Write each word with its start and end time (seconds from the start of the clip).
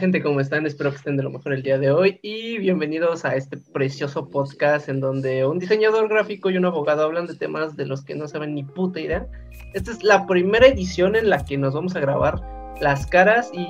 Gente, 0.00 0.20
¿cómo 0.20 0.40
están? 0.40 0.66
Espero 0.66 0.90
que 0.90 0.96
estén 0.96 1.16
de 1.16 1.22
lo 1.22 1.30
mejor 1.30 1.52
el 1.52 1.62
día 1.62 1.78
de 1.78 1.92
hoy 1.92 2.18
y 2.20 2.58
bienvenidos 2.58 3.24
a 3.24 3.36
este 3.36 3.58
precioso 3.58 4.28
podcast 4.28 4.88
en 4.88 4.98
donde 4.98 5.46
un 5.46 5.60
diseñador 5.60 6.08
gráfico 6.08 6.50
y 6.50 6.56
un 6.56 6.64
abogado 6.64 7.04
hablan 7.04 7.28
de 7.28 7.36
temas 7.36 7.76
de 7.76 7.86
los 7.86 8.02
que 8.04 8.16
no 8.16 8.26
saben 8.26 8.56
ni 8.56 8.64
puta 8.64 8.98
idea. 8.98 9.24
Esta 9.72 9.92
es 9.92 10.02
la 10.02 10.26
primera 10.26 10.66
edición 10.66 11.14
en 11.14 11.30
la 11.30 11.44
que 11.44 11.56
nos 11.56 11.72
vamos 11.72 11.94
a 11.94 12.00
grabar 12.00 12.40
las 12.80 13.06
caras 13.06 13.52
y 13.54 13.68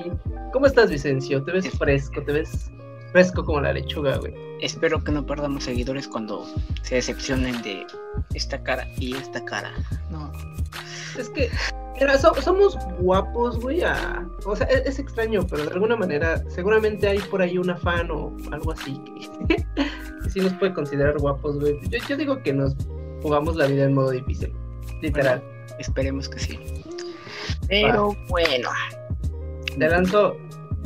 ¿cómo 0.51 0.65
estás, 0.65 0.89
Vicencio? 0.89 1.43
¿Te 1.43 1.51
ves 1.51 1.69
fresco? 1.77 2.23
¿Te 2.23 2.31
ves 2.31 2.71
fresco 3.13 3.45
como 3.45 3.61
la 3.61 3.71
lechuga, 3.71 4.17
güey? 4.17 4.33
Espero 4.59 5.01
que 5.01 5.11
no 5.11 5.25
perdamos 5.25 5.63
seguidores 5.63 6.07
cuando 6.07 6.45
se 6.81 6.95
decepcionen 6.95 7.61
de 7.61 7.87
esta 8.33 8.61
cara 8.61 8.87
y 8.97 9.15
esta 9.15 9.43
cara. 9.45 9.71
No. 10.11 10.31
Es 11.17 11.29
que 11.29 11.49
Mira, 11.99 12.17
somos 12.17 12.77
guapos, 12.99 13.59
güey. 13.59 13.81
O 14.45 14.55
sea, 14.55 14.67
es, 14.67 14.99
extraño, 14.99 15.45
pero 15.47 15.63
de 15.63 15.71
alguna 15.71 15.95
manera, 15.95 16.43
seguramente 16.49 17.07
hay 17.07 17.19
por 17.19 17.41
ahí 17.41 17.57
un 17.57 17.75
fan 17.77 18.09
o 18.11 18.35
algo 18.51 18.71
así 18.71 18.99
que, 19.47 19.65
sí 20.29 20.39
nos 20.39 20.53
puede 20.53 20.73
considerar 20.73 21.17
guapos, 21.19 21.59
güey. 21.59 21.79
Yo, 22.09 22.17
digo 22.17 22.41
que 22.41 22.51
nos 22.51 22.75
jugamos 23.21 23.55
la 23.55 23.67
vida 23.67 23.85
en 23.85 23.93
modo 23.93 24.09
difícil, 24.09 24.53
literal. 25.01 25.41
esperemos 25.79 26.27
que 26.27 26.39
sí. 26.39 26.59
Pero 27.67 28.15
bueno. 28.27 28.69
Te 29.77 29.87
lanzo. 29.87 30.35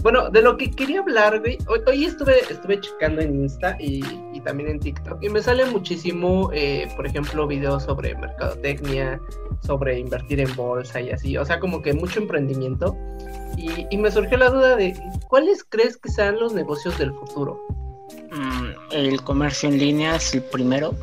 Bueno, 0.01 0.29
de 0.29 0.41
lo 0.41 0.57
que 0.57 0.71
quería 0.71 0.99
hablar, 0.99 1.39
güey. 1.39 1.57
Hoy, 1.87 2.05
estuve, 2.05 2.39
estuve 2.49 2.79
checando 2.79 3.21
en 3.21 3.41
Insta 3.41 3.75
y, 3.79 4.01
también 4.41 4.69
en 4.69 4.79
TikTok. 4.79 5.21
Y 5.21 5.29
me 5.29 5.41
sale 5.41 5.65
muchísimo, 5.65 6.49
eh, 6.53 6.87
por 6.95 7.05
ejemplo, 7.05 7.47
videos 7.47 7.83
sobre 7.83 8.15
mercadotecnia, 8.15 9.19
sobre 9.61 9.99
invertir 9.99 10.39
en 10.39 10.55
bolsa 10.55 11.01
y 11.01 11.09
así, 11.09 11.35
o 11.37 11.43
sea, 11.43 11.59
como 11.59 11.81
que 11.81 11.93
mucho 11.93 12.19
emprendimiento. 12.19 12.95
Y, 13.57 13.97
me 13.97 14.11
surgió 14.11 14.37
la 14.37 14.49
duda 14.49 14.75
de, 14.75 14.95
¿cuáles 15.27 15.63
crees 15.63 15.97
que 15.97 16.09
sean 16.09 16.39
los 16.39 16.53
negocios 16.53 16.97
del 16.97 17.11
futuro? 17.13 17.59
Mm, 18.31 18.93
el 18.93 19.21
comercio 19.23 19.67
en 19.67 19.79
línea 19.79 20.15
es 20.15 20.33
el 20.33 20.43
primero. 20.43 20.93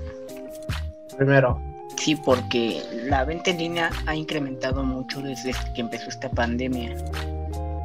Primero. 1.18 1.60
Sí, 1.96 2.16
porque 2.16 2.82
la 3.04 3.24
venta 3.24 3.50
en 3.50 3.58
línea 3.58 3.90
ha 4.06 4.14
incrementado 4.14 4.82
mucho 4.84 5.20
desde 5.20 5.52
que 5.74 5.80
empezó 5.80 6.08
esta 6.08 6.30
pandemia. 6.30 6.94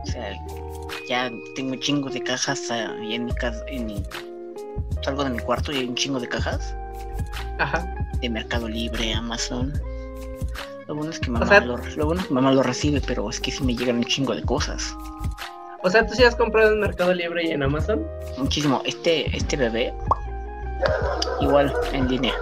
O 0.04 0.06
sea, 0.06 0.38
ya 1.10 1.32
tengo 1.56 1.76
chingos 1.76 2.14
de 2.14 2.22
cajas 2.22 2.70
ahí 2.70 3.16
en 3.16 3.26
mi 3.26 3.34
casa, 3.34 3.64
en 3.68 3.88
mi... 3.88 4.04
salgo 5.02 5.24
de 5.24 5.32
mi 5.32 5.40
cuarto 5.40 5.72
y 5.72 5.78
hay 5.78 5.86
un 5.86 5.96
chingo 5.96 6.20
de 6.20 6.30
cajas. 6.30 6.76
Ajá. 7.58 7.94
De 8.22 8.30
Mercado 8.30 8.70
Libre, 8.70 9.14
Amazon. 9.14 9.74
Lo 10.88 10.96
bueno 10.96 11.12
es 11.12 11.20
que 11.20 11.32
mamá, 11.32 11.60
lo, 11.62 11.78
bueno 12.06 12.24
mamá 12.30 12.52
lo 12.52 12.64
recibe, 12.64 13.02
pero 13.06 13.30
es 13.30 13.40
que 13.40 13.52
sí 13.52 13.64
me 13.64 13.76
llegan 13.76 13.98
un 13.98 14.06
chingo 14.06 14.36
de 14.36 14.44
cosas. 14.44 14.96
O 15.82 15.90
sea, 15.90 16.06
¿tú 16.06 16.14
sí 16.14 16.24
has 16.24 16.36
comprado 16.36 16.74
en 16.74 16.80
Mercado 16.80 17.14
Libre 17.14 17.44
y 17.44 17.52
en 17.52 17.64
Amazon? 17.64 18.06
Muchísimo. 18.38 18.82
Este, 18.86 19.36
este 19.36 19.58
bebé, 19.58 19.94
igual, 21.42 21.74
en 21.92 22.08
línea. 22.08 22.34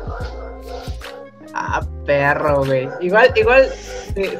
Ah, 1.60 1.82
perro, 2.06 2.64
güey. 2.66 2.88
Igual, 3.02 3.34
igual, 3.36 3.68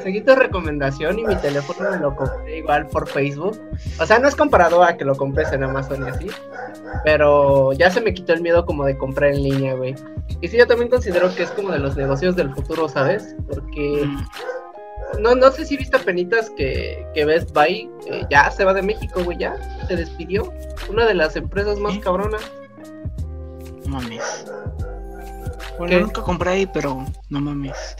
seguí 0.04 0.20
tu 0.20 0.36
recomendación 0.36 1.18
y 1.18 1.24
mi 1.26 1.34
teléfono 1.34 1.90
me 1.90 1.96
lo 1.96 2.14
compré 2.14 2.58
igual 2.58 2.86
por 2.86 3.08
Facebook. 3.08 3.60
O 3.98 4.06
sea, 4.06 4.20
no 4.20 4.28
es 4.28 4.36
comparado 4.36 4.84
a 4.84 4.96
que 4.96 5.04
lo 5.04 5.16
compres 5.16 5.52
en 5.52 5.64
Amazon 5.64 6.06
y 6.06 6.10
así. 6.10 6.26
Pero 7.02 7.72
ya 7.72 7.90
se 7.90 8.00
me 8.00 8.14
quitó 8.14 8.34
el 8.34 8.40
miedo 8.40 8.64
como 8.64 8.84
de 8.84 8.96
comprar 8.96 9.32
en 9.32 9.42
línea, 9.42 9.74
güey. 9.74 9.96
Y 10.40 10.46
sí, 10.46 10.56
yo 10.56 10.68
también 10.68 10.90
considero 10.90 11.34
que 11.34 11.42
es 11.42 11.50
como 11.50 11.72
de 11.72 11.80
los 11.80 11.96
negocios 11.96 12.36
del 12.36 12.54
futuro, 12.54 12.88
¿sabes? 12.88 13.34
Porque... 13.48 14.04
Mm. 14.06 15.20
No, 15.20 15.34
no 15.34 15.50
sé 15.50 15.64
si 15.64 15.76
viste 15.76 15.98
penitas 15.98 16.50
que, 16.50 17.04
que 17.14 17.24
Best 17.24 17.52
Buy 17.52 17.90
eh, 18.06 18.26
ya 18.30 18.48
se 18.50 18.64
va 18.64 18.74
de 18.74 18.82
México, 18.82 19.24
güey, 19.24 19.38
ya 19.38 19.56
se 19.88 19.96
despidió. 19.96 20.52
Una 20.88 21.04
de 21.04 21.14
las 21.14 21.34
empresas 21.34 21.78
más 21.78 21.98
cabronas. 21.98 22.42
mames. 23.86 24.44
Bueno, 25.78 26.00
nunca 26.00 26.22
compré 26.22 26.50
ahí, 26.50 26.66
pero 26.66 27.04
no 27.30 27.40
mames. 27.40 27.96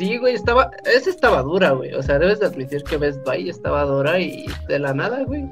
Sí, 0.00 0.16
güey, 0.16 0.34
estaba, 0.34 0.70
esa 0.84 1.10
estaba 1.10 1.42
dura, 1.42 1.72
güey. 1.72 1.92
O 1.92 2.02
sea, 2.02 2.18
debes 2.18 2.40
de 2.40 2.46
admitir 2.46 2.82
que 2.84 2.96
Best 2.96 3.22
Buy 3.26 3.50
estaba 3.50 3.84
dura 3.84 4.18
y 4.18 4.46
de 4.66 4.78
la 4.78 4.94
nada, 4.94 5.24
güey, 5.24 5.46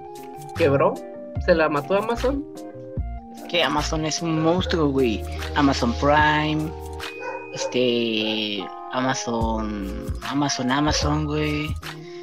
quebró. 0.56 0.94
Se 1.44 1.54
la 1.54 1.68
mató 1.68 1.98
Amazon. 1.98 2.44
Que 3.48 3.62
Amazon 3.62 4.06
es 4.06 4.22
un 4.22 4.42
monstruo, 4.42 4.88
güey. 4.88 5.22
Amazon 5.54 5.92
Prime, 6.00 6.70
este, 7.52 8.64
Amazon, 8.92 10.06
Amazon, 10.22 10.70
Amazon, 10.70 11.26
güey. 11.26 11.74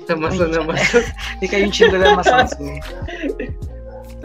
Amazon, 0.09 0.54
Amazon. 0.56 1.04
Es 1.42 1.50
que 1.50 1.56
hay 1.58 1.64
un 1.64 1.72
chingo 1.72 1.98
de 1.98 2.08
Amazon, 2.08 2.48
güey. 2.58 2.80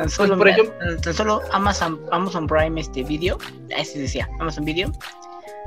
Tan 0.01 0.07
pues, 0.07 0.15
solo, 0.15 0.39
por 0.39 0.49
ejemplo, 0.49 0.75
tan 1.03 1.13
solo 1.13 1.43
Amazon, 1.53 2.01
Amazon 2.11 2.47
Prime 2.47 2.81
este 2.81 3.03
video, 3.03 3.37
así 3.79 3.99
decía, 3.99 4.31
Amazon 4.39 4.65
Video, 4.65 4.91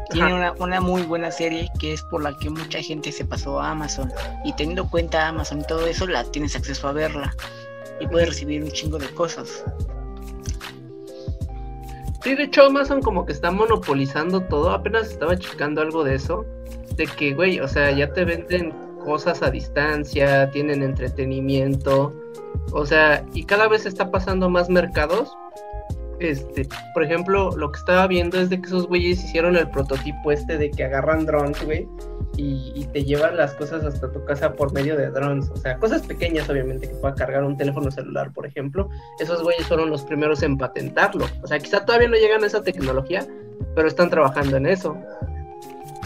tiene 0.09 0.33
una, 0.33 0.53
una, 0.53 0.81
muy 0.81 1.03
buena 1.03 1.29
serie 1.29 1.69
que 1.79 1.93
es 1.93 2.01
por 2.01 2.23
la 2.23 2.35
que 2.39 2.49
mucha 2.49 2.81
gente 2.81 3.11
se 3.11 3.25
pasó 3.25 3.59
a 3.59 3.69
Amazon. 3.69 4.11
Y 4.43 4.51
teniendo 4.53 4.89
cuenta 4.89 5.27
Amazon 5.27 5.61
y 5.61 5.65
todo 5.65 5.85
eso, 5.85 6.07
la 6.07 6.23
tienes 6.23 6.55
acceso 6.55 6.87
a 6.87 6.93
verla. 6.93 7.31
Y 7.99 8.07
puedes 8.07 8.29
recibir 8.29 8.63
un 8.63 8.71
chingo 8.71 8.97
de 8.97 9.07
cosas. 9.09 9.63
Sí, 12.23 12.33
de 12.33 12.45
hecho 12.45 12.63
Amazon 12.63 13.03
como 13.03 13.27
que 13.27 13.33
está 13.33 13.51
monopolizando 13.51 14.41
todo. 14.41 14.71
Apenas 14.71 15.11
estaba 15.11 15.37
checando 15.37 15.79
algo 15.79 16.03
de 16.03 16.15
eso. 16.15 16.43
De 16.95 17.05
que, 17.05 17.35
güey, 17.35 17.59
o 17.59 17.67
sea, 17.67 17.91
ya 17.91 18.11
te 18.11 18.25
venden 18.25 18.73
cosas 19.03 19.43
a 19.43 19.51
distancia, 19.51 20.49
tienen 20.51 20.83
entretenimiento, 20.83 22.13
o 22.71 22.85
sea, 22.85 23.25
y 23.33 23.43
cada 23.45 23.67
vez 23.67 23.85
está 23.85 24.09
pasando 24.11 24.49
más 24.49 24.69
mercados. 24.69 25.35
Este, 26.19 26.67
por 26.93 27.03
ejemplo, 27.03 27.51
lo 27.57 27.71
que 27.71 27.79
estaba 27.79 28.07
viendo 28.07 28.39
es 28.39 28.49
de 28.49 28.61
que 28.61 28.67
esos 28.67 28.87
güeyes 28.87 29.23
hicieron 29.23 29.57
el 29.57 29.69
prototipo 29.69 30.31
este 30.31 30.57
de 30.57 30.71
que 30.71 30.83
agarran 30.85 31.25
drones, 31.25 31.63
güey, 31.65 31.87
y, 32.37 32.85
te 32.93 33.03
llevan 33.03 33.37
las 33.37 33.53
cosas 33.55 33.83
hasta 33.83 34.11
tu 34.11 34.23
casa 34.25 34.53
por 34.53 34.71
medio 34.73 34.95
de 34.95 35.09
drones. 35.09 35.49
O 35.51 35.57
sea, 35.57 35.77
cosas 35.77 36.03
pequeñas, 36.03 36.49
obviamente, 36.49 36.87
que 36.87 36.95
pueda 36.95 37.13
cargar 37.15 37.43
un 37.43 37.57
teléfono 37.57 37.89
celular, 37.91 38.31
por 38.33 38.45
ejemplo. 38.45 38.89
Esos 39.19 39.41
güeyes 39.41 39.67
fueron 39.67 39.89
los 39.89 40.03
primeros 40.03 40.41
en 40.43 40.57
patentarlo. 40.57 41.25
O 41.41 41.47
sea, 41.47 41.59
quizá 41.59 41.85
todavía 41.85 42.07
no 42.07 42.15
llegan 42.15 42.43
a 42.43 42.47
esa 42.47 42.61
tecnología, 42.61 43.25
pero 43.75 43.87
están 43.87 44.09
trabajando 44.09 44.57
en 44.57 44.67
eso. 44.67 44.97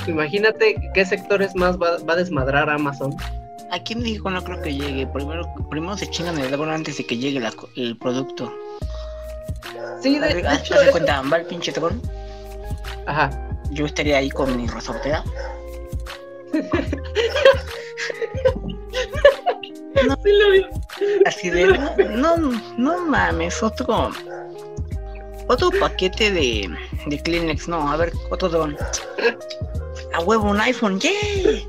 Imagínate 0.07 0.75
qué 0.93 1.05
sectores 1.05 1.55
más 1.55 1.77
va, 1.77 1.97
va 2.03 2.13
a 2.13 2.17
desmadrar 2.17 2.69
Amazon 2.69 3.15
Aquí 3.71 3.93
en 3.93 3.99
México 4.01 4.29
no 4.29 4.43
creo 4.43 4.61
que 4.61 4.73
llegue. 4.73 5.07
Primero, 5.07 5.43
primero 5.69 5.97
se 5.97 6.09
chingan 6.09 6.37
el 6.39 6.47
dragón 6.47 6.69
antes 6.69 6.97
de 6.97 7.05
que 7.05 7.17
llegue 7.17 7.41
el 7.75 7.97
producto. 7.97 8.51
Sí, 10.01 10.19
de, 10.19 10.33
de 10.33 10.53
hecho. 10.53 10.75
cuenta? 10.91 11.21
¿Va 11.21 11.37
el 11.37 11.45
pinche 11.45 11.71
dragón? 11.71 12.01
Ajá. 13.05 13.29
Yo 13.71 13.85
estaría 13.85 14.17
ahí 14.17 14.29
con 14.29 14.55
mi 14.55 14.67
resortera. 14.67 15.23
no, 20.07 20.15
sí 20.23 20.31
lo 20.31 20.51
vi. 20.51 20.65
Así 21.25 21.49
de. 21.49 21.67
No, 22.09 22.37
no, 22.77 23.05
mames, 23.05 23.61
otro. 23.61 24.11
Otro 25.49 25.69
paquete 25.79 26.31
de, 26.31 26.69
de 27.05 27.21
Kleenex, 27.21 27.67
no, 27.67 27.89
a 27.89 27.97
ver, 27.97 28.11
otro 28.29 28.49
dragón. 28.49 28.77
A 30.17 30.21
huevo, 30.21 30.49
un 30.49 30.59
iPhone, 30.59 30.99
¡yay! 30.99 31.67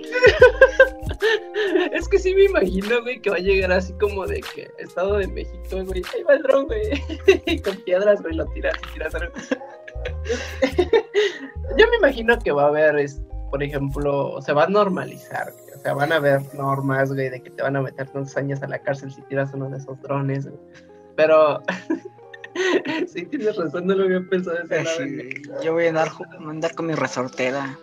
es 1.92 2.08
que 2.08 2.18
sí 2.18 2.34
me 2.34 2.44
imagino, 2.44 3.02
güey, 3.02 3.20
que 3.20 3.28
va 3.28 3.36
a 3.36 3.40
llegar 3.40 3.70
así 3.70 3.92
como 4.00 4.26
de 4.26 4.40
que 4.40 4.70
Estado 4.78 5.18
de 5.18 5.26
México, 5.26 5.84
güey, 5.84 6.02
ahí 6.14 6.22
va 6.22 6.36
el 6.36 6.42
dron, 6.42 6.66
güey, 6.66 7.60
con 7.62 7.76
piedras, 7.82 8.22
güey, 8.22 8.34
lo 8.34 8.46
tiras 8.46 8.72
y 8.78 8.92
tiras 8.94 9.14
algo. 9.14 9.34
Yo 11.76 11.86
me 11.90 11.96
imagino 11.98 12.38
que 12.38 12.50
va 12.50 12.62
a 12.62 12.68
haber, 12.68 12.98
es, 12.98 13.20
por 13.50 13.62
ejemplo, 13.62 14.40
se 14.40 14.54
va 14.54 14.64
a 14.64 14.68
normalizar, 14.68 15.52
o 15.76 15.80
sea, 15.80 15.92
van 15.92 16.12
a 16.12 16.16
haber 16.16 16.40
normas, 16.54 17.12
güey, 17.12 17.28
de 17.28 17.42
que 17.42 17.50
te 17.50 17.62
van 17.62 17.76
a 17.76 17.82
meter 17.82 18.08
tantos 18.08 18.38
años 18.38 18.62
a 18.62 18.68
la 18.68 18.78
cárcel 18.78 19.12
si 19.12 19.20
tiras 19.24 19.50
uno 19.52 19.68
de 19.68 19.76
esos 19.76 20.00
drones, 20.00 20.46
güey. 20.46 20.58
Pero... 21.14 21.62
sí, 23.06 23.26
tienes 23.26 23.56
razón, 23.56 23.86
no 23.86 23.94
lo 23.94 24.04
había 24.04 24.20
pensado 24.28 24.58
ese 24.58 25.42
Yo 25.62 25.72
voy 25.72 25.86
a 25.86 25.88
andar, 25.90 26.08
a 26.08 26.50
andar 26.50 26.74
con 26.74 26.86
mi 26.86 26.94
resortera. 26.94 27.78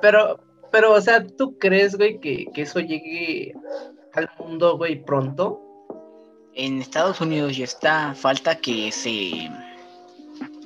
Pero, 0.00 0.40
pero, 0.70 0.92
o 0.92 1.00
sea, 1.00 1.24
¿tú 1.26 1.58
crees, 1.58 1.96
güey, 1.96 2.18
que, 2.18 2.48
eso 2.56 2.80
llegue 2.80 3.54
al 4.14 4.28
mundo, 4.38 4.76
güey, 4.76 5.02
pronto? 5.04 5.60
En 6.54 6.80
Estados 6.80 7.20
Unidos 7.20 7.56
ya 7.56 7.64
está, 7.64 8.14
falta 8.14 8.56
que 8.56 8.90
se... 8.90 9.48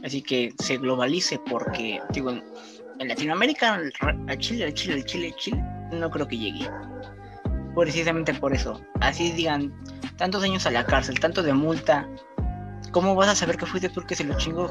Así 0.05 0.23
que 0.23 0.53
se 0.63 0.79
globalice 0.79 1.39
porque, 1.51 2.01
digo, 2.11 2.31
en 2.31 3.09
Latinoamérica, 3.09 3.81
a 4.29 4.37
Chile, 4.37 4.67
a 4.67 4.73
Chile, 4.73 5.01
a 5.01 5.05
Chile, 5.05 5.33
a 5.35 5.37
Chile, 5.37 5.65
no 5.93 6.11
creo 6.11 6.29
que 6.29 6.39
llegue. 6.39 6.71
Precisamente 7.75 8.33
por 8.35 8.55
eso. 8.55 8.81
Así 9.01 9.33
digan, 9.33 9.73
tantos 10.17 10.43
años 10.43 10.67
a 10.67 10.71
la 10.71 10.85
cárcel, 10.85 11.21
tanto 11.21 11.43
de 11.43 11.53
multa. 11.53 12.09
¿Cómo 12.91 13.15
vas 13.15 13.29
a 13.29 13.35
saber 13.35 13.57
que 13.57 13.67
fuiste 13.67 13.89
tú 13.89 14.01
el 14.01 14.07
que 14.07 14.15
se 14.15 14.25
lo 14.25 14.37
chingó? 14.37 14.71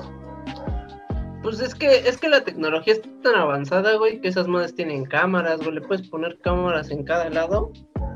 Pues 1.44 1.60
es 1.60 1.76
que, 1.76 2.08
es 2.08 2.18
que 2.18 2.28
la 2.28 2.44
tecnología 2.44 2.94
está 2.94 3.10
tan 3.22 3.36
avanzada, 3.36 3.96
güey, 3.98 4.20
que 4.20 4.28
esas 4.28 4.48
madres 4.48 4.74
tienen 4.74 5.06
cámaras, 5.06 5.60
güey, 5.60 5.76
le 5.76 5.82
puedes 5.82 6.08
poner 6.08 6.40
cámaras 6.40 6.90
en 6.90 7.04
cada 7.04 7.30
lado. 7.30 7.72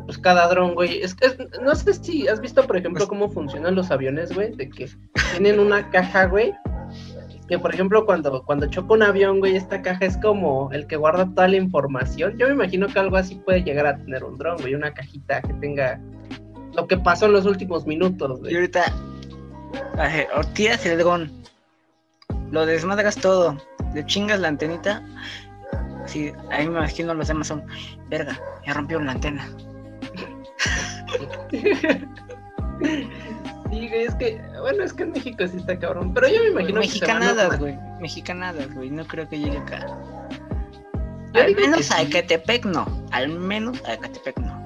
Pues 0.05 0.17
cada 0.17 0.47
dron, 0.47 0.73
güey. 0.73 1.03
Es, 1.03 1.15
es, 1.21 1.37
no 1.61 1.75
sé 1.75 1.93
si 1.93 2.27
has 2.27 2.41
visto, 2.41 2.65
por 2.65 2.77
ejemplo, 2.77 3.07
cómo 3.07 3.29
funcionan 3.29 3.75
los 3.75 3.91
aviones, 3.91 4.33
güey, 4.33 4.55
de 4.55 4.67
que 4.69 4.89
tienen 5.33 5.59
una 5.59 5.87
caja, 5.91 6.25
güey, 6.25 6.55
que 7.49 7.57
por 7.57 7.73
ejemplo 7.73 8.05
cuando, 8.05 8.43
cuando 8.43 8.67
choca 8.67 8.93
un 8.93 9.03
avión, 9.03 9.39
güey, 9.39 9.55
esta 9.55 9.81
caja 9.81 10.05
es 10.05 10.17
como 10.17 10.71
el 10.71 10.87
que 10.87 10.95
guarda 10.95 11.25
toda 11.33 11.47
la 11.47 11.57
información. 11.57 12.37
Yo 12.37 12.47
me 12.47 12.53
imagino 12.53 12.87
que 12.87 12.99
algo 12.99 13.17
así 13.17 13.35
puede 13.35 13.63
llegar 13.63 13.87
a 13.87 13.97
tener 13.97 14.23
un 14.23 14.37
dron, 14.37 14.57
güey, 14.57 14.75
una 14.75 14.93
cajita 14.93 15.41
que 15.41 15.53
tenga 15.55 15.99
lo 16.79 16.87
que 16.87 16.97
pasó 16.97 17.25
en 17.25 17.33
los 17.33 17.45
últimos 17.45 17.85
minutos, 17.85 18.39
güey. 18.39 18.53
Y 18.53 18.55
ahorita, 18.55 18.93
tiras 20.53 20.85
el 20.85 20.97
dron, 20.97 21.31
lo 22.51 22.65
desmadras 22.65 23.15
todo, 23.15 23.57
le 23.93 24.05
chingas 24.05 24.39
la 24.39 24.47
antenita. 24.47 25.03
Sí, 26.05 26.31
ahí 26.49 26.67
me 26.67 26.79
imagino 26.79 27.13
los 27.13 27.27
demás 27.27 27.47
son, 27.47 27.63
verga, 28.07 28.39
ya 28.65 28.73
rompió 28.73 28.99
la 28.99 29.11
antena. 29.11 29.49
Sí, 33.69 33.87
güey, 33.87 34.03
es 34.05 34.15
que, 34.15 34.41
bueno, 34.61 34.83
es 34.83 34.93
que 34.93 35.03
en 35.03 35.11
México 35.11 35.45
sí 35.45 35.57
está 35.57 35.77
cabrón, 35.77 36.11
pero 36.13 36.27
yo 36.27 36.41
me 36.41 36.49
imagino 36.49 36.79
Mexicanadas, 36.79 37.59
güey, 37.59 37.77
mexicanadas, 37.99 38.73
güey, 38.73 38.89
no 38.89 39.05
creo 39.05 39.29
que 39.29 39.37
llegue 39.37 39.57
acá. 39.59 39.85
al 41.35 41.55
menos 41.55 41.91
a 41.91 42.01
Ecatepec 42.01 42.65
no, 42.65 42.87
al 43.11 43.29
menos 43.29 43.83
a 43.85 43.93
Ecatepec 43.93 44.39
no. 44.39 44.58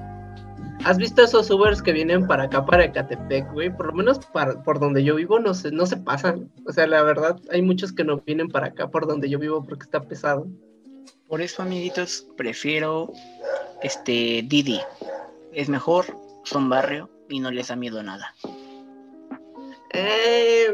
¿Has 0.84 0.98
visto 0.98 1.22
esos 1.22 1.50
Ubers 1.50 1.80
que 1.80 1.92
vienen 1.92 2.26
para 2.26 2.44
acá, 2.44 2.66
para 2.66 2.84
Ecatepec, 2.84 3.50
güey? 3.54 3.74
Por 3.74 3.86
lo 3.86 3.92
menos 3.94 4.20
por 4.64 4.78
donde 4.78 5.02
yo 5.02 5.14
vivo 5.14 5.40
no 5.40 5.54
se, 5.54 5.70
no 5.70 5.86
se 5.86 5.96
pasan. 5.96 6.52
O 6.66 6.72
sea, 6.72 6.86
la 6.86 7.02
verdad, 7.02 7.40
hay 7.50 7.62
muchos 7.62 7.90
que 7.90 8.04
no 8.04 8.18
vienen 8.18 8.48
para 8.48 8.66
acá, 8.66 8.88
por 8.88 9.06
donde 9.06 9.30
yo 9.30 9.38
vivo, 9.38 9.64
porque 9.64 9.84
está 9.84 10.02
pesado. 10.02 10.46
Por 11.26 11.40
eso, 11.40 11.62
amiguitos, 11.62 12.26
prefiero 12.36 13.10
este 13.82 14.44
Didi. 14.46 14.78
Es 15.52 15.70
mejor, 15.70 16.04
son 16.44 16.68
barrio 16.68 17.08
y 17.30 17.40
no 17.40 17.50
les 17.50 17.68
da 17.68 17.76
miedo 17.76 18.02
nada. 18.02 18.34
Eh, 19.94 20.66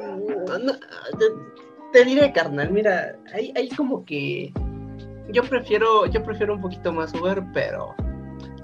te, 1.92 2.04
diré, 2.04 2.32
carnal, 2.32 2.72
mira, 2.72 3.16
hay, 3.32 3.52
hay 3.54 3.68
como 3.68 4.04
que 4.04 4.52
yo 5.28 5.44
prefiero, 5.44 6.06
yo 6.06 6.24
prefiero 6.24 6.54
un 6.54 6.62
poquito 6.62 6.92
más 6.92 7.14
Uber, 7.14 7.44
pero 7.52 7.94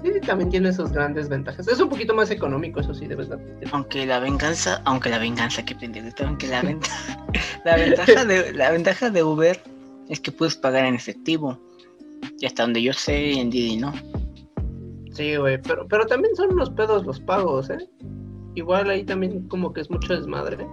sí, 0.03 0.11
también 0.25 0.49
tiene 0.49 0.73
sus 0.73 0.91
grandes 0.91 1.29
ventajas. 1.29 1.67
Es 1.67 1.79
un 1.79 1.89
poquito 1.89 2.13
más 2.13 2.31
económico, 2.31 2.79
eso 2.79 2.93
sí, 2.93 3.07
de 3.07 3.15
verdad. 3.15 3.39
Aunque 3.71 4.05
la 4.05 4.19
venganza, 4.19 4.81
aunque 4.85 5.09
la 5.09 5.19
venganza, 5.19 5.63
que 5.63 5.75
pendejo, 5.75 6.07
aunque 6.25 6.47
la, 6.47 6.63
la 7.65 7.75
ventaja 7.75 8.25
de 8.25 8.53
la 8.53 8.71
ventaja 8.71 9.09
de 9.09 9.23
Uber 9.23 9.61
es 10.09 10.19
que 10.19 10.31
puedes 10.31 10.55
pagar 10.55 10.85
en 10.85 10.95
efectivo. 10.95 11.59
Y 12.39 12.45
hasta 12.45 12.63
donde 12.63 12.81
yo 12.81 12.93
sé, 12.93 13.33
en 13.33 13.49
Didi 13.49 13.77
no. 13.77 13.93
Sí, 15.13 15.35
güey, 15.35 15.59
pero, 15.61 15.87
pero 15.87 16.05
también 16.05 16.35
son 16.35 16.53
unos 16.53 16.69
pedos 16.69 17.05
los 17.05 17.19
pagos, 17.19 17.69
¿eh? 17.69 17.89
igual 18.57 18.89
ahí 18.89 19.03
también 19.03 19.47
como 19.47 19.71
que 19.71 19.81
es 19.81 19.89
mucho 19.89 20.15
desmadre. 20.15 20.67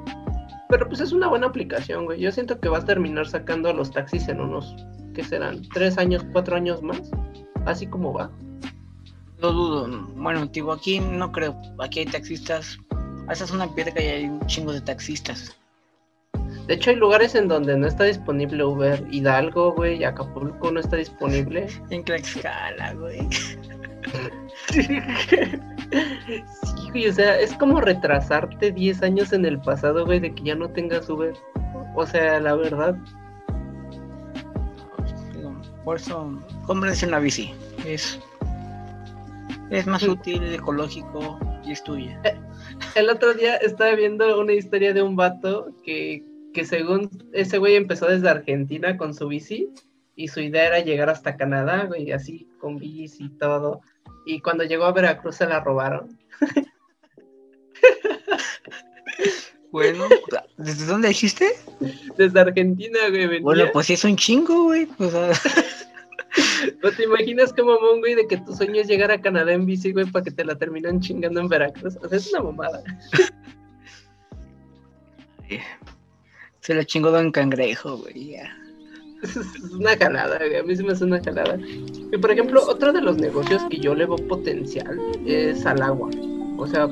Pero 0.68 0.88
pues 0.88 1.00
es 1.00 1.12
una 1.12 1.28
buena 1.28 1.46
aplicación, 1.46 2.06
güey. 2.06 2.20
Yo 2.20 2.32
siento 2.32 2.58
que 2.58 2.68
va 2.68 2.78
a 2.78 2.84
terminar 2.84 3.28
sacando 3.28 3.68
a 3.68 3.72
los 3.74 3.92
taxis 3.92 4.26
en 4.28 4.40
unos, 4.40 4.74
¿qué 5.14 5.22
serán? 5.22 5.62
¿Tres 5.74 5.98
años, 5.98 6.24
cuatro 6.32 6.56
años 6.56 6.82
más? 6.82 7.10
Así 7.66 7.86
como 7.86 8.12
va. 8.12 8.30
Lo 9.38 9.52
dudo. 9.52 10.06
Bueno, 10.14 10.48
tipo, 10.50 10.72
aquí 10.72 11.00
no 11.00 11.32
creo. 11.32 11.60
Aquí 11.78 12.00
hay 12.00 12.06
taxistas. 12.06 12.78
Esa 13.30 13.44
es 13.44 13.50
una 13.50 13.72
piedra 13.74 14.00
y 14.02 14.06
hay 14.06 14.24
un 14.26 14.46
chingo 14.46 14.72
de 14.72 14.80
taxistas. 14.80 15.56
De 16.66 16.74
hecho, 16.74 16.90
hay 16.90 16.96
lugares 16.96 17.34
en 17.34 17.48
donde 17.48 17.76
no 17.76 17.86
está 17.86 18.04
disponible 18.04 18.64
Uber. 18.64 19.04
Hidalgo, 19.10 19.72
güey, 19.72 20.02
Acapulco 20.04 20.70
no 20.70 20.80
está 20.80 20.96
disponible. 20.96 21.66
en 21.90 22.04
Tlaxcala, 22.04 22.94
güey. 22.94 23.28
Sí, 24.72 24.88
güey, 26.90 27.08
o 27.08 27.12
sea, 27.12 27.38
es 27.38 27.52
como 27.54 27.80
retrasarte 27.80 28.72
10 28.72 29.02
años 29.02 29.32
en 29.32 29.44
el 29.44 29.60
pasado, 29.60 30.04
güey, 30.04 30.18
de 30.18 30.34
que 30.34 30.42
ya 30.42 30.54
no 30.54 30.68
tengas 30.70 31.08
Uber. 31.08 31.34
O 31.94 32.06
sea, 32.06 32.40
la 32.40 32.54
verdad. 32.54 32.96
Por 35.84 35.96
eso, 35.96 36.42
cómprense 36.66 37.06
una 37.06 37.18
bici. 37.18 37.54
Es, 37.84 38.18
es 39.70 39.86
más 39.86 40.02
útil, 40.02 40.42
ecológico 40.52 41.38
y 41.64 41.72
es 41.72 41.82
tuya. 41.82 42.20
Eh, 42.24 42.38
el 42.94 43.10
otro 43.10 43.34
día 43.34 43.56
estaba 43.56 43.94
viendo 43.94 44.40
una 44.40 44.52
historia 44.52 44.92
de 44.92 45.02
un 45.02 45.16
vato 45.16 45.74
que, 45.84 46.24
que 46.52 46.64
según 46.64 47.10
ese 47.32 47.58
güey 47.58 47.76
empezó 47.76 48.06
desde 48.06 48.28
Argentina 48.28 48.96
con 48.96 49.14
su 49.14 49.28
bici 49.28 49.68
y 50.16 50.28
su 50.28 50.40
idea 50.40 50.66
era 50.66 50.80
llegar 50.80 51.10
hasta 51.10 51.36
Canadá, 51.36 51.84
güey, 51.84 52.12
así 52.12 52.48
con 52.58 52.78
bici 52.78 53.24
y 53.24 53.38
todo. 53.38 53.80
Y 54.26 54.40
cuando 54.40 54.64
llegó 54.64 54.84
a 54.84 54.92
Veracruz 54.92 55.36
se 55.36 55.46
la 55.46 55.60
robaron. 55.60 56.18
Bueno, 59.74 60.04
¿desde 60.56 60.86
dónde 60.86 61.08
dijiste? 61.08 61.48
Desde 62.16 62.38
Argentina, 62.38 63.00
güey. 63.10 63.40
Bueno, 63.40 63.64
pues 63.72 63.90
es 63.90 64.04
un 64.04 64.16
chingo, 64.16 64.66
güey. 64.66 64.86
Pues, 64.86 65.12
¿No 66.84 66.92
te 66.92 67.02
imaginas 67.04 67.52
como 67.52 67.72
mamón, 67.72 68.00
güey, 68.00 68.14
de 68.14 68.28
que 68.28 68.36
tu 68.36 68.54
sueño 68.54 68.80
es 68.80 68.86
llegar 68.86 69.10
a 69.10 69.20
Canadá 69.20 69.52
en 69.52 69.66
bici, 69.66 69.92
güey, 69.92 70.04
para 70.04 70.24
que 70.24 70.30
te 70.30 70.44
la 70.44 70.54
terminan 70.54 71.00
chingando 71.00 71.40
en 71.40 71.48
Veracruz? 71.48 71.96
O 72.02 72.08
sea, 72.08 72.18
es 72.18 72.30
una 72.32 72.42
mamada. 72.44 72.84
Se 76.60 76.74
la 76.74 76.84
chingó 76.84 77.10
Don 77.10 77.32
Cangrejo, 77.32 77.98
güey, 77.98 78.32
ya 78.32 78.64
es 79.24 79.72
una 79.72 79.96
jalada, 79.96 80.36
a 80.36 80.62
mí 80.62 80.76
se 80.76 80.82
me 80.82 80.92
hace 80.92 81.04
una 81.04 81.22
jalada. 81.22 81.58
Y 81.58 82.16
por 82.18 82.30
ejemplo, 82.30 82.62
otro 82.66 82.92
de 82.92 83.00
los 83.00 83.16
negocios 83.16 83.62
que 83.70 83.78
yo 83.78 83.94
le 83.94 84.06
veo 84.06 84.16
potencial 84.16 84.98
es 85.26 85.64
al 85.66 85.82
agua. 85.82 86.10
O 86.56 86.66
sea, 86.66 86.88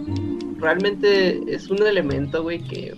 realmente 0.62 1.42
es 1.52 1.68
un 1.68 1.82
elemento, 1.82 2.42
güey, 2.42 2.60
que... 2.60 2.94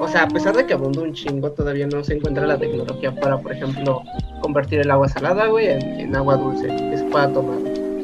O 0.00 0.08
sea, 0.08 0.22
a 0.22 0.28
pesar 0.28 0.56
de 0.56 0.64
que 0.64 0.72
abunda 0.72 1.02
un 1.02 1.12
chingo, 1.12 1.50
todavía 1.50 1.86
no 1.86 2.02
se 2.02 2.14
encuentra 2.14 2.46
la 2.46 2.56
tecnología 2.56 3.14
para, 3.14 3.38
por 3.38 3.52
ejemplo, 3.52 4.02
convertir 4.40 4.80
el 4.80 4.90
agua 4.90 5.08
salada, 5.08 5.46
güey, 5.48 5.66
en, 5.66 6.14
agua 6.14 6.36
dulce, 6.36 6.68
se 6.96 7.04
pueda 7.04 7.32
tomar. 7.32 7.58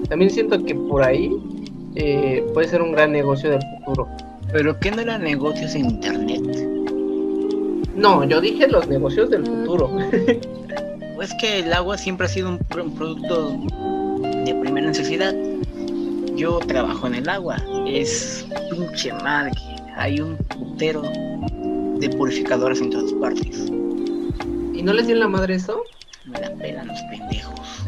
También 0.08 0.31
siento 0.31 0.62
que 0.64 0.75
por 0.75 1.02
ahí 1.02 1.31
eh, 1.94 2.44
puede 2.52 2.69
ser 2.69 2.82
un 2.82 2.93
gran 2.93 3.12
negocio 3.12 3.50
del 3.50 3.62
futuro. 3.79 4.08
¿Pero 4.52 4.79
qué 4.79 4.90
no 4.90 5.00
era 5.00 5.17
negocios 5.17 5.75
en 5.75 5.87
internet? 5.87 6.43
No, 7.94 8.25
yo 8.25 8.40
dije 8.40 8.67
los 8.69 8.88
negocios 8.88 9.31
del 9.31 9.46
futuro. 9.46 9.90
pues 11.14 11.32
que 11.40 11.61
el 11.61 11.73
agua 11.73 11.96
siempre 11.96 12.26
ha 12.26 12.28
sido 12.28 12.49
un, 12.49 12.59
producto 12.59 13.56
de 14.45 14.54
primera 14.61 14.88
necesidad. 14.88 15.35
Yo 16.36 16.58
trabajo 16.60 17.06
en 17.06 17.16
el 17.16 17.28
agua. 17.28 17.56
Es 17.86 18.46
pinche 18.70 19.12
madre. 19.12 19.52
Hay 19.96 20.20
un 20.20 20.36
putero 20.36 21.02
de 21.02 22.08
purificadores 22.16 22.80
en 22.80 22.90
todas 22.90 23.12
partes. 23.14 23.70
¿Y 24.74 24.82
no 24.82 24.92
les 24.92 25.06
dio 25.06 25.16
la 25.16 25.28
madre 25.28 25.54
eso? 25.54 25.82
Me 26.24 26.40
la 26.40 26.50
pelan 26.54 26.88
los 26.88 27.00
pendejos. 27.10 27.84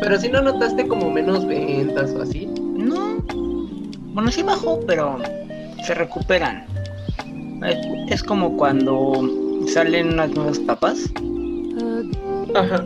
Pero 0.00 0.18
si 0.18 0.28
no 0.28 0.40
notaste 0.40 0.86
como 0.86 1.10
menos 1.10 1.46
ventas 1.46 2.12
o 2.12 2.22
así. 2.22 2.46
No. 2.46 3.16
Bueno, 4.14 4.30
sí 4.30 4.42
bajó, 4.42 4.80
pero 4.86 5.18
se 5.84 5.94
recuperan. 5.94 6.64
Es, 8.08 8.22
como 8.22 8.56
cuando 8.56 9.28
salen 9.72 10.14
unas 10.14 10.30
nuevas 10.30 10.58
papas. 10.60 10.98
Ajá. 12.54 12.84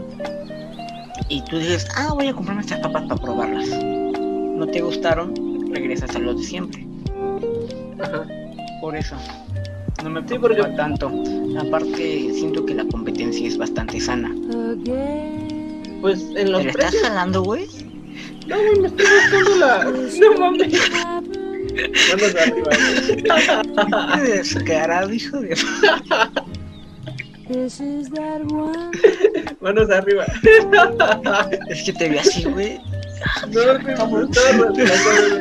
Y 1.29 1.43
tú 1.43 1.59
dices, 1.59 1.87
ah, 1.97 2.13
voy 2.15 2.29
a 2.29 2.35
comprarme 2.35 2.63
estas 2.63 2.81
papas 2.81 3.03
para 3.09 3.21
probarlas. 3.21 3.96
No 4.57 4.67
te 4.67 4.81
gustaron, 4.81 5.35
regresas 5.73 6.17
a 6.17 6.19
lo 6.19 6.35
de 6.35 6.43
siempre. 6.43 6.87
Ajá. 8.01 8.27
Por 8.81 8.97
eso. 8.97 9.17
No 10.03 10.11
me 10.11 10.23
preocupa 10.23 10.75
tanto. 10.77 11.11
Aparte, 11.59 12.31
siento 12.33 12.65
que 12.65 12.75
la 12.75 12.85
competencia 12.87 13.47
es 13.47 13.59
bastante 13.59 14.01
sana. 14.01 14.35
Pues 16.01 16.23
en 16.37 16.53
los 16.53 16.63
¿Pero 16.63 16.71
estás 16.71 16.95
jalando, 17.03 17.43
güey? 17.43 17.67
No, 18.47 18.57
güey, 18.57 18.81
me 18.81 18.89
estoy 18.89 19.07
buscando 19.07 19.57
la... 19.57 19.85
No 20.21 20.39
mames. 20.39 20.91
Manos 22.11 22.35
arriba. 22.37 22.71
Descarado, 24.23 25.13
hijo 25.13 25.41
de. 25.41 25.57
Manos 29.61 29.91
arriba. 29.91 30.25
Es 31.69 31.83
que 31.83 31.93
te 31.93 32.09
vi 32.09 32.19
así, 32.19 32.45
güey. 32.45 32.81
No, 33.43 33.79
me 33.81 33.95
gustó 34.07 34.41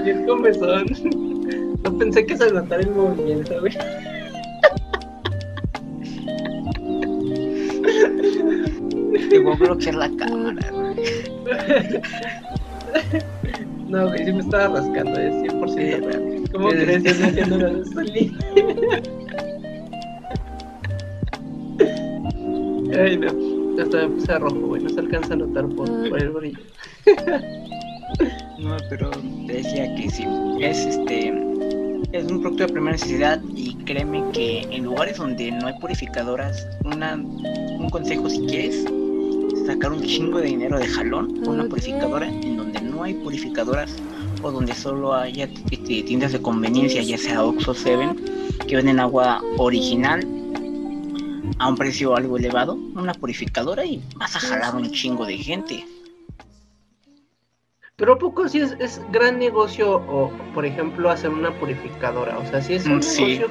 bien 0.04 0.26
comezón. 0.26 0.86
No 1.84 1.98
pensé 1.98 2.26
que 2.26 2.38
se 2.38 2.52
notara 2.52 2.82
el 2.82 2.92
movimiento, 2.92 3.60
güey. 3.60 3.74
Te 9.30 9.40
voy 9.40 9.54
a 9.54 9.56
bloquear 9.56 9.96
la 9.96 10.10
cámara, 10.18 10.72
güey. 10.72 10.96
No, 13.88 14.08
güey, 14.08 14.26
sí 14.26 14.34
me 14.34 14.40
estaba 14.40 14.80
rascando, 14.80 15.20
es 15.20 15.34
100% 15.36 16.06
real. 16.06 16.50
¿Cómo 16.52 16.70
crees? 16.70 17.04
Yo 17.04 17.14
no 17.14 17.26
entiendo 17.28 17.58
la 17.58 17.70
de 17.70 17.84
Ay, 23.00 23.18
no. 23.18 23.82
Hasta 23.82 23.98
me 23.98 24.08
puse 24.08 24.40
rojo, 24.40 24.60
güey. 24.60 24.84
No 24.84 24.90
se 24.90 25.00
alcanza 25.00 25.34
a 25.34 25.38
notar 25.38 25.68
por, 25.70 26.10
por 26.10 26.22
el 26.22 26.30
brillo. 26.32 26.60
No, 28.60 28.78
pero 28.90 29.12
te 29.12 29.54
decía 29.54 29.96
que 29.96 30.10
sí. 30.10 30.26
Es 30.60 30.78
este. 30.86 31.30
Es 32.12 32.32
un 32.32 32.40
producto 32.40 32.66
de 32.66 32.74
primera 32.74 32.94
necesidad 32.94 33.42
y 33.56 33.76
créeme 33.84 34.24
que 34.32 34.62
en 34.62 34.86
lugares 34.86 35.18
donde 35.18 35.52
no 35.52 35.68
hay 35.68 35.74
purificadoras, 35.80 36.66
una, 36.86 37.16
un 37.16 37.90
consejo 37.90 38.30
si 38.30 38.46
quieres 38.46 38.86
sacar 39.66 39.92
un 39.92 40.02
chingo 40.02 40.40
de 40.40 40.48
dinero 40.48 40.78
de 40.78 40.88
jalón 40.88 41.48
una 41.48 41.66
purificadora 41.66 42.28
en 42.28 42.56
donde 42.56 42.80
no 42.82 43.04
hay 43.04 43.16
purificadoras 43.16 43.96
o 44.42 44.52
donde 44.52 44.74
solo 44.74 45.14
haya 45.14 45.50
este, 45.72 46.04
tiendas 46.04 46.32
de 46.32 46.42
conveniencia, 46.42 47.02
ya 47.02 47.18
sea 47.18 47.44
Oxxo 47.44 47.74
7, 47.74 48.16
que 48.68 48.76
venden 48.76 49.00
agua 49.00 49.42
original 49.58 50.26
a 51.58 51.68
un 51.68 51.76
precio 51.76 52.16
algo 52.16 52.38
elevado, 52.38 52.76
una 52.76 53.14
purificadora 53.14 53.86
y 53.86 54.02
vas 54.16 54.36
a 54.36 54.40
jalar 54.40 54.76
un 54.76 54.92
chingo 54.92 55.26
de 55.26 55.38
gente. 55.38 55.86
Pero 57.98 58.18
poco 58.18 58.50
si 58.50 58.60
es, 58.60 58.76
es, 58.80 59.02
gran 59.14 59.40
negocio 59.40 59.96
o, 59.96 60.30
por 60.54 60.66
ejemplo, 60.66 61.10
hacer 61.10 61.30
una 61.30 61.52
purificadora. 61.58 62.38
O 62.38 62.46
sea, 62.46 62.62
si 62.62 62.74
es 62.74 62.86
un 62.86 62.98
mm, 62.98 63.00
negocio... 63.00 63.48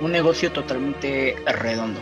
Un 0.00 0.12
negocio 0.12 0.52
totalmente 0.52 1.36
redondo. 1.46 2.00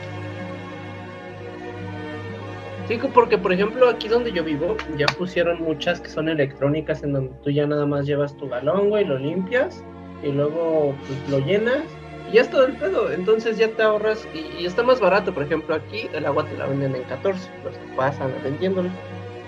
Sí, 2.88 2.98
porque 3.14 3.38
por 3.38 3.52
ejemplo 3.52 3.88
aquí 3.88 4.08
donde 4.08 4.32
yo 4.32 4.42
vivo 4.42 4.76
ya 4.98 5.06
pusieron 5.06 5.62
muchas 5.62 6.00
que 6.00 6.08
son 6.08 6.28
electrónicas 6.28 7.02
en 7.02 7.12
donde 7.12 7.32
tú 7.42 7.50
ya 7.50 7.66
nada 7.66 7.86
más 7.86 8.04
llevas 8.04 8.36
tu 8.36 8.48
galón, 8.48 8.90
güey, 8.90 9.04
lo 9.04 9.18
limpias 9.18 9.84
y 10.22 10.32
luego 10.32 10.94
pues, 11.06 11.30
lo 11.30 11.46
llenas 11.46 11.84
y 12.28 12.34
ya 12.34 12.42
es 12.42 12.50
todo 12.50 12.66
el 12.66 12.72
pedo. 12.72 13.12
Entonces 13.12 13.58
ya 13.58 13.68
te 13.68 13.82
ahorras 13.82 14.26
y, 14.34 14.66
está 14.66 14.82
más 14.82 15.00
barato. 15.00 15.32
Por 15.32 15.44
ejemplo 15.44 15.74
aquí 15.74 16.08
el 16.12 16.26
agua 16.26 16.44
te 16.46 16.56
la 16.56 16.66
venden 16.66 16.96
en 16.96 17.04
14, 17.04 17.48
los 17.62 17.76
que 17.76 17.96
pasan 17.96 18.32
vendiéndolo 18.42 18.90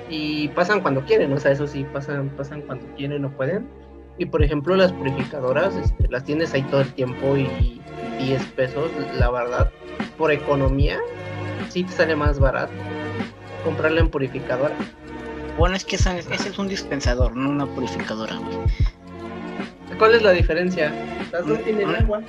y 0.08 0.48
pasan 0.48 0.80
cuando 0.80 1.02
quieren, 1.02 1.32
o 1.32 1.38
sea, 1.38 1.52
eso 1.52 1.66
sí, 1.66 1.84
pasan, 1.92 2.28
pasan 2.30 2.62
cuando 2.62 2.86
quieren 2.96 3.24
o 3.24 3.30
pueden. 3.30 3.68
Y 4.18 4.26
por 4.26 4.42
ejemplo 4.42 4.76
las 4.76 4.92
purificadoras 4.92 5.76
este, 5.76 6.08
las 6.08 6.24
tienes 6.24 6.54
ahí 6.54 6.62
todo 6.62 6.80
el 6.80 6.92
tiempo 6.94 7.36
y 7.36 7.80
10 8.18 8.42
pesos, 8.52 8.90
la 9.18 9.30
verdad, 9.30 9.70
por 10.16 10.32
economía, 10.32 10.98
sí 11.68 11.84
te 11.84 11.92
sale 11.92 12.16
más 12.16 12.38
barato 12.38 12.72
comprarla 13.66 14.00
en 14.00 14.08
purificadora. 14.08 14.74
Bueno, 15.58 15.74
es 15.74 15.84
que 15.84 15.96
ese 15.96 16.20
es 16.20 16.58
un 16.58 16.68
dispensador, 16.68 17.34
no 17.34 17.50
una 17.50 17.66
purificadora, 17.66 18.38
¿Cuál 19.98 20.14
es 20.14 20.22
la 20.22 20.32
diferencia? 20.32 20.92
Las 21.32 21.46
dos 21.46 21.62
tienen 21.64 21.88
agua. 21.88 22.20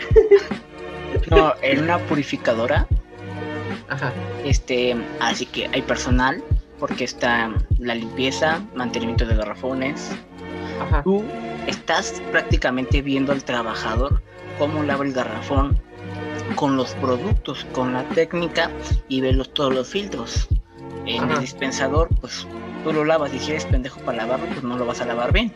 no, 1.29 1.53
en 1.61 1.83
una 1.83 1.99
purificadora. 1.99 2.87
Ajá. 3.89 4.13
Este, 4.45 4.95
así 5.19 5.45
que 5.45 5.69
hay 5.73 5.81
personal, 5.81 6.41
porque 6.79 7.03
está 7.03 7.51
la 7.79 7.95
limpieza, 7.95 8.61
mantenimiento 8.75 9.25
de 9.25 9.35
garrafones. 9.35 10.11
Ajá. 10.81 11.03
Tú 11.03 11.23
estás 11.67 12.21
prácticamente 12.31 13.01
viendo 13.01 13.31
al 13.31 13.43
trabajador 13.43 14.21
cómo 14.57 14.83
lava 14.83 15.05
el 15.05 15.13
garrafón 15.13 15.79
con 16.55 16.77
los 16.77 16.93
productos, 16.95 17.65
con 17.73 17.93
la 17.93 18.03
técnica 18.09 18.71
y 19.07 19.21
ve 19.21 19.33
todos 19.53 19.73
los 19.73 19.87
filtros 19.89 20.47
en 21.05 21.29
el 21.29 21.39
dispensador, 21.39 22.09
pues 22.19 22.47
tú 22.83 22.93
lo 22.93 23.05
lavas 23.05 23.33
y 23.33 23.39
si 23.39 23.51
eres 23.51 23.65
pendejo 23.65 23.99
para 24.01 24.19
lavarlo, 24.19 24.47
pues 24.47 24.63
no 24.63 24.77
lo 24.77 24.85
vas 24.85 25.01
a 25.01 25.05
lavar 25.05 25.31
bien. 25.31 25.53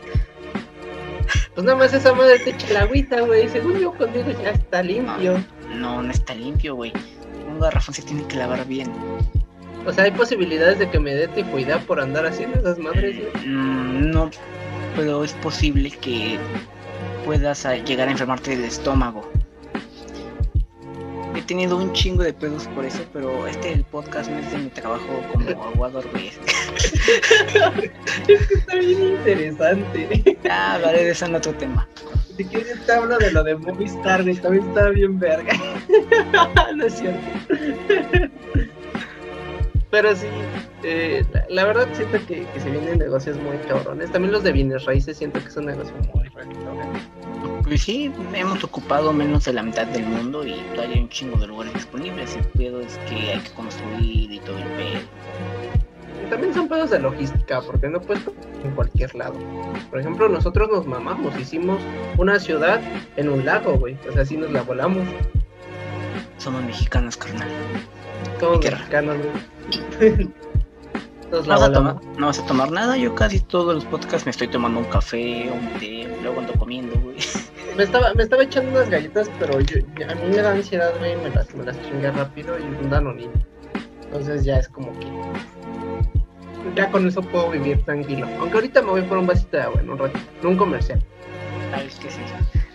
Pues 1.54 1.66
nada 1.66 1.78
más 1.78 1.94
esa 1.94 2.14
madre 2.14 2.40
te 2.40 2.52
echa 2.52 2.74
la 2.74 2.82
agüita, 2.82 3.22
güey. 3.22 3.50
Según 3.50 3.78
yo 3.78 3.94
conmigo 3.94 4.32
ya 4.42 4.52
está 4.52 4.82
limpio. 4.82 5.44
No, 5.76 6.02
no, 6.02 6.12
está 6.12 6.34
limpio, 6.34 6.76
güey. 6.76 6.94
Un 7.50 7.60
garrafón 7.60 7.94
se 7.94 8.02
tiene 8.02 8.26
que 8.28 8.38
lavar 8.38 8.66
bien. 8.66 8.90
O 9.86 9.92
sea, 9.92 10.04
hay 10.04 10.12
posibilidades 10.12 10.80
de 10.80 10.90
que 10.90 11.00
me 11.00 11.14
dé 11.14 11.28
tifoidea 11.28 11.80
por 11.80 12.00
andar 12.00 12.26
haciendo 12.26 12.60
esas 12.60 12.78
madres, 12.78 13.18
mm, 13.46 14.12
no, 14.12 14.30
pero 14.96 15.24
es 15.24 15.34
posible 15.34 15.90
que 15.90 16.38
puedas 17.26 17.66
llegar 17.86 18.08
a 18.08 18.12
enfermarte 18.12 18.52
del 18.52 18.66
estómago 18.66 19.32
he 21.42 21.44
tenido 21.44 21.76
un 21.76 21.92
chingo 21.94 22.24
de 22.24 22.34
pedos 22.34 22.68
por 22.68 22.86
eso, 22.86 23.04
pero 23.12 23.48
este 23.48 23.74
el 23.74 23.84
podcast 23.86 24.30
no 24.30 24.38
es 24.40 24.52
de 24.52 24.60
mi 24.60 24.70
trabajo 24.70 25.24
como 25.32 25.50
aguador, 25.74 26.08
güey. 26.12 26.28
es 26.28 26.38
que 28.48 28.54
está 28.54 28.76
bien 28.76 29.04
interesante. 29.04 30.38
Ah, 30.50 30.80
vale, 30.82 31.04
de 31.04 31.12
eso 31.12 31.26
en 31.26 31.36
otro 31.36 31.54
tema. 31.54 31.88
Si 32.38 32.46
quieres 32.46 32.86
te 32.86 32.92
hablo 32.92 33.18
de 33.18 33.32
lo 33.32 33.44
de 33.44 33.56
Movistar, 33.56 34.24
también 34.42 34.68
está 34.68 34.90
bien 34.90 35.20
verga. 35.20 35.54
no 36.76 36.86
es 36.86 36.94
cierto. 36.94 37.20
Pero 39.92 40.16
sí, 40.16 40.28
eh, 40.84 41.26
la, 41.50 41.66
verdad 41.66 41.86
siento 41.92 42.18
que, 42.26 42.46
que, 42.46 42.60
se 42.62 42.70
vienen 42.70 42.98
negocios 42.98 43.38
muy 43.38 43.58
cabrones. 43.68 44.10
También 44.10 44.32
los 44.32 44.42
de 44.42 44.54
bienes 44.54 44.86
raíces 44.86 45.18
siento 45.18 45.42
que 45.42 45.50
es 45.50 45.58
un 45.58 45.66
negocio 45.66 45.94
muy 46.14 46.24
rentable. 46.30 46.82
Pues 47.64 47.82
sí, 47.82 48.12
hemos 48.34 48.64
ocupado 48.64 49.12
menos 49.12 49.44
de 49.46 49.54
la 49.54 49.64
mitad 49.64 49.86
del 49.88 50.06
mundo 50.06 50.48
y 50.48 50.54
todavía 50.74 50.96
hay 50.96 51.02
un 51.02 51.10
chingo 51.10 51.38
de 51.38 51.48
lugares 51.48 51.74
disponibles. 51.74 52.36
El 52.38 52.46
pedo 52.46 52.80
es 52.80 52.98
que 53.10 53.32
hay 53.32 53.40
que 53.42 53.52
construir 53.52 54.32
y 54.32 54.40
todo 54.40 54.58
el 54.58 54.64
pedo. 54.64 56.30
También 56.30 56.54
son 56.54 56.70
pedos 56.70 56.90
de 56.90 57.00
logística, 57.00 57.62
porque 57.62 57.90
no 57.90 58.00
puedes 58.00 58.24
en 58.64 58.72
cualquier 58.72 59.14
lado. 59.16 59.36
Por 59.90 60.00
ejemplo, 60.00 60.30
nosotros 60.30 60.70
nos 60.72 60.88
mamamos, 60.88 61.38
hicimos 61.38 61.82
una 62.18 62.40
ciudad 62.40 62.80
en 63.18 63.28
un 63.28 63.46
lago, 63.46 63.74
güey. 63.74 63.98
O 64.08 64.14
sea, 64.14 64.22
así 64.22 64.38
nos 64.38 64.52
la 64.52 64.62
volamos. 64.62 65.06
Somos 66.38 66.64
mexicanos, 66.64 67.18
carnal. 67.18 67.50
Mexicanos, 68.62 69.18
güey. 69.18 70.18
no, 71.32 71.44
vas 71.44 71.62
a 71.62 71.72
tomar, 71.72 71.96
no 72.18 72.28
vas 72.28 72.40
a 72.40 72.46
tomar 72.46 72.72
nada. 72.72 72.98
Yo 72.98 73.16
casi 73.16 73.40
todos 73.40 73.76
los 73.76 73.86
podcasts 73.86 74.26
me 74.26 74.32
estoy 74.32 74.48
tomando 74.48 74.80
un 74.80 74.86
café, 74.86 75.50
un 75.52 75.80
té, 75.80 76.08
luego 76.22 76.40
ando 76.40 76.54
comiendo, 76.54 77.00
güey. 77.00 77.18
Me 77.78 77.84
estaba, 77.84 78.14
me 78.16 78.24
estaba 78.24 78.44
echando 78.44 78.72
unas 78.72 78.90
galletas, 78.90 79.32
pero 79.40 79.62
yo, 79.62 79.78
a 79.80 80.16
mí 80.16 80.22
me 80.30 80.42
da 80.42 80.52
ansiedad, 80.52 80.92
güey, 81.00 81.16
me 81.16 81.30
las, 81.30 81.56
me 81.56 81.64
las 81.64 81.82
chingué 81.84 82.12
rápido 82.12 82.60
y 82.60 82.64
un 82.64 82.90
danonino. 82.90 83.32
Entonces 84.04 84.44
ya 84.44 84.58
es 84.58 84.68
como 84.68 84.92
que. 85.00 85.08
Ya 86.76 86.92
con 86.92 87.08
eso 87.08 87.22
puedo 87.22 87.50
vivir 87.50 87.82
tranquilo. 87.86 88.28
Aunque 88.40 88.56
ahorita 88.56 88.82
me 88.82 88.90
voy 88.90 89.02
por 89.04 89.18
un 89.18 89.26
vasito 89.26 89.56
de 89.56 89.64
agua 89.64 89.80
en 89.80 89.90
un 89.90 89.98
rato, 89.98 90.20
en 90.42 90.48
un 90.48 90.58
comercial. 90.58 91.02
Ay, 91.74 91.88
es 91.88 91.96
que 91.96 92.10
sí. 92.10 92.20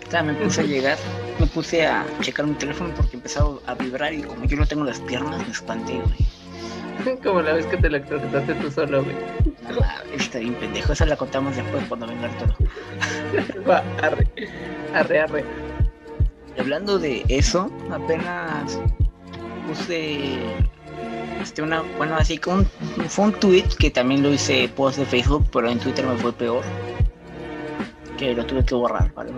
Sea, 0.09 0.23
me 0.23 0.35
puse 0.35 0.61
a 0.61 0.65
llegar, 0.65 0.99
me 1.41 1.47
puse 1.47 1.85
a 1.85 2.07
checar 2.21 2.47
mi 2.47 2.55
teléfono 2.55 2.95
porque 2.95 3.17
empezaba 3.17 3.57
a 3.67 3.75
vibrar 3.75 4.15
y 4.15 4.23
como 4.23 4.45
yo 4.45 4.57
no 4.57 4.67
tengo 4.67 4.85
las 4.85 5.01
piernas, 5.01 5.45
me 5.45 5.53
espanté, 5.53 5.95
güey. 5.95 7.19
Como 7.23 7.43
la 7.43 7.53
vez 7.53 7.67
que 7.67 7.77
te 7.77 7.89
electrocutaste 7.89 8.55
tú 8.55 8.71
solo, 8.71 9.05
güey. 9.05 9.17
Ah, 9.83 10.03
está 10.15 10.39
bien 10.39 10.55
pendejo, 10.55 10.93
esa 10.93 11.07
la 11.07 11.17
contamos 11.17 11.57
después 11.57 11.85
cuando 11.89 12.07
venga 12.07 12.29
todo. 12.39 12.57
Va, 13.69 13.83
arre, 14.03 14.27
arre, 14.95 15.21
arre. 15.21 15.45
hablando 16.59 16.99
de 16.99 17.25
eso, 17.29 17.71
apenas 17.91 18.79
puse 19.67 20.39
este 21.43 21.63
una, 21.63 21.83
bueno 21.99 22.17
así 22.17 22.39
como 22.39 22.65
fue 23.09 23.27
un 23.27 23.33
tweet 23.33 23.69
que 23.79 23.91
también 23.91 24.23
lo 24.23 24.33
hice 24.33 24.69
post 24.69 24.99
de 24.99 25.05
Facebook, 25.05 25.47
pero 25.53 25.69
en 25.69 25.79
Twitter 25.79 26.07
me 26.07 26.17
fue 26.17 26.33
peor. 26.33 26.63
Que 28.17 28.35
lo 28.35 28.47
tuve 28.47 28.65
que 28.65 28.75
borrar, 28.75 29.13
¿vale? 29.13 29.33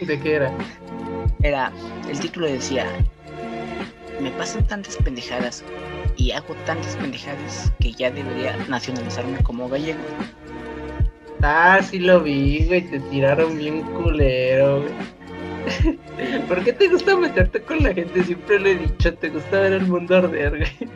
¿De 0.00 0.20
qué 0.20 0.34
era? 0.34 0.52
Era, 1.42 1.72
el 2.08 2.20
título 2.20 2.46
decía, 2.46 2.86
me 4.20 4.30
pasan 4.32 4.66
tantas 4.66 4.96
pendejadas 4.96 5.64
y 6.16 6.32
hago 6.32 6.54
tantas 6.66 6.96
pendejadas 6.96 7.72
que 7.80 7.92
ya 7.92 8.10
debería 8.10 8.56
nacionalizarme 8.68 9.42
como 9.42 9.68
gallego. 9.68 10.00
Ah, 11.42 11.80
sí 11.82 11.98
lo 11.98 12.20
vi, 12.20 12.64
güey, 12.66 12.82
te 12.90 13.00
tiraron 13.00 13.56
bien 13.56 13.82
culero, 13.82 14.82
güey. 14.82 14.94
¿Por 16.48 16.62
qué 16.62 16.72
te 16.72 16.88
gusta 16.88 17.16
meterte 17.16 17.60
con 17.60 17.82
la 17.82 17.92
gente? 17.92 18.22
Siempre 18.22 18.58
lo 18.58 18.68
he 18.68 18.74
dicho, 18.76 19.14
te 19.14 19.30
gusta 19.30 19.60
ver 19.60 19.74
el 19.74 19.86
mundo 19.86 20.16
arder, 20.16 20.58
güey. 20.58 20.90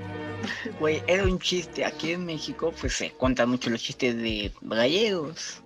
Güey, 0.78 1.02
era 1.06 1.24
un 1.24 1.38
chiste. 1.38 1.84
Aquí 1.84 2.12
en 2.12 2.24
México, 2.24 2.72
pues 2.80 2.94
se 2.94 3.10
cuentan 3.10 3.50
mucho 3.50 3.70
los 3.70 3.82
chistes 3.82 4.16
de 4.16 4.52
gallegos. 4.62 5.62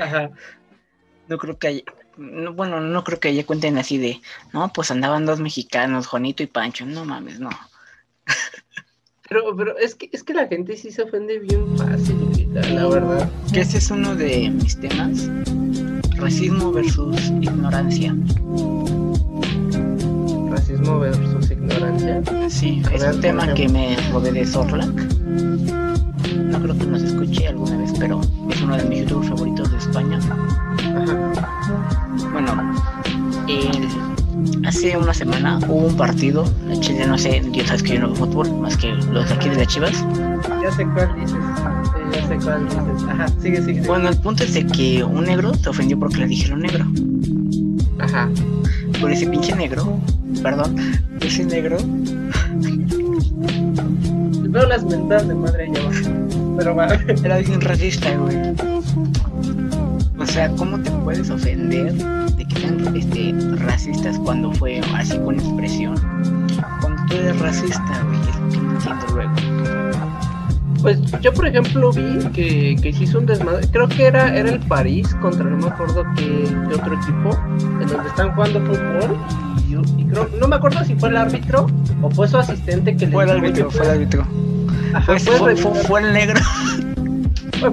Ajá. 0.00 0.30
No 1.28 1.38
creo 1.38 1.58
que 1.58 1.68
haya, 1.68 1.82
bueno, 2.18 2.80
no 2.80 3.04
creo 3.04 3.20
que 3.20 3.28
haya 3.28 3.46
cuenten 3.46 3.78
así 3.78 3.98
de, 3.98 4.20
no, 4.52 4.72
pues 4.72 4.90
andaban 4.90 5.26
dos 5.26 5.40
mexicanos, 5.40 6.06
Juanito 6.06 6.42
y 6.42 6.46
Pancho. 6.46 6.84
No 6.84 7.04
mames, 7.04 7.40
no. 7.40 7.50
Pero, 9.28 9.54
pero 9.56 9.76
es 9.76 9.94
que 9.94 10.08
es 10.12 10.22
que 10.22 10.32
la 10.32 10.46
gente 10.46 10.74
sí 10.76 10.90
se 10.90 11.02
ofende 11.02 11.38
bien 11.38 11.76
fácil, 11.76 12.48
la 12.54 12.86
verdad. 12.88 13.30
Que 13.52 13.60
ese 13.60 13.76
es 13.76 13.90
uno 13.90 14.14
de 14.16 14.50
mis 14.50 14.80
temas. 14.80 15.28
Racismo 16.16 16.72
versus 16.72 17.20
ignorancia. 17.40 18.16
Racismo 20.50 20.98
versus 20.98 21.50
ignorancia. 21.50 22.22
Sí, 22.48 22.82
es 22.90 23.02
un 23.02 23.20
tema 23.20 23.52
que 23.52 23.68
me 23.68 23.96
robé 24.10 24.32
de 24.32 24.46
Zorlac. 24.46 24.88
No 24.88 26.62
creo 26.62 26.78
que 26.78 26.86
nos 26.86 27.02
escuché 27.02 27.48
alguna 27.48 27.76
vez, 27.76 27.92
pero 27.98 28.20
es 28.50 28.62
uno 28.62 28.78
de 28.78 28.84
mis 28.84 29.00
youtubers 29.00 29.28
favoritos 29.28 29.70
de 29.70 29.78
España. 29.78 30.18
Bueno, 32.32 32.74
hace 34.66 34.96
una 34.96 35.14
semana 35.14 35.58
hubo 35.68 35.86
un 35.86 35.96
partido, 35.96 36.44
en 36.68 36.80
Chile 36.80 37.06
no 37.06 37.18
sé, 37.18 37.42
yo 37.52 37.64
sabes 37.64 37.82
que 37.82 37.94
yo 37.94 38.00
no 38.00 38.08
veo 38.08 38.16
fútbol, 38.16 38.52
más 38.60 38.76
que 38.76 38.92
los 39.12 39.28
de 39.28 39.34
aquí 39.34 39.48
de 39.48 39.56
las 39.56 39.66
Chivas. 39.68 40.04
Ya 40.62 40.70
sé 40.72 40.86
cuál 40.86 41.14
dices, 41.14 41.38
ya 42.12 42.28
sé 42.28 42.38
cuál 42.44 42.64
dices. 42.64 43.08
Ajá, 43.08 43.28
sigue, 43.40 43.62
sigue. 43.62 43.80
Bueno, 43.82 44.08
el 44.08 44.16
punto 44.18 44.44
es 44.44 44.54
de 44.54 44.66
que 44.66 45.02
un 45.02 45.24
negro 45.24 45.54
se 45.54 45.68
ofendió 45.70 45.98
porque 45.98 46.18
le 46.18 46.26
dijeron 46.26 46.60
negro. 46.60 46.86
Ajá. 47.98 48.28
Por 49.00 49.10
ese 49.12 49.26
pinche 49.26 49.54
negro, 49.54 49.98
perdón, 50.42 50.76
ese 51.20 51.44
negro. 51.44 51.78
Veo 54.50 54.66
las 54.66 54.84
mentadas 54.84 55.28
de 55.28 55.34
madre 55.34 55.68
abajo. 55.68 56.56
Pero 56.56 56.74
bueno. 56.74 56.94
Era 57.24 57.38
bien 57.38 57.60
racista, 57.60 58.16
güey. 58.16 58.36
O 60.20 60.26
sea, 60.26 60.48
¿cómo 60.50 60.78
te 60.80 60.90
puedes 60.90 61.30
ofender 61.30 61.92
de 61.92 62.44
que 62.44 62.60
sean 62.60 62.96
este, 62.96 63.34
racistas 63.64 64.18
cuando 64.18 64.52
fue 64.52 64.80
así 64.96 65.16
con 65.18 65.36
expresión? 65.36 65.94
Cuando 66.80 67.02
tú 67.08 67.14
eres 67.16 67.38
racista, 67.38 68.02
güey, 68.06 68.20
es 68.20 68.26
lo 68.40 68.48
que 68.48 68.58
no 68.58 68.72
entiendo 68.72 69.06
luego. 69.14 69.32
Pues 70.82 71.00
yo, 71.20 71.32
por 71.32 71.46
ejemplo, 71.46 71.92
vi 71.92 72.18
que, 72.32 72.76
que 72.80 72.92
se 72.92 73.04
hizo 73.04 73.18
un 73.18 73.26
desmadre. 73.26 73.66
Creo 73.72 73.88
que 73.88 74.06
era, 74.06 74.34
era 74.36 74.50
el 74.50 74.60
París 74.60 75.12
contra 75.20 75.44
no 75.44 75.56
me 75.56 75.66
acuerdo 75.66 76.04
qué, 76.16 76.44
qué 76.68 76.74
otro 76.74 76.94
equipo, 76.94 77.36
en 77.80 77.88
donde 77.88 78.08
están 78.08 78.32
jugando 78.34 78.60
fútbol. 78.60 79.16
Y, 79.68 80.00
y 80.02 80.04
creo, 80.06 80.28
no 80.40 80.46
me 80.48 80.56
acuerdo 80.56 80.84
si 80.84 80.94
fue 80.94 81.08
el 81.08 81.16
árbitro 81.16 81.66
o 82.00 82.10
fue 82.10 82.28
su 82.28 82.38
asistente 82.38 82.96
que 82.96 83.08
Fue 83.08 83.24
el 83.24 83.40
le 83.42 83.50
dijo, 83.52 83.66
árbitro, 83.66 83.66
"Oye, 83.68 83.76
fue 83.76 83.86
el 83.86 83.90
árbitro. 83.92 84.22
Ajá, 84.94 85.00
Fue, 85.02 85.16
¿puedes 85.16 85.24
fue, 85.24 85.36
fue- 85.38 85.54
revisar- 85.54 85.86
fue 85.86 86.00
el 86.00 86.12
negro. 86.12 86.40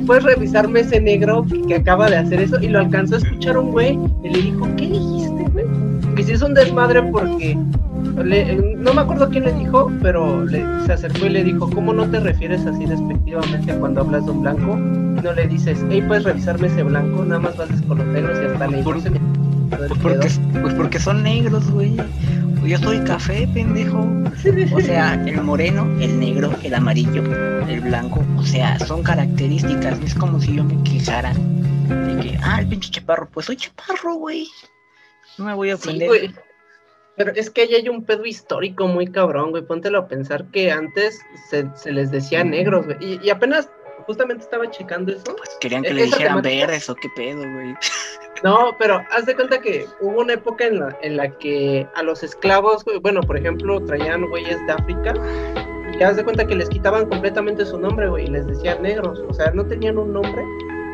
¿Puedes 0.05 0.23
revisarme 0.23 0.79
ese 0.81 0.99
negro 0.99 1.45
que 1.67 1.75
acaba 1.75 2.09
de 2.09 2.17
hacer 2.17 2.39
eso? 2.41 2.59
Y 2.61 2.67
lo 2.69 2.79
alcanzó 2.79 3.15
a 3.15 3.17
escuchar 3.19 3.57
un 3.57 3.71
güey 3.71 3.99
y 4.23 4.29
le 4.29 4.41
dijo, 4.41 4.67
¿qué 4.77 4.87
dijiste, 4.87 5.45
güey? 5.53 5.65
Y 6.17 6.23
se 6.23 6.33
hizo 6.33 6.45
un 6.47 6.53
desmadre 6.53 7.03
porque... 7.03 7.57
le- 8.23 8.75
no 8.77 8.93
me 8.93 9.01
acuerdo 9.01 9.29
quién 9.29 9.43
le 9.45 9.53
dijo, 9.53 9.91
pero 10.01 10.45
le- 10.45 10.63
se 10.85 10.93
acercó 10.93 11.25
y 11.25 11.29
le 11.29 11.43
dijo, 11.43 11.69
¿cómo 11.69 11.93
no 11.93 12.09
te 12.09 12.19
refieres 12.19 12.65
así 12.65 12.85
despectivamente 12.85 13.73
cuando 13.75 14.01
hablas 14.01 14.25
de 14.25 14.31
un 14.31 14.41
blanco? 14.41 14.75
No 14.77 15.33
le 15.33 15.47
dices, 15.47 15.83
hey, 15.89 16.03
¿puedes 16.07 16.23
revisarme 16.23 16.67
ese 16.67 16.83
blanco? 16.83 17.23
Nada 17.25 17.41
más 17.41 17.57
vas 17.57 17.69
con 17.87 17.97
los 17.97 18.07
negros 18.07 18.37
y 18.41 18.45
hasta 18.45 18.67
le 18.67 18.83
Pues 18.83 19.99
porque, 20.01 20.29
pues 20.61 20.73
porque 20.75 20.99
son 20.99 21.23
negros, 21.23 21.69
güey. 21.71 21.95
Yo 22.67 22.77
soy 22.79 22.99
café, 23.03 23.47
pendejo. 23.53 23.99
O 24.73 24.81
sea, 24.81 25.13
el 25.25 25.41
moreno, 25.41 25.83
el 26.01 26.19
negro, 26.19 26.51
el 26.63 26.73
amarillo, 26.73 27.21
el 27.67 27.81
blanco. 27.81 28.23
O 28.37 28.43
sea, 28.43 28.79
son 28.79 29.03
características. 29.03 29.99
Es 30.01 30.15
como 30.15 30.39
si 30.41 30.55
yo 30.55 30.63
me 30.63 30.81
quejara 30.83 31.33
de 31.33 32.17
que, 32.21 32.37
ah, 32.43 32.59
el 32.61 32.67
pinche 32.67 32.89
chaparro. 32.91 33.29
Pues 33.29 33.45
soy 33.45 33.57
chaparro, 33.57 34.15
güey. 34.15 34.47
No 35.37 35.45
me 35.45 35.53
voy 35.53 35.69
a 35.69 35.77
Sí, 35.77 35.89
ofender. 35.89 36.07
güey. 36.07 36.33
Pero 37.17 37.31
es 37.35 37.49
que 37.49 37.61
ahí 37.61 37.75
hay 37.75 37.87
un 37.87 38.03
pedo 38.03 38.25
histórico 38.25 38.87
muy 38.87 39.07
cabrón, 39.07 39.51
güey. 39.51 39.63
Póntelo 39.63 39.99
a 39.99 40.07
pensar 40.07 40.45
que 40.51 40.71
antes 40.71 41.19
se, 41.49 41.67
se 41.75 41.91
les 41.91 42.09
decía 42.11 42.43
negros, 42.43 42.85
güey. 42.87 42.97
Y, 42.99 43.19
y 43.23 43.29
apenas, 43.29 43.69
justamente 44.07 44.43
estaba 44.43 44.69
checando 44.71 45.11
eso. 45.13 45.23
pues 45.37 45.49
querían 45.61 45.83
que 45.83 45.89
¿Es- 45.89 45.95
le 45.95 46.03
dijeran 46.05 46.41
temática? 46.41 46.65
verdes 46.67 46.89
o 46.89 46.95
qué 46.95 47.09
pedo, 47.15 47.37
güey. 47.41 47.75
No, 48.45 48.75
pero 48.77 49.01
haz 49.09 49.25
de 49.25 49.33
cuenta 49.33 49.59
que 49.59 49.87
hubo 50.01 50.21
una 50.21 50.33
época 50.33 50.67
en 50.67 50.79
la, 50.79 50.95
en 51.01 51.17
la 51.17 51.31
que 51.39 51.87
a 51.95 52.03
los 52.03 52.21
esclavos, 52.21 52.85
bueno, 53.01 53.21
por 53.21 53.37
ejemplo, 53.37 53.83
traían 53.83 54.29
güeyes 54.29 54.63
de 54.67 54.73
África. 54.73 55.15
Y 55.99 56.03
haz 56.03 56.17
de 56.17 56.23
cuenta 56.23 56.45
que 56.45 56.53
les 56.53 56.69
quitaban 56.69 57.09
completamente 57.09 57.65
su 57.65 57.79
nombre, 57.79 58.07
güey, 58.07 58.25
y 58.25 58.27
les 58.27 58.45
decían 58.45 58.83
negros. 58.83 59.23
O 59.27 59.33
sea, 59.33 59.49
no 59.49 59.65
tenían 59.65 59.97
un 59.97 60.13
nombre. 60.13 60.43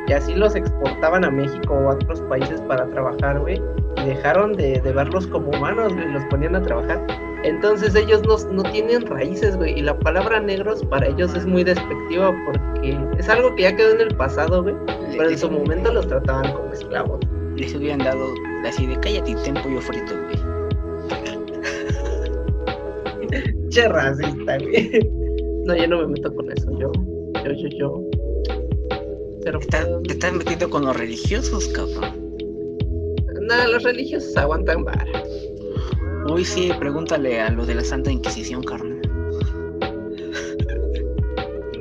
Y 0.08 0.14
así 0.14 0.34
los 0.34 0.56
exportaban 0.56 1.26
a 1.26 1.30
México 1.30 1.74
o 1.74 1.92
a 1.92 1.96
otros 1.96 2.22
países 2.22 2.62
para 2.62 2.86
trabajar, 2.88 3.42
güey. 3.42 3.62
Y 3.98 4.06
dejaron 4.06 4.54
de, 4.54 4.80
de 4.80 4.94
verlos 4.94 5.28
como 5.28 5.50
humanos, 5.50 5.94
güey, 5.94 6.08
los 6.08 6.24
ponían 6.30 6.56
a 6.56 6.62
trabajar. 6.62 7.06
Entonces 7.44 7.96
ellos 7.96 8.22
no, 8.24 8.38
no 8.50 8.64
tienen 8.72 9.06
raíces, 9.08 9.58
güey. 9.58 9.78
Y 9.78 9.82
la 9.82 10.00
palabra 10.00 10.40
negros 10.40 10.86
para 10.86 11.06
ellos 11.06 11.36
es 11.36 11.46
muy 11.46 11.66
despectiva 11.66 12.34
porque 12.46 12.98
es 13.18 13.28
algo 13.28 13.54
que 13.56 13.64
ya 13.64 13.76
quedó 13.76 13.92
en 13.92 14.00
el 14.00 14.16
pasado, 14.16 14.64
güey. 14.64 14.76
Pero 15.18 15.32
en 15.32 15.38
su 15.38 15.52
momento 15.52 15.92
los 15.92 16.08
trataban 16.08 16.54
como 16.54 16.72
esclavos. 16.72 17.20
Les 17.62 17.76
hubieran 17.76 18.00
dado 18.00 18.34
así 18.66 18.88
de 18.88 19.00
cállate 19.00 19.32
y 19.32 19.36
ten 19.36 19.54
pollo 19.54 19.80
frito, 19.82 20.14
güey. 20.18 20.40
Che 23.70 23.88
racista, 23.88 24.58
güey. 24.58 25.10
No, 25.66 25.76
yo 25.76 25.88
no 25.88 26.00
me 26.00 26.08
meto 26.08 26.34
con 26.36 26.52
eso. 26.52 26.72
Yo, 26.80 26.92
yo, 27.46 27.52
yo, 27.54 27.68
yo. 27.78 28.02
Estás- 29.60 29.86
pedo. 29.86 30.02
te 30.02 30.14
estás 30.14 30.34
metiendo 30.34 30.70
con 30.72 30.86
los 30.86 30.96
religiosos, 30.98 31.68
cabrón. 31.68 32.36
Nada, 33.42 33.68
los 33.68 33.84
religiosos 33.84 34.36
aguantan 34.38 34.84
vara. 34.84 35.06
Uy, 36.32 36.44
sí, 36.44 36.72
pregúntale 36.80 37.40
a 37.42 37.52
los 37.52 37.68
de 37.68 37.76
la 37.76 37.84
Santa 37.84 38.12
Inquisición, 38.12 38.64
carnal. 38.64 39.00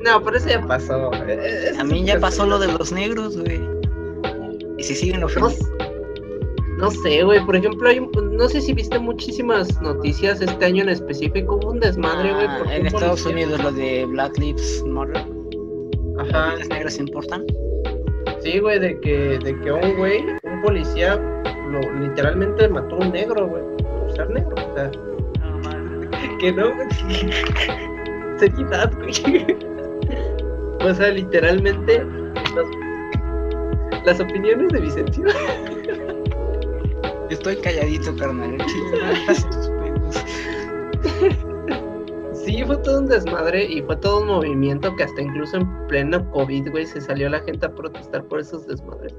No, 0.05 0.23
pero 0.25 0.37
eso 0.37 0.49
ya 0.51 0.61
pasó. 0.67 1.11
Eh, 1.27 1.69
es- 1.71 1.77
También 1.79 2.05
ya 2.07 2.21
pasó 2.21 2.45
lo 2.47 2.59
de 2.59 2.69
los 2.69 2.93
negros, 2.93 3.37
güey. 3.39 3.61
Y 4.81 4.83
si 4.83 4.95
siguen 4.95 5.21
No, 5.21 5.27
ofendiendo. 5.27 5.67
no 6.79 6.91
sé, 6.91 7.23
güey. 7.23 7.45
Por 7.45 7.55
ejemplo, 7.55 7.87
hay, 7.87 8.01
no 8.01 8.49
sé 8.49 8.63
si 8.63 8.73
viste 8.73 8.99
muchísimas 8.99 9.81
noticias 9.83 10.41
este 10.41 10.65
año 10.65 10.83
en 10.85 10.89
específico. 10.89 11.57
Hubo 11.57 11.73
un 11.73 11.81
desmadre, 11.81 12.33
güey. 12.33 12.47
Ah, 12.47 12.65
en 12.77 12.87
Estados 12.87 13.23
policía- 13.23 13.45
Unidos 13.47 13.63
lo 13.63 13.73
de 13.73 14.07
Black 14.07 14.39
Lives 14.39 14.83
Matter. 14.87 15.23
Ajá. 16.19 16.57
¿Las 16.57 16.69
negras 16.71 16.99
importan? 16.99 17.45
Sí, 18.43 18.59
güey, 18.59 18.79
de 18.79 18.99
que, 19.01 19.39
de 19.45 19.61
que 19.61 19.71
un 19.73 19.97
güey, 19.99 20.25
un 20.45 20.63
policía, 20.63 21.17
lo, 21.71 21.81
literalmente 22.01 22.67
mató 22.71 22.95
a 22.97 22.99
un 23.01 23.13
negro, 23.13 23.47
güey. 23.49 23.63
Por 23.83 24.13
ser 24.17 24.31
negro. 24.31 24.55
O 24.55 24.75
sea, 24.75 24.91
que 26.41 26.53
no, 26.53 26.75
güey. 26.75 26.89
Seriedad, 28.39 28.91
güey. 28.97 29.47
O 30.83 30.95
sea, 30.95 31.11
literalmente. 31.11 32.03
Las 34.05 34.21
opiniones 34.21 34.73
de 34.73 34.81
Vicencio. 34.81 35.25
Estoy 37.31 37.57
calladito, 37.57 38.17
carnal. 38.17 38.57
Sí, 42.45 42.65
fue 42.65 42.77
todo 42.79 43.01
un 43.01 43.07
desmadre 43.07 43.65
y 43.65 43.83
fue 43.83 43.97
todo 43.97 44.23
un 44.23 44.29
movimiento 44.29 44.97
que 44.97 45.05
hasta 45.05 45.23
incluso 45.23 45.59
en 45.59 45.87
pleno 45.87 46.29
COVID, 46.33 46.71
güey, 46.71 46.87
se 46.87 47.01
salió 47.01 47.29
la 47.29 47.41
gente 47.41 47.67
a 47.67 47.75
protestar 47.75 48.27
por 48.27 48.41
esos 48.41 48.67
desmadres. 48.67 49.15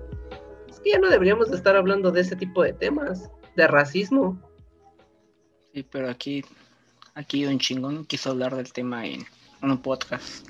Es 0.68 0.80
que 0.80 0.92
ya 0.92 1.00
no 1.00 1.10
deberíamos 1.10 1.50
de 1.50 1.58
estar 1.58 1.76
hablando 1.76 2.12
de 2.12 2.22
ese 2.22 2.36
tipo 2.36 2.64
de 2.64 2.74
temas, 2.74 3.30
de 3.56 3.68
racismo. 3.68 4.42
Sí, 5.74 5.84
pero 5.90 6.10
aquí, 6.10 6.44
aquí 7.14 7.44
Don 7.44 7.60
Chingón 7.60 8.06
quiso 8.06 8.32
hablar 8.32 8.56
del 8.56 8.74
tema 8.74 9.06
en 9.06 9.24
un 9.62 9.78
podcast. 9.78 10.48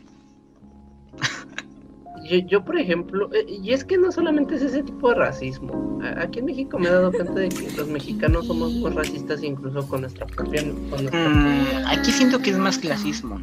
Yo, 2.30 2.38
yo, 2.38 2.64
por 2.64 2.78
ejemplo, 2.78 3.30
eh, 3.34 3.46
y 3.48 3.72
es 3.72 3.84
que 3.84 3.98
no 3.98 4.12
solamente 4.12 4.56
es 4.56 4.62
ese 4.62 4.84
tipo 4.84 5.10
de 5.10 5.16
racismo. 5.16 6.00
Aquí 6.18 6.40
en 6.40 6.46
México 6.46 6.78
me 6.80 6.88
he 6.88 6.92
dado 6.92 7.12
cuenta 7.12 7.34
de 7.34 7.50
que 7.50 7.72
los 7.72 7.88
mexicanos 7.88 8.48
somos 8.48 8.72
muy 8.74 8.92
racistas 8.92 9.44
incluso 9.44 9.88
con 9.88 10.02
nuestra 10.02 10.26
propia... 10.26 10.62
Con 10.62 11.04
nuestra 11.04 11.30
Mm, 11.30 11.88
aquí 11.88 12.12
siento 12.12 12.40
que 12.40 12.52
es 12.52 12.58
más 12.58 12.78
clasismo. 12.78 13.40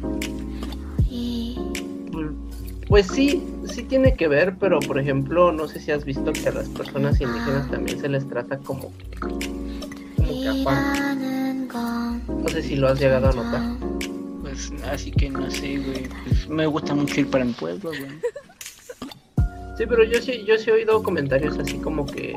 Pues 2.89 3.05
sí, 3.05 3.43
sí 3.65 3.83
tiene 3.83 4.15
que 4.15 4.27
ver, 4.27 4.55
pero 4.59 4.79
por 4.79 4.97
ejemplo, 4.97 5.51
no 5.51 5.67
sé 5.67 5.79
si 5.79 5.91
has 5.91 6.03
visto 6.03 6.33
que 6.33 6.49
a 6.49 6.51
las 6.51 6.67
personas 6.69 7.21
indígenas 7.21 7.69
también 7.69 7.99
se 7.99 8.09
les 8.09 8.27
trata 8.27 8.57
como, 8.57 8.91
como 9.19 10.41
que 10.41 10.47
a 10.47 10.53
Juan. 10.63 11.67
No 12.41 12.49
sé 12.49 12.63
si 12.63 12.75
lo 12.75 12.87
has 12.87 12.99
llegado 12.99 13.29
a 13.29 13.33
notar. 13.33 13.61
Pues 14.41 14.71
así 14.91 15.11
que 15.11 15.29
no 15.29 15.51
sé, 15.51 15.77
güey. 15.77 16.07
Pues, 16.27 16.49
me 16.49 16.65
gusta 16.65 16.95
mucho 16.95 17.19
ir 17.19 17.29
para 17.29 17.45
mi 17.45 17.53
pueblo, 17.53 17.91
güey. 17.91 18.19
Sí, 19.79 19.85
pero 19.87 20.03
yo 20.03 20.21
sí, 20.21 20.43
yo 20.45 20.57
sí 20.57 20.69
he 20.69 20.73
oído 20.73 21.01
comentarios 21.01 21.57
así 21.57 21.77
como 21.77 22.05
que 22.05 22.35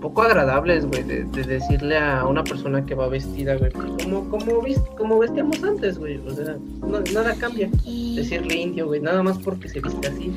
poco 0.00 0.22
agradables, 0.22 0.86
güey, 0.86 1.02
de, 1.02 1.24
de 1.24 1.42
decirle 1.42 1.98
a 1.98 2.24
una 2.24 2.44
persona 2.44 2.86
que 2.86 2.94
va 2.94 3.08
vestida, 3.08 3.56
güey, 3.56 3.72
pues, 3.72 4.04
como, 4.04 4.28
como, 4.30 4.62
vis- 4.62 4.78
como 4.96 5.18
vestíamos 5.18 5.60
antes, 5.64 5.98
güey, 5.98 6.18
o 6.18 6.30
sea, 6.30 6.56
no- 6.86 7.00
nada 7.12 7.34
cambia. 7.34 7.68
Decirle 8.14 8.54
indio, 8.54 8.86
güey, 8.86 9.00
nada 9.00 9.24
más 9.24 9.38
porque 9.38 9.68
se 9.68 9.80
viste 9.80 10.06
así. 10.06 10.32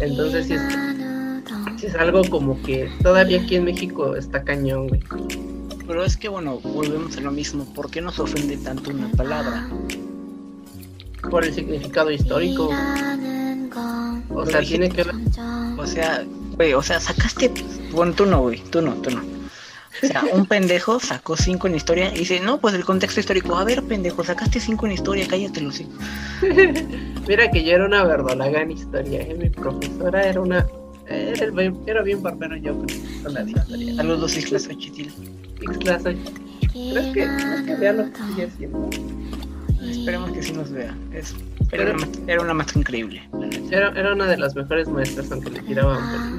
Entonces 0.00 0.46
sí 0.46 0.54
es, 0.54 0.62
sí 1.76 1.86
es 1.88 1.94
algo 1.94 2.22
como 2.30 2.60
que 2.62 2.88
todavía 3.02 3.42
aquí 3.42 3.56
en 3.56 3.64
México 3.64 4.16
está 4.16 4.42
cañón, 4.42 4.88
güey. 4.88 5.02
Pero 5.86 6.04
es 6.04 6.16
que 6.16 6.28
bueno, 6.30 6.58
volvemos 6.60 7.18
a 7.18 7.20
lo 7.20 7.30
mismo. 7.32 7.66
¿Por 7.74 7.90
qué 7.90 8.00
nos 8.00 8.18
ofende 8.18 8.56
tanto 8.56 8.90
una 8.90 9.08
palabra? 9.10 9.68
Por 11.30 11.44
el 11.44 11.52
significado 11.52 12.10
histórico. 12.10 12.70
O 14.30 14.46
sea, 14.46 14.60
tiene 14.60 14.88
que 14.90 15.04
ver. 15.04 15.14
O 15.78 15.86
sea, 15.86 16.24
güey, 16.56 16.74
o 16.74 16.82
sea, 16.82 17.00
sacaste. 17.00 17.50
Bueno, 17.92 18.12
tú 18.12 18.26
no, 18.26 18.40
güey, 18.42 18.60
tú 18.70 18.80
no, 18.82 18.94
tú 18.94 19.10
no. 19.10 19.20
O 20.02 20.06
sea, 20.06 20.24
un 20.32 20.46
pendejo 20.46 20.98
sacó 20.98 21.36
cinco 21.36 21.66
en 21.66 21.74
historia 21.74 22.14
y 22.14 22.20
dice, 22.20 22.40
no, 22.40 22.58
pues 22.58 22.74
el 22.74 22.84
contexto 22.84 23.20
histórico. 23.20 23.56
A 23.56 23.64
ver, 23.64 23.82
pendejo, 23.82 24.24
sacaste 24.24 24.58
cinco 24.58 24.86
en 24.86 24.92
historia, 24.92 25.26
cállate, 25.28 25.60
sí. 25.70 25.86
Mira 27.28 27.50
que 27.50 27.62
yo 27.64 27.72
era 27.72 27.86
una 27.86 28.04
verdolaga 28.04 28.62
en 28.62 28.72
historia, 28.72 29.20
¿eh? 29.20 29.36
mi 29.38 29.48
profesora 29.50 30.24
era 30.26 30.40
una. 30.40 30.66
Era, 31.06 31.44
el 31.44 31.52
bien- 31.52 31.78
era 31.86 32.02
bien 32.02 32.22
barbero 32.22 32.56
yo 32.56 32.74
con, 32.76 32.86
con 33.22 33.34
la 33.34 33.42
historia. 33.42 33.96
Saludos, 33.96 34.36
Islas 34.36 34.68
soy- 36.02 36.18
¿Crees 36.72 37.06
que, 37.08 37.12
¿crees 37.12 37.62
que 37.66 37.74
vea 37.76 37.92
lo 37.92 38.10
que 38.12 38.18
sigue 38.28 38.46
haciendo? 38.46 38.90
Esperemos 39.82 40.30
que 40.32 40.42
sí 40.42 40.52
nos 40.52 40.70
vea. 40.70 40.96
Es, 41.12 41.34
era, 41.72 41.94
una, 41.94 42.06
era, 42.26 42.42
una, 42.42 42.54
maestra 42.54 42.80
increíble. 42.80 43.22
Era, 43.70 43.88
era, 43.98 44.12
una 44.12 44.26
de 44.26 44.36
las 44.36 44.54
mejores 44.54 44.88
maestras, 44.88 45.32
aunque 45.32 45.50
le 45.50 45.62
tiraban. 45.62 46.38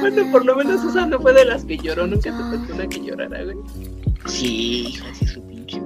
bueno, 0.00 0.32
por 0.32 0.44
lo 0.44 0.56
menos 0.56 0.84
esa 0.84 1.06
no 1.06 1.20
fue 1.20 1.34
de 1.34 1.44
las 1.44 1.64
que 1.64 1.76
lloró. 1.76 2.06
Nunca 2.06 2.30
te 2.30 2.30
tocó 2.30 2.72
una 2.74 2.86
que 2.88 3.00
llorara, 3.04 3.44
güey. 3.44 3.56
Sí, 4.26 4.88
hija, 4.88 5.14
sí, 5.14 5.26
su 5.26 5.46
pinche. 5.46 5.82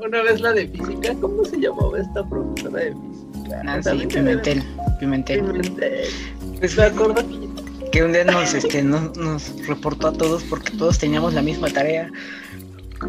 una 0.00 0.22
vez 0.22 0.40
la 0.40 0.52
de 0.52 0.68
física, 0.68 1.14
¿cómo 1.20 1.44
se 1.44 1.60
llamaba 1.60 1.98
esta 1.98 2.24
profesora 2.28 2.80
de 2.84 2.94
física? 2.94 3.62
Nancy 3.64 4.06
Pimentel. 4.06 4.62
Pimentel. 5.00 5.44
Pimentel. 5.44 6.08
Pues 6.58 6.76
me 6.76 6.84
acuerdo 6.84 7.14
que 7.28 7.47
que 7.90 8.02
un 8.02 8.12
día 8.12 8.24
nos, 8.24 8.54
este, 8.54 8.82
nos, 8.82 9.16
nos, 9.16 9.66
reportó 9.66 10.08
a 10.08 10.12
todos 10.12 10.42
porque 10.44 10.72
todos 10.72 10.98
teníamos 10.98 11.34
la 11.34 11.42
misma 11.42 11.68
tarea. 11.68 12.10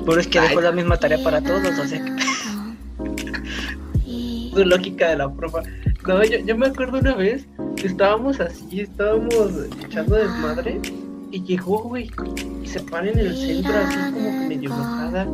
Pero 0.06 0.20
es 0.20 0.28
que 0.28 0.40
dejó 0.40 0.62
la 0.62 0.72
misma 0.72 0.98
tarea 0.98 1.24
para 1.24 1.42
todos, 1.42 1.78
o 1.80 1.88
sea 1.88 2.04
que... 2.04 2.12
Su 4.54 4.66
lógica 4.66 5.10
de 5.10 5.18
la 5.18 5.32
profa. 5.32 5.62
No, 6.08 6.24
yo, 6.24 6.40
yo 6.40 6.58
me 6.58 6.68
acuerdo 6.68 7.00
una 7.00 7.16
vez 7.16 7.46
que 7.76 7.88
estábamos 7.88 8.40
así, 8.40 8.82
estábamos 8.82 9.52
echando 9.86 10.16
desmadre 10.16 10.80
y 11.32 11.44
llegó, 11.44 11.84
güey, 11.84 12.10
y 12.64 12.68
se 12.68 12.80
para 12.80 13.10
en 13.10 13.20
el 13.20 13.38
centro 13.38 13.74
así 13.78 13.98
como 14.12 14.30
que 14.30 14.48
medio 14.48 14.74
enojada 14.74 15.28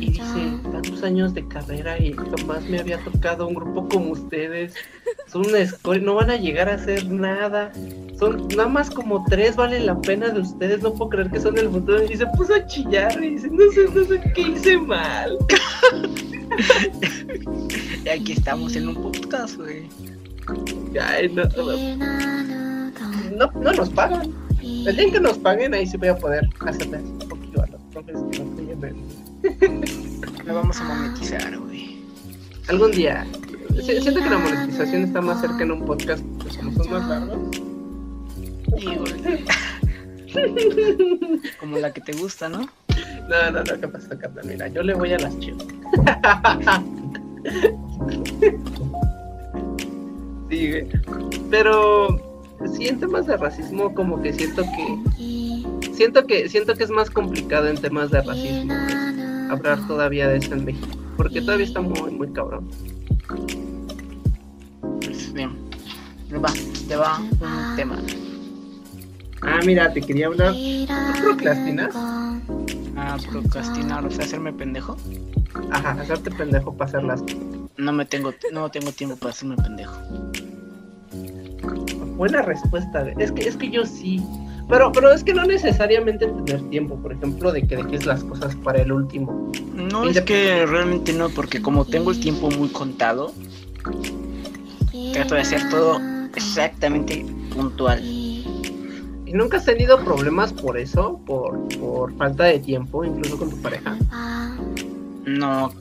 y 0.00 0.10
dice, 0.10 0.58
tantos 0.72 1.02
años 1.02 1.34
de 1.34 1.46
carrera 1.48 1.98
y 1.98 2.12
jamás 2.12 2.64
me 2.64 2.78
había 2.80 2.98
tocado 2.98 3.46
un 3.46 3.54
grupo 3.54 3.88
como 3.88 4.12
ustedes. 4.12 4.74
Son 5.26 5.46
una 5.46 5.58
escuela, 5.58 6.04
no 6.04 6.14
van 6.14 6.30
a 6.30 6.36
llegar 6.36 6.68
a 6.68 6.74
hacer 6.74 7.06
nada. 7.08 7.72
Son 8.18 8.48
nada 8.48 8.68
más 8.68 8.90
como 8.90 9.24
tres 9.24 9.56
valen 9.56 9.86
la 9.86 10.00
pena 10.00 10.28
de 10.28 10.40
ustedes. 10.40 10.82
No 10.82 10.92
puedo 10.94 11.10
creer 11.10 11.30
que 11.30 11.40
son 11.40 11.58
el 11.58 11.68
futuro. 11.68 12.04
Y 12.04 12.16
se 12.16 12.26
puso 12.26 12.54
a 12.54 12.66
chillar 12.66 13.22
y 13.22 13.30
dice, 13.30 13.48
no 13.50 13.70
sé, 13.72 13.88
no 13.94 14.04
sé 14.04 14.32
qué 14.34 14.40
hice 14.40 14.78
mal. 14.78 15.36
y 18.04 18.08
aquí 18.08 18.32
estamos 18.32 18.76
en 18.76 18.88
un 18.88 18.94
podcast, 19.12 19.56
güey. 19.56 19.88
Ay, 21.00 21.28
no, 21.28 21.44
no, 23.36 23.50
no, 23.60 23.72
nos 23.72 23.90
pagan. 23.90 24.32
El 24.62 24.96
día 24.96 25.12
que 25.12 25.20
nos 25.20 25.38
paguen, 25.38 25.74
ahí 25.74 25.86
sí 25.86 25.96
voy 25.96 26.08
a 26.08 26.16
poder 26.16 26.48
hacerles 26.60 27.02
un 27.02 27.18
poquito 27.18 27.62
a 27.62 27.66
los 27.66 27.82
profes 27.92 28.16
que 28.30 28.38
no 28.40 28.56
lo 30.44 30.54
vamos 30.54 30.80
a 30.80 30.84
monetizar, 30.84 31.58
güey. 31.58 31.98
Algún 32.68 32.92
día. 32.92 33.26
Siento 33.82 34.22
que 34.22 34.30
la 34.30 34.38
monetización 34.38 35.02
está 35.02 35.20
más 35.20 35.40
cerca 35.40 35.62
en 35.62 35.72
un 35.72 35.84
podcast, 35.84 36.24
pues 36.40 36.56
como 36.56 36.72
son 36.72 36.90
más 36.90 37.08
largos. 37.08 37.38
como 41.60 41.78
la 41.78 41.92
que 41.92 42.00
te 42.00 42.12
gusta, 42.12 42.48
¿no? 42.48 42.68
No, 43.28 43.50
no, 43.52 43.62
no, 43.62 43.80
¿qué 43.80 43.88
pasa, 43.88 44.18
Carla? 44.18 44.42
Mira, 44.44 44.68
yo 44.68 44.82
le 44.82 44.94
voy 44.94 45.12
a 45.12 45.18
las 45.18 45.38
chivas. 45.38 45.64
sí, 50.50 50.70
güey. 50.70 50.88
Pero 51.50 52.42
sí, 52.74 52.88
en 52.88 52.98
temas 52.98 53.26
de 53.26 53.36
racismo, 53.36 53.94
como 53.94 54.22
que 54.22 54.32
siento 54.32 54.62
que. 54.62 54.98
Siento 55.92 56.26
que, 56.26 56.48
siento 56.48 56.74
que 56.74 56.84
es 56.84 56.90
más 56.90 57.10
complicado 57.10 57.68
en 57.68 57.76
temas 57.76 58.10
de 58.10 58.20
racismo 58.20 58.74
hablar 59.50 59.86
todavía 59.86 60.28
de 60.28 60.38
esto 60.38 60.54
en 60.54 60.64
México, 60.64 60.88
porque 61.16 61.40
todavía 61.40 61.66
está 61.66 61.80
muy, 61.80 62.10
muy 62.10 62.32
cabrón. 62.32 62.70
Pues 65.00 65.32
bien, 65.32 65.56
va, 66.32 66.52
te 66.88 66.96
va 66.96 67.18
un 67.18 67.76
tema. 67.76 67.98
Ah, 69.42 69.60
mira, 69.64 69.92
te 69.92 70.00
quería 70.00 70.26
hablar. 70.26 70.54
¿Tú 70.54 71.22
procrastinas? 71.22 71.94
Ah, 71.94 73.18
procrastinar, 73.30 74.04
o 74.04 74.10
sea, 74.10 74.24
hacerme 74.24 74.52
pendejo. 74.52 74.96
Ajá, 75.70 75.92
hacerte 75.92 76.30
pendejo 76.30 76.76
para 76.76 76.88
hacer 76.88 77.04
las 77.04 77.22
No 77.76 77.92
me 77.92 78.04
tengo, 78.04 78.32
no 78.52 78.70
tengo 78.70 78.92
tiempo 78.92 79.16
para 79.16 79.30
hacerme 79.30 79.56
pendejo. 79.56 79.94
Buena 82.16 82.42
respuesta. 82.42 83.08
Es 83.18 83.30
que, 83.32 83.46
es 83.46 83.56
que 83.56 83.70
yo 83.70 83.84
sí. 83.84 84.22
Pero, 84.68 84.90
pero 84.90 85.12
es 85.12 85.22
que 85.22 85.32
no 85.32 85.44
necesariamente 85.44 86.26
tener 86.26 86.60
tiempo, 86.70 86.96
por 86.96 87.12
ejemplo, 87.12 87.52
de 87.52 87.66
que 87.66 87.76
dejes 87.76 88.04
las 88.04 88.24
cosas 88.24 88.54
para 88.56 88.82
el 88.82 88.90
último. 88.90 89.52
No, 89.74 90.08
es 90.08 90.20
que 90.22 90.66
realmente 90.66 91.12
no, 91.12 91.28
porque 91.28 91.62
como 91.62 91.84
tengo 91.84 92.10
el 92.10 92.18
tiempo 92.18 92.50
muy 92.50 92.68
contado, 92.68 93.32
trato 95.12 95.34
de 95.36 95.40
hacer 95.40 95.68
todo 95.70 96.00
exactamente 96.34 97.24
puntual. 97.54 98.00
¿Y 98.04 99.32
nunca 99.32 99.58
has 99.58 99.64
tenido 99.64 100.02
problemas 100.04 100.52
por 100.52 100.78
eso? 100.78 101.20
¿Por, 101.26 101.68
por 101.78 102.16
falta 102.16 102.44
de 102.44 102.58
tiempo, 102.58 103.04
incluso 103.04 103.38
con 103.38 103.50
tu 103.50 103.62
pareja? 103.62 103.96
No, 105.26 105.72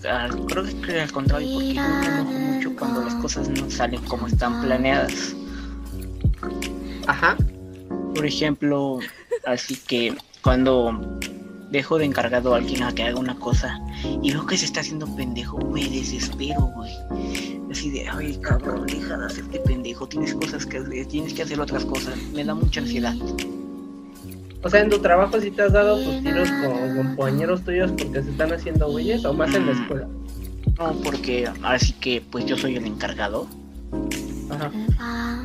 creo 0.47 0.63
que 0.81 1.01
al 1.01 1.11
contrario, 1.11 1.47
porque 1.53 1.73
yo 1.73 1.81
me 1.81 2.05
enojo 2.05 2.31
mucho 2.31 2.75
cuando 2.75 3.01
las 3.01 3.15
cosas 3.15 3.49
no 3.49 3.69
salen 3.69 4.01
como 4.03 4.27
están 4.27 4.61
planeadas. 4.61 5.35
Ajá. 7.07 7.37
Por 8.15 8.25
ejemplo, 8.25 8.99
así 9.45 9.75
que 9.75 10.15
cuando 10.41 11.19
dejo 11.69 11.97
de 11.97 12.05
encargado 12.05 12.53
a 12.53 12.57
alguien 12.57 12.83
a 12.83 12.93
que 12.93 13.03
haga 13.03 13.19
una 13.19 13.35
cosa 13.35 13.79
y 14.21 14.31
veo 14.31 14.45
que 14.45 14.57
se 14.57 14.65
está 14.65 14.79
haciendo 14.79 15.13
pendejo, 15.15 15.57
me 15.57 15.83
desespero, 15.89 16.61
güey. 16.61 16.91
Así 17.69 17.89
de, 17.91 18.07
ay, 18.07 18.37
cabrón, 18.41 18.85
deja 18.87 19.17
de 19.17 19.25
hacerte 19.25 19.59
pendejo, 19.59 20.07
tienes 20.07 20.33
cosas 20.33 20.65
que 20.65 20.77
hacer, 20.77 21.05
tienes 21.07 21.33
que 21.33 21.41
hacer 21.41 21.59
otras 21.59 21.83
cosas. 21.83 22.15
Me 22.33 22.43
da 22.45 22.55
mucha 22.55 22.79
ansiedad. 22.79 23.15
O 24.63 24.69
sea, 24.69 24.81
en 24.81 24.89
tu 24.89 24.99
trabajo 24.99 25.39
sí 25.41 25.51
te 25.51 25.63
has 25.63 25.73
dado 25.73 26.01
tus 26.01 26.23
tiros 26.23 26.49
con 26.49 26.95
compañeros 26.95 27.63
tuyos 27.63 27.91
porque 27.91 28.23
se 28.23 28.31
están 28.31 28.53
haciendo 28.53 28.89
güeyes 28.89 29.25
o 29.25 29.33
más 29.33 29.53
en 29.53 29.67
la 29.67 29.73
mm. 29.73 29.81
escuela. 29.81 30.07
No, 30.79 30.91
porque 31.03 31.49
así 31.63 31.93
que 31.93 32.21
pues 32.31 32.45
yo 32.45 32.57
soy 32.57 32.75
el 32.75 32.85
encargado 32.85 33.47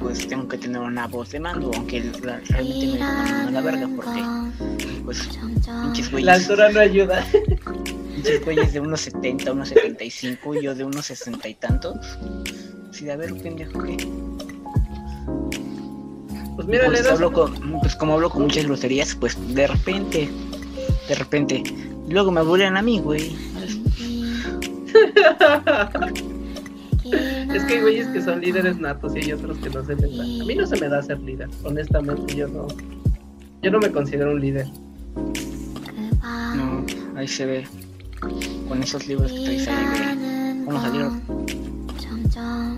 pues 0.01 0.27
tengo 0.27 0.49
que 0.49 0.59
tener 0.59 0.81
una 0.81 1.07
voz 1.07 1.31
de 1.31 1.40
mando, 1.40 1.70
aunque 1.75 2.03
realmente 2.49 2.87
me 2.87 3.03
a 3.03 3.51
la 3.51 3.61
verga 3.61 3.88
porque 3.94 4.23
pues 5.05 5.29
pinches 5.83 6.11
güeyes. 6.11 6.27
La 6.27 6.35
altura 6.35 6.70
no 6.70 6.81
ayuda. 6.81 7.27
Pinches 8.14 8.44
güeyes 8.44 8.73
de 8.73 8.81
unos 8.81 9.01
70, 9.03 9.53
unos 9.53 9.68
75 9.68 10.55
y 10.55 10.62
yo 10.64 10.75
de 10.75 10.85
unos 10.85 11.07
60 11.07 11.49
y 11.49 11.55
tantos. 11.55 12.18
Si 12.92 13.05
de 13.05 13.12
haber 13.12 13.35
pendejo 13.40 13.83
que. 13.83 13.96
Pues 16.57 16.66
mira, 16.68 16.87
pues, 16.87 17.03
le 17.03 17.09
hablo 17.09 17.33
con, 17.33 17.81
pues 17.81 17.96
como 17.96 18.14
hablo 18.14 18.29
con 18.29 18.42
muchas 18.42 18.64
groserías, 18.64 19.14
pues 19.14 19.37
de 19.55 19.66
repente, 19.66 20.29
de 21.09 21.14
repente, 21.14 21.62
luego 22.09 22.31
me 22.31 22.40
aburren 22.40 22.77
a 22.77 22.83
mí, 22.83 22.99
güey. 22.99 23.35
Es 27.12 27.64
que 27.64 27.75
hay 27.75 27.81
güeyes 27.81 28.07
que 28.09 28.23
son 28.23 28.40
líderes 28.40 28.79
natos 28.79 29.14
y 29.16 29.20
hay 29.20 29.33
otros 29.33 29.59
que 29.59 29.70
no 29.70 29.85
se 29.85 29.96
les 29.96 30.16
da. 30.16 30.23
A 30.23 30.46
mí 30.46 30.55
no 30.55 30.66
se 30.66 30.81
me 30.81 30.88
da 30.88 31.03
ser 31.03 31.18
líder, 31.20 31.49
honestamente, 31.64 32.35
yo 32.35 32.49
no. 32.49 32.68
Yo 33.62 33.70
no 33.70 33.79
me 33.79 33.90
considero 33.90 34.33
un 34.33 34.40
líder. 34.40 34.66
No, 36.57 36.85
ahí 37.16 37.29
se 37.29 37.46
ve. 37.46 37.66
Con 38.68 38.83
esos 38.83 39.07
libros 39.07 39.33
que 39.33 39.40
traes 39.40 39.68
ahí. 39.68 40.64
Vamos 40.66 40.85
a 40.85 40.90
leer. 40.90 41.11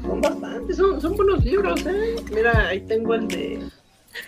Son 0.03 0.21
bastantes, 0.21 0.77
son, 0.77 1.01
son 1.01 1.17
buenos 1.17 1.45
libros, 1.45 1.85
eh. 1.87 2.17
Mira, 2.35 2.69
ahí 2.69 2.81
tengo 2.81 3.15
el 3.15 3.29
de. 3.29 3.61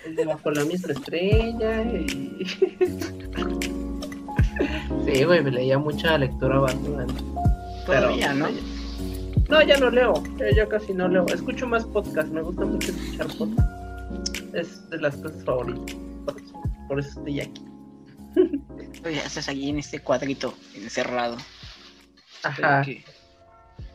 El 0.07 0.17
de 0.17 0.25
Bajo 0.25 0.51
la 0.51 0.65
misma 0.65 0.93
estrella 0.93 1.83
y. 1.83 2.47
sí, 5.05 5.25
güey, 5.25 5.43
me 5.43 5.51
leía 5.51 5.79
mucha 5.79 6.17
lectura 6.19 6.59
bastante. 6.59 7.15
Todavía, 7.87 8.35
¿no? 8.35 8.49
No, 9.49 9.63
ya 9.63 9.77
no 9.79 9.91
leo, 9.91 10.15
ya, 10.55 10.67
casi 10.69 10.95
no 10.95 11.09
leo. 11.09 11.27
Escucho 11.27 11.67
más 11.67 11.85
podcast, 11.85 12.29
me 12.29 12.43
gusta 12.43 12.65
mucho 12.65 12.91
escuchar 12.91 13.27
podcast. 13.39 13.69
Es 14.55 14.89
de 14.91 14.99
las 14.99 15.17
cosas 15.17 15.45
favoritas. 15.45 15.97
Por 16.89 16.99
eso, 16.99 17.19
estoy 17.19 17.41
aquí. 17.41 17.65
Oye, 19.05 19.19
estás 19.19 19.49
allí 19.49 19.69
en 19.69 19.79
este 19.79 20.01
cuadrito 20.01 20.55
encerrado. 20.75 21.37
Ajá. 22.43 22.83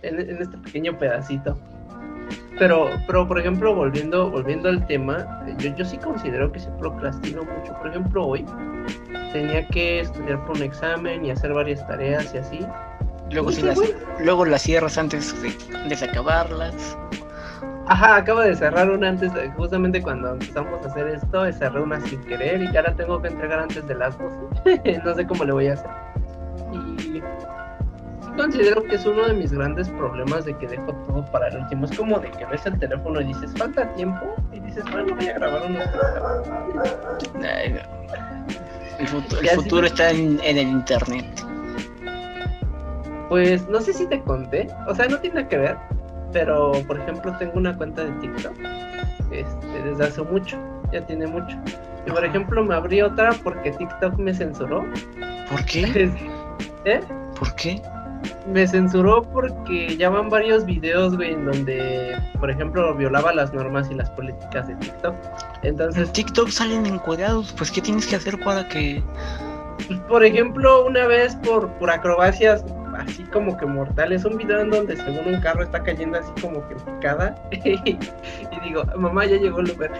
En, 0.01 0.41
este 0.41 0.57
pequeño 0.57 0.97
pedacito. 0.97 1.59
Pero, 2.57 2.89
pero 3.07 3.27
por 3.27 3.39
ejemplo, 3.39 3.73
volviendo, 3.73 4.29
volviendo 4.29 4.69
al 4.69 4.85
tema, 4.85 5.45
yo, 5.57 5.75
yo 5.75 5.85
sí 5.85 5.97
considero 5.97 6.51
que 6.51 6.59
se 6.59 6.69
procrastino 6.71 7.43
mucho. 7.43 7.73
Por 7.79 7.87
ejemplo, 7.87 8.27
hoy 8.27 8.45
tenía 9.33 9.67
que 9.67 10.01
estudiar 10.01 10.45
por 10.45 10.57
un 10.57 10.63
examen 10.63 11.25
y 11.25 11.31
hacer 11.31 11.53
varias 11.53 11.85
tareas 11.87 12.33
y 12.33 12.37
así. 12.37 12.59
Luego, 13.31 13.51
si 13.51 13.61
las, 13.61 13.79
luego 14.19 14.45
las 14.45 14.61
cierras 14.61 14.97
antes 14.97 15.35
de, 15.41 15.49
de 15.87 16.05
acabarlas. 16.05 16.97
Ajá, 17.89 18.17
acabo 18.17 18.41
de 18.41 18.55
cerrar 18.55 18.89
una 18.91 19.09
antes, 19.09 19.31
justamente 19.57 19.99
cuando 19.99 20.33
empezamos 20.33 20.85
a 20.85 20.89
hacer 20.89 21.07
esto, 21.07 21.51
cerré 21.51 21.81
una 21.81 21.99
sin 22.01 22.21
querer 22.21 22.61
y 22.61 22.71
ya 22.71 22.83
la 22.83 22.95
tengo 22.95 23.19
que 23.19 23.29
entregar 23.29 23.59
antes 23.59 23.87
de 23.87 23.95
las 23.95 24.15
12. 24.63 24.99
no 25.03 25.15
sé 25.15 25.25
cómo 25.25 25.43
le 25.43 25.51
voy 25.51 25.67
a 25.67 25.73
hacer. 25.73 25.89
Y, 26.71 27.19
considero 28.37 28.83
que 28.83 28.95
es 28.95 29.05
uno 29.07 29.27
de 29.27 29.33
mis 29.33 29.51
grandes 29.51 29.89
problemas 29.89 30.45
de 30.45 30.55
que 30.57 30.67
dejo 30.67 30.93
todo 31.07 31.25
para 31.31 31.47
el 31.47 31.57
último. 31.57 31.85
Es 31.85 31.97
como 31.97 32.19
de 32.19 32.29
que 32.29 32.45
ves 32.45 32.63
el 32.67 32.77
teléfono 32.77 33.21
y 33.21 33.25
dices, 33.25 33.51
falta 33.57 33.91
tiempo, 33.95 34.35
y 34.53 34.59
dices, 34.59 34.83
bueno, 34.91 35.15
voy 35.15 35.27
a 35.27 35.33
grabar 35.33 35.63
unos 35.65 35.83
El 38.99 39.07
futuro, 39.07 39.41
el 39.41 39.49
futuro 39.49 39.87
está 39.87 40.11
en, 40.11 40.39
el 40.43 40.59
internet. 40.59 41.25
Pues 43.29 43.67
no 43.69 43.79
sé 43.79 43.93
si 43.93 44.07
te 44.07 44.21
conté, 44.21 44.67
o 44.87 44.95
sea, 44.95 45.07
no 45.07 45.19
tiene 45.19 45.47
que 45.47 45.57
ver, 45.57 45.77
pero 46.33 46.71
por 46.87 46.99
ejemplo 46.99 47.35
tengo 47.37 47.53
una 47.55 47.77
cuenta 47.77 48.03
de 48.03 48.11
TikTok 48.13 48.53
este, 49.31 49.83
desde 49.83 50.05
hace 50.05 50.21
mucho, 50.23 50.57
ya 50.91 51.05
tiene 51.05 51.27
mucho. 51.27 51.55
Y 52.07 52.11
por 52.11 52.25
ejemplo 52.25 52.63
me 52.63 52.75
abrí 52.75 53.01
otra 53.01 53.33
porque 53.43 53.71
TikTok 53.71 54.17
me 54.17 54.33
censuró. 54.33 54.85
¿Por 55.49 55.63
qué? 55.65 56.11
¿Eh? 56.85 57.01
¿Por 57.37 57.53
qué? 57.55 57.81
Me 58.51 58.67
censuró 58.67 59.23
porque 59.31 59.95
ya 59.95 60.09
van 60.09 60.29
varios 60.29 60.65
videos, 60.65 61.15
güey, 61.15 61.33
en 61.33 61.45
donde, 61.45 62.17
por 62.39 62.49
ejemplo, 62.49 62.95
violaba 62.95 63.33
las 63.33 63.53
normas 63.53 63.89
y 63.91 63.93
las 63.93 64.09
políticas 64.11 64.67
de 64.67 64.75
TikTok. 64.75 65.15
Entonces. 65.61 66.07
En 66.07 66.13
TikTok 66.13 66.49
salen 66.49 66.85
encuadrados, 66.85 67.53
pues, 67.57 67.71
¿qué 67.71 67.81
tienes 67.81 68.07
que 68.07 68.15
hacer 68.15 68.39
para 68.39 68.67
que.? 68.67 69.03
Por 70.07 70.25
ejemplo, 70.25 70.85
una 70.85 71.07
vez 71.07 71.35
por, 71.37 71.69
por 71.73 71.89
acrobacias 71.91 72.65
así 72.99 73.23
como 73.23 73.57
que 73.57 73.65
mortales, 73.65 74.25
un 74.25 74.37
video 74.37 74.59
en 74.61 74.69
donde 74.69 74.95
según 74.95 75.33
un 75.33 75.41
carro 75.41 75.63
está 75.63 75.81
cayendo 75.81 76.19
así 76.19 76.31
como 76.41 76.67
que 76.67 76.75
picada 76.75 77.35
y 77.51 77.97
digo, 78.63 78.83
mamá 78.95 79.25
ya 79.25 79.37
llegó 79.37 79.59
el 79.59 79.71
Uber. 79.71 79.91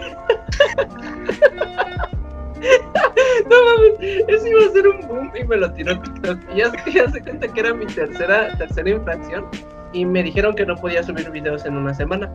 no 3.48 3.56
mames, 3.64 3.94
eso 4.28 4.46
iba 4.46 4.66
a 4.66 4.72
ser 4.72 4.88
un 4.88 5.00
boom 5.08 5.32
y 5.34 5.44
me 5.44 5.56
lo 5.56 5.72
tiró 5.72 6.00
TikTok. 6.00 6.38
Y 6.54 6.58
ya, 6.58 6.72
ya 6.92 7.10
se 7.10 7.22
cuenta 7.22 7.48
que 7.48 7.60
era 7.60 7.74
mi 7.74 7.86
tercera, 7.86 8.56
tercera 8.56 8.90
infracción 8.90 9.46
y 9.92 10.04
me 10.04 10.22
dijeron 10.22 10.54
que 10.54 10.64
no 10.66 10.76
podía 10.76 11.02
subir 11.02 11.30
videos 11.30 11.64
en 11.64 11.76
una 11.76 11.94
semana. 11.94 12.30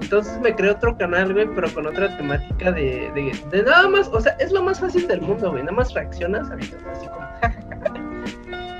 Entonces 0.00 0.38
me 0.40 0.54
creé 0.54 0.70
otro 0.70 0.96
canal, 0.96 1.32
güey, 1.32 1.46
pero 1.54 1.72
con 1.74 1.86
otra 1.86 2.16
temática 2.16 2.72
de, 2.72 3.10
de, 3.50 3.62
nada 3.62 3.88
más, 3.88 4.08
o 4.08 4.20
sea, 4.20 4.32
es 4.38 4.50
lo 4.50 4.62
más 4.62 4.80
fácil 4.80 5.06
del 5.06 5.20
mundo, 5.20 5.50
güey, 5.50 5.62
nada 5.62 5.76
más 5.76 5.92
reaccionas 5.92 6.50
a 6.50 6.56
videos 6.56 6.82
así 6.92 7.06
como... 7.06 7.29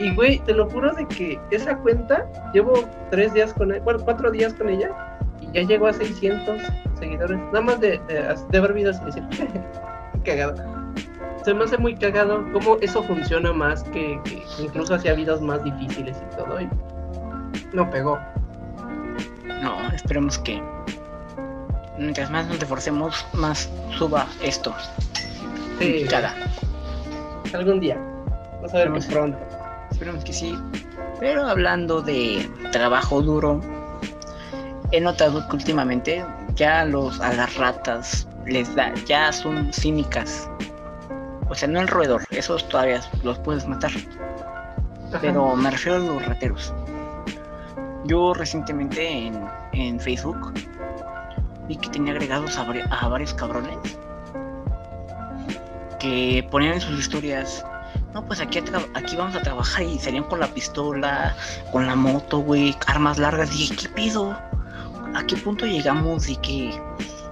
y, 0.01 0.15
güey, 0.15 0.39
te 0.41 0.55
lo 0.55 0.69
juro 0.69 0.93
de 0.93 1.07
que 1.07 1.39
esa 1.51 1.77
cuenta, 1.79 2.27
llevo 2.53 2.73
tres 3.11 3.33
días 3.35 3.53
con 3.55 3.71
ella, 3.71 3.83
bueno, 3.85 4.01
cuatro 4.05 4.31
días 4.31 4.55
con 4.55 4.69
ella, 4.69 4.91
y 5.41 5.53
ya 5.53 5.63
llegó 5.63 5.87
a 5.87 5.93
600 5.93 6.61
seguidores, 6.99 7.39
nada 7.39 7.61
más 7.61 7.81
de, 7.81 8.01
de, 8.09 8.73
videos 8.73 9.01
y 9.03 9.05
decir, 9.05 9.25
cagado 10.25 10.81
se 11.45 11.55
me 11.55 11.65
hace 11.65 11.79
muy 11.79 11.95
cagado 11.95 12.45
cómo 12.53 12.77
eso 12.81 13.03
funciona 13.03 13.53
más 13.53 13.83
que, 13.85 14.21
incluso 14.59 14.95
hacía 14.95 15.15
videos 15.15 15.41
más 15.41 15.63
difíciles 15.65 16.17
y 16.33 16.37
todo. 16.37 16.61
Y 16.61 16.69
no 17.73 17.89
pegó. 17.91 18.19
No, 19.63 19.91
esperemos 19.93 20.39
que 20.39 20.63
mientras 21.99 22.31
más 22.31 22.47
nos 22.49 22.61
reforcemos, 22.61 23.27
más 23.33 23.71
suba 23.97 24.27
esto. 24.43 24.75
Sí. 25.79 26.05
Cada. 26.09 26.35
Algún 27.55 27.81
día. 27.81 27.97
Vamos 28.57 28.75
a 28.75 28.79
ver 28.79 28.91
más 28.91 29.07
pronto. 29.07 29.39
Esperemos 30.01 30.25
que 30.25 30.33
sí. 30.33 30.59
Pero 31.19 31.47
hablando 31.47 32.01
de 32.01 32.51
trabajo 32.73 33.21
duro, 33.21 33.61
he 34.93 35.01
notado 35.01 35.47
que 35.47 35.57
últimamente 35.57 36.25
ya 36.55 36.87
los 36.87 37.21
a 37.21 37.35
las 37.35 37.55
ratas 37.57 38.27
les 38.47 38.75
da, 38.75 38.95
ya 39.07 39.31
son 39.31 39.71
cínicas 39.73 40.49
o 41.51 41.55
sea, 41.57 41.69
no 41.69 41.81
el 41.81 41.89
roedor, 41.89 42.23
esos 42.31 42.67
todavía 42.69 43.01
los 43.25 43.39
puedes 43.41 43.67
matar. 43.67 43.91
Pero 45.21 45.57
me 45.57 45.69
refiero 45.69 45.97
a 45.97 46.01
los 46.01 46.25
rateros. 46.25 46.73
Yo 48.05 48.33
recientemente 48.33 49.33
en, 49.73 50.01
Facebook 50.01 50.55
vi 51.67 51.77
que 51.77 51.89
tenía 51.91 52.13
agregados 52.13 52.57
a, 52.57 53.09
varios 53.09 53.35
cabrones 53.35 53.77
que 55.99 56.47
ponían 56.53 56.75
en 56.75 56.81
sus 56.81 56.99
historias 57.01 57.65
no, 58.15 58.25
pues 58.27 58.41
aquí, 58.41 58.61
aquí 58.95 59.17
vamos 59.17 59.37
a 59.37 59.43
trabajar 59.43 59.83
y 59.85 59.99
salían 59.99 60.25
con 60.25 60.41
la 60.41 60.49
pistola, 60.49 61.37
con 61.73 61.87
la 61.87 61.95
moto, 61.95 62.39
güey, 62.39 62.77
armas 62.87 63.19
largas. 63.19 63.51
Dije, 63.51 63.77
¿qué 63.77 63.89
pido? 63.89 64.33
¿A 65.15 65.25
qué 65.27 65.37
punto 65.37 65.67
llegamos 65.67 66.29
y 66.29 66.37
que 66.37 66.71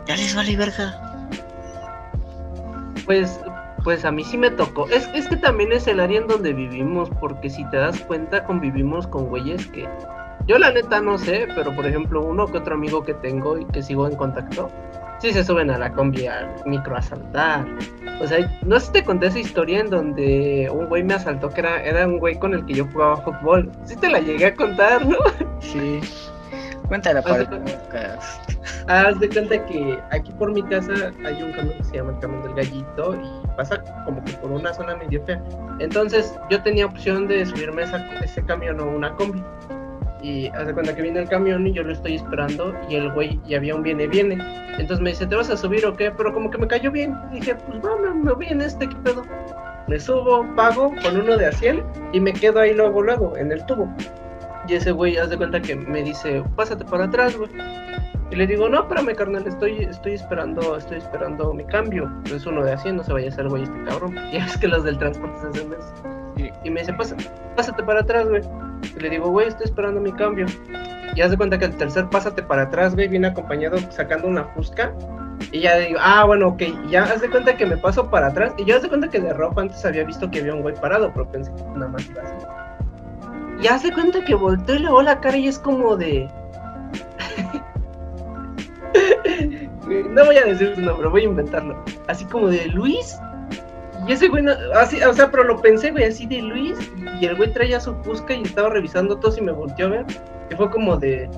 ya 0.07 0.17
les 0.17 0.35
vale 0.35 0.57
verga? 0.57 1.01
Pues 3.07 3.41
pues 3.85 4.05
a 4.05 4.11
mí 4.11 4.25
sí 4.25 4.37
me 4.37 4.51
tocó. 4.51 4.87
Es 4.89 5.07
que 5.07 5.37
también 5.37 5.73
es 5.73 5.87
el 5.87 6.01
área 6.01 6.21
en 6.21 6.27
donde 6.27 6.53
vivimos, 6.53 7.09
porque 7.21 7.49
si 7.49 7.65
te 7.71 7.79
das 7.79 7.99
cuenta, 8.01 8.45
convivimos 8.45 9.07
con 9.07 9.27
güeyes 9.27 9.67
que. 9.69 9.89
Yo 10.47 10.59
la 10.59 10.73
neta 10.73 11.01
no 11.01 11.19
sé, 11.19 11.47
pero 11.55 11.75
por 11.75 11.87
ejemplo, 11.87 12.23
uno 12.23 12.47
que 12.47 12.59
otro 12.59 12.75
amigo 12.75 13.05
que 13.05 13.15
tengo 13.15 13.59
y 13.59 13.67
que 13.67 13.83
sigo 13.83 14.07
en 14.07 14.17
contacto, 14.17 14.71
sí 15.19 15.33
se 15.33 15.45
suben 15.45 15.71
a 15.71 15.79
la 15.79 15.93
combi 15.93 16.27
al 16.27 16.49
micro 16.67 16.97
a 16.97 16.99
asaltar. 16.99 17.67
O 18.21 18.27
sea, 18.27 18.51
no 18.65 18.81
sé 18.81 18.87
si 18.87 18.93
te 18.93 19.05
conté 19.05 19.27
esa 19.27 19.39
historia 19.39 19.81
en 19.81 19.91
donde 19.91 20.69
un 20.73 20.89
güey 20.89 21.03
me 21.03 21.15
asaltó 21.15 21.51
que 21.51 21.61
era, 21.61 21.83
era 21.83 22.07
un 22.07 22.19
güey 22.19 22.39
con 22.39 22.55
el 22.55 22.65
que 22.67 22.75
yo 22.75 22.87
jugaba 22.93 23.17
fútbol. 23.19 23.71
Sí 23.85 23.97
te 23.97 24.09
la 24.09 24.21
llegué 24.21 24.47
a 24.47 24.55
contar, 24.55 25.07
¿no? 25.07 25.17
Sí. 25.61 26.01
Cuéntala 26.89 27.21
para 27.21 27.47
Haz 28.89 29.21
de 29.21 29.29
cuenta 29.29 29.65
que 29.67 29.99
aquí 30.11 30.33
por 30.33 30.53
mi 30.53 30.63
casa 30.63 31.13
hay 31.25 31.43
un 31.43 31.53
camión 31.53 31.77
que 31.77 31.85
se 31.85 31.97
llama 31.97 32.13
el 32.13 32.19
camión 32.21 32.43
del 32.43 32.55
gallito 32.55 33.15
y 33.15 33.47
pasa 33.57 33.83
como 34.07 34.25
que 34.25 34.33
por 34.35 34.51
una 34.51 34.73
zona 34.73 34.97
medio 34.97 35.23
fea. 35.25 35.43
Entonces 35.79 36.35
yo 36.51 36.63
tenía 36.63 36.87
opción 36.87 37.29
de 37.29 37.45
subirme 37.45 37.83
a 37.83 38.25
ese 38.25 38.43
camión 38.45 38.81
o 38.81 38.87
una 38.87 39.15
combi. 39.17 39.43
Y 40.23 40.49
haz 40.49 40.67
de 40.67 40.75
cuenta 40.75 40.95
que 40.95 41.03
viene 41.03 41.21
el 41.21 41.29
camión 41.29 41.67
y 41.67 41.73
yo 41.73 41.83
lo 41.83 41.93
estoy 41.93 42.17
esperando 42.17 42.75
y 42.89 42.97
el 42.97 43.13
güey 43.13 43.39
y 43.47 43.55
había 43.55 43.75
un 43.75 43.83
viene 43.83 44.07
viene. 44.07 44.39
Entonces 44.73 45.01
me 45.01 45.11
dice, 45.11 45.27
¿te 45.27 45.37
vas 45.37 45.51
a 45.51 45.57
subir 45.57 45.87
o 45.87 45.97
qué? 45.97 46.11
Pero 46.11 46.33
como 46.35 46.51
que 46.51 46.59
me 46.59 46.67
cayó 46.67 46.91
bien. 46.91 47.17
dije, 47.33 47.55
pues 47.55 47.81
bueno, 47.81 48.15
me 48.15 48.33
voy 48.33 48.47
en 48.47 48.61
este, 48.61 48.89
¿qué 48.89 48.97
pedo? 48.97 49.25
Me 49.87 49.99
subo, 49.99 50.47
pago 50.55 50.93
con 51.03 51.17
uno 51.17 51.37
de 51.37 51.47
a 51.47 51.51
y 52.13 52.21
me 52.21 52.33
quedo 52.33 52.61
ahí 52.61 52.75
luego, 52.75 53.03
luego, 53.03 53.37
en 53.37 53.53
el 53.53 53.65
tubo. 53.67 53.89
Y 54.69 54.75
ese 54.75 54.93
güey, 54.93 55.17
haz 55.17 55.31
de 55.31 55.39
cuenta 55.39 55.61
que 55.61 55.75
me 55.75 56.03
dice, 56.03 56.43
pásate 56.57 56.85
para 56.85 57.05
atrás, 57.05 57.37
güey. 57.37 57.51
Y 58.31 58.37
le 58.37 58.47
digo, 58.47 58.69
no, 58.69 58.81
espérame, 58.81 59.15
carnal, 59.15 59.47
estoy, 59.47 59.85
estoy 59.85 60.13
esperando, 60.13 60.77
estoy 60.77 60.99
esperando 60.99 61.55
mi 61.55 61.65
cambio. 61.65 62.13
Es 62.27 62.45
uno 62.45 62.63
de 62.63 62.73
así, 62.73 62.93
no 62.93 63.03
se 63.03 63.13
vaya 63.13 63.29
a 63.29 63.31
hacer 63.31 63.49
güey 63.49 63.63
este 63.63 63.85
cabrón. 63.85 64.15
Ya 64.33 64.45
es 64.45 64.59
que 64.59 64.69
los 64.69 64.85
del 64.85 64.99
transporte 64.99 65.41
se 65.41 65.47
hacen 65.49 65.73
eso. 65.73 66.28
Y, 66.65 66.71
me 66.71 66.81
dice, 66.81 66.93
pásate, 66.93 67.25
pásate 67.57 67.83
para 67.83 68.01
atrás, 68.01 68.29
güey. 68.29 68.43
Y 68.97 69.01
le 69.01 69.11
digo, 69.11 69.29
güey, 69.31 69.49
estoy 69.49 69.65
esperando 69.65 70.01
mi 70.01 70.13
cambio. 70.13 70.47
Y 71.15 71.21
haz 71.21 71.31
de 71.31 71.37
cuenta 71.37 71.59
que 71.59 71.65
el 71.65 71.77
tercer 71.77 72.09
pásate 72.09 72.43
para 72.43 72.63
atrás, 72.63 72.95
güey, 72.95 73.09
viene 73.09 73.29
acompañado 73.29 73.79
sacando 73.91 74.29
una 74.29 74.45
fusca. 74.45 74.95
Y 75.53 75.61
ya 75.61 75.77
digo, 75.77 75.99
ah, 76.01 76.25
bueno, 76.25 76.49
ok, 76.49 76.63
ya 76.89 77.05
haz 77.05 77.21
de 77.21 77.31
cuenta 77.31 77.57
que 77.57 77.67
me 77.67 77.77
paso 77.77 78.09
para 78.11 78.29
atrás. 78.29 78.53
Y 78.57 78.65
ya 78.65 78.77
haz 78.77 78.83
de 78.83 78.89
cuenta 78.89 79.09
que 79.09 79.21
de 79.21 79.33
ropa 79.33 79.63
antes 79.63 79.85
había 79.85 80.05
visto 80.05 80.31
que 80.31 80.41
había 80.41 80.55
un 80.55 80.63
güey 80.63 80.75
parado, 80.75 81.13
pero 81.13 81.31
pensé 81.31 81.53
que 81.55 81.63
nada 81.75 81.89
más 81.89 82.09
iba 82.09 82.23
así. 82.23 82.35
Y 83.61 83.67
hace 83.67 83.93
cuenta 83.93 84.25
que 84.25 84.35
volteó 84.35 84.77
y 84.77 84.79
le 84.79 84.91
la 85.03 85.21
cara 85.21 85.37
y 85.37 85.49
es 85.49 85.59
como 85.59 85.97
de. 85.97 86.31
no 90.11 90.25
voy 90.25 90.37
a 90.37 90.45
decir 90.45 90.75
su 90.77 90.81
nombre, 90.83 91.09
voy 91.09 91.23
a 91.23 91.25
inventarlo. 91.25 91.83
Así 92.07 92.25
como 92.27 92.49
de 92.49 92.67
Luis. 92.67 93.19
Y 94.07 94.13
ese 94.13 94.29
güey, 94.29 94.45
así, 94.75 95.03
o 95.03 95.13
sea, 95.13 95.31
pero 95.31 95.45
lo 95.45 95.61
pensé, 95.61 95.91
güey, 95.91 96.05
así 96.05 96.27
de 96.27 96.41
Luis. 96.43 96.79
Y 97.21 97.27
el 97.27 97.37
güey 97.37 97.53
traía 97.53 97.81
su 97.81 97.95
fusca 98.03 98.35
y 98.35 98.43
estaba 98.43 98.71
revisando 98.71 99.19
todo 99.19 99.37
y 99.37 99.41
me 99.41 99.53
volteó 99.53 99.87
a 99.87 99.91
ver. 99.91 100.07
Y 100.51 100.55
fue 100.55 100.71
como 100.71 100.97
de. 100.97 101.29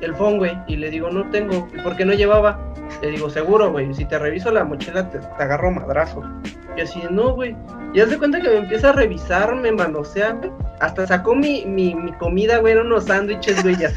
El 0.00 0.14
phone, 0.14 0.38
güey. 0.38 0.56
Y 0.68 0.76
le 0.76 0.90
digo, 0.90 1.10
no 1.10 1.28
tengo. 1.30 1.68
¿Y 1.74 1.80
por 1.80 1.96
qué 1.96 2.04
no 2.04 2.12
llevaba? 2.12 2.58
Le 3.02 3.10
digo, 3.10 3.28
seguro, 3.30 3.72
güey. 3.72 3.92
Si 3.94 4.04
te 4.04 4.18
reviso 4.18 4.50
la 4.50 4.64
mochila, 4.64 5.10
te, 5.10 5.18
agarro 5.38 5.70
madrazo. 5.70 6.22
Y 6.76 6.82
así, 6.82 7.02
no, 7.10 7.34
güey. 7.34 7.56
Y 7.92 8.00
hace 8.00 8.18
cuenta 8.18 8.40
que 8.40 8.48
me 8.48 8.58
empieza 8.58 8.90
a 8.90 8.92
revisar, 8.92 9.54
me 9.56 9.72
manosea, 9.72 10.40
Hasta 10.80 11.06
sacó 11.06 11.34
mi, 11.34 11.64
mi, 11.66 11.94
mi 11.94 12.12
comida, 12.12 12.58
güey, 12.58 12.74
eran 12.74 12.86
unos 12.86 13.04
sándwiches, 13.04 13.62
güey, 13.62 13.76
ya 13.76 13.90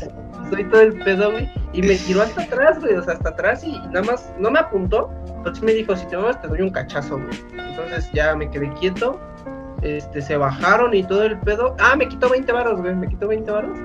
soy 0.49 0.63
todo 0.65 0.81
el 0.81 0.93
pedo, 0.99 1.31
güey. 1.31 1.51
Y 1.73 1.81
me 1.81 1.95
tiró 1.95 2.21
hasta 2.21 2.41
atrás, 2.43 2.79
güey, 2.79 2.95
o 2.95 3.03
sea, 3.03 3.13
hasta 3.13 3.29
atrás 3.29 3.63
y, 3.63 3.79
nada 3.87 4.03
más, 4.03 4.33
no 4.39 4.51
me 4.51 4.59
apuntó, 4.59 5.11
pero 5.43 5.55
sí 5.55 5.63
me 5.63 5.73
dijo, 5.73 5.95
si 5.95 6.05
te 6.07 6.17
mueves 6.17 6.41
te 6.41 6.47
doy 6.47 6.61
un 6.61 6.71
cachazo, 6.71 7.17
güey. 7.17 7.37
Entonces 7.69 8.09
ya 8.13 8.35
me 8.35 8.49
quedé 8.49 8.71
quieto, 8.73 9.19
este, 9.81 10.21
se 10.21 10.37
bajaron 10.37 10.93
y 10.93 11.03
todo 11.03 11.23
el 11.23 11.37
pedo. 11.39 11.75
Ah, 11.79 11.95
me 11.95 12.07
quitó 12.07 12.29
20 12.29 12.51
varos, 12.51 12.81
güey, 12.81 12.95
me 12.95 13.07
quitó 13.07 13.27
20 13.27 13.51
varos. 13.51 13.77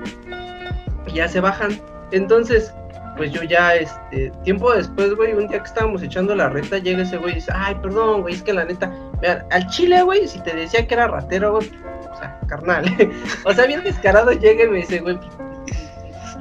Y 1.07 1.13
ya 1.13 1.27
se 1.27 1.39
bajan. 1.39 1.79
Entonces, 2.11 2.73
pues 3.17 3.31
yo 3.31 3.43
ya, 3.43 3.75
este, 3.75 4.31
tiempo 4.43 4.73
después, 4.73 5.13
güey, 5.15 5.33
un 5.33 5.47
día 5.47 5.59
que 5.59 5.67
estábamos 5.67 6.01
echando 6.01 6.33
la 6.35 6.49
reta, 6.49 6.77
llega 6.77 7.03
ese 7.03 7.17
güey 7.17 7.33
y 7.33 7.35
dice, 7.35 7.51
ay, 7.53 7.75
perdón, 7.75 8.21
güey, 8.21 8.35
es 8.35 8.43
que 8.43 8.53
la 8.53 8.65
neta, 8.65 8.91
mira, 9.21 9.45
al 9.51 9.67
chile, 9.67 10.01
güey, 10.01 10.27
si 10.27 10.39
te 10.39 10.55
decía 10.55 10.87
que 10.87 10.93
era 10.93 11.07
ratero, 11.07 11.51
güey, 11.51 11.71
o 12.11 12.17
sea, 12.17 12.39
carnal, 12.47 12.85
o 13.45 13.53
sea, 13.53 13.65
bien 13.65 13.83
descarado 13.83 14.31
llega 14.31 14.63
y 14.63 14.69
me 14.69 14.77
dice, 14.77 14.99
güey, 14.99 15.19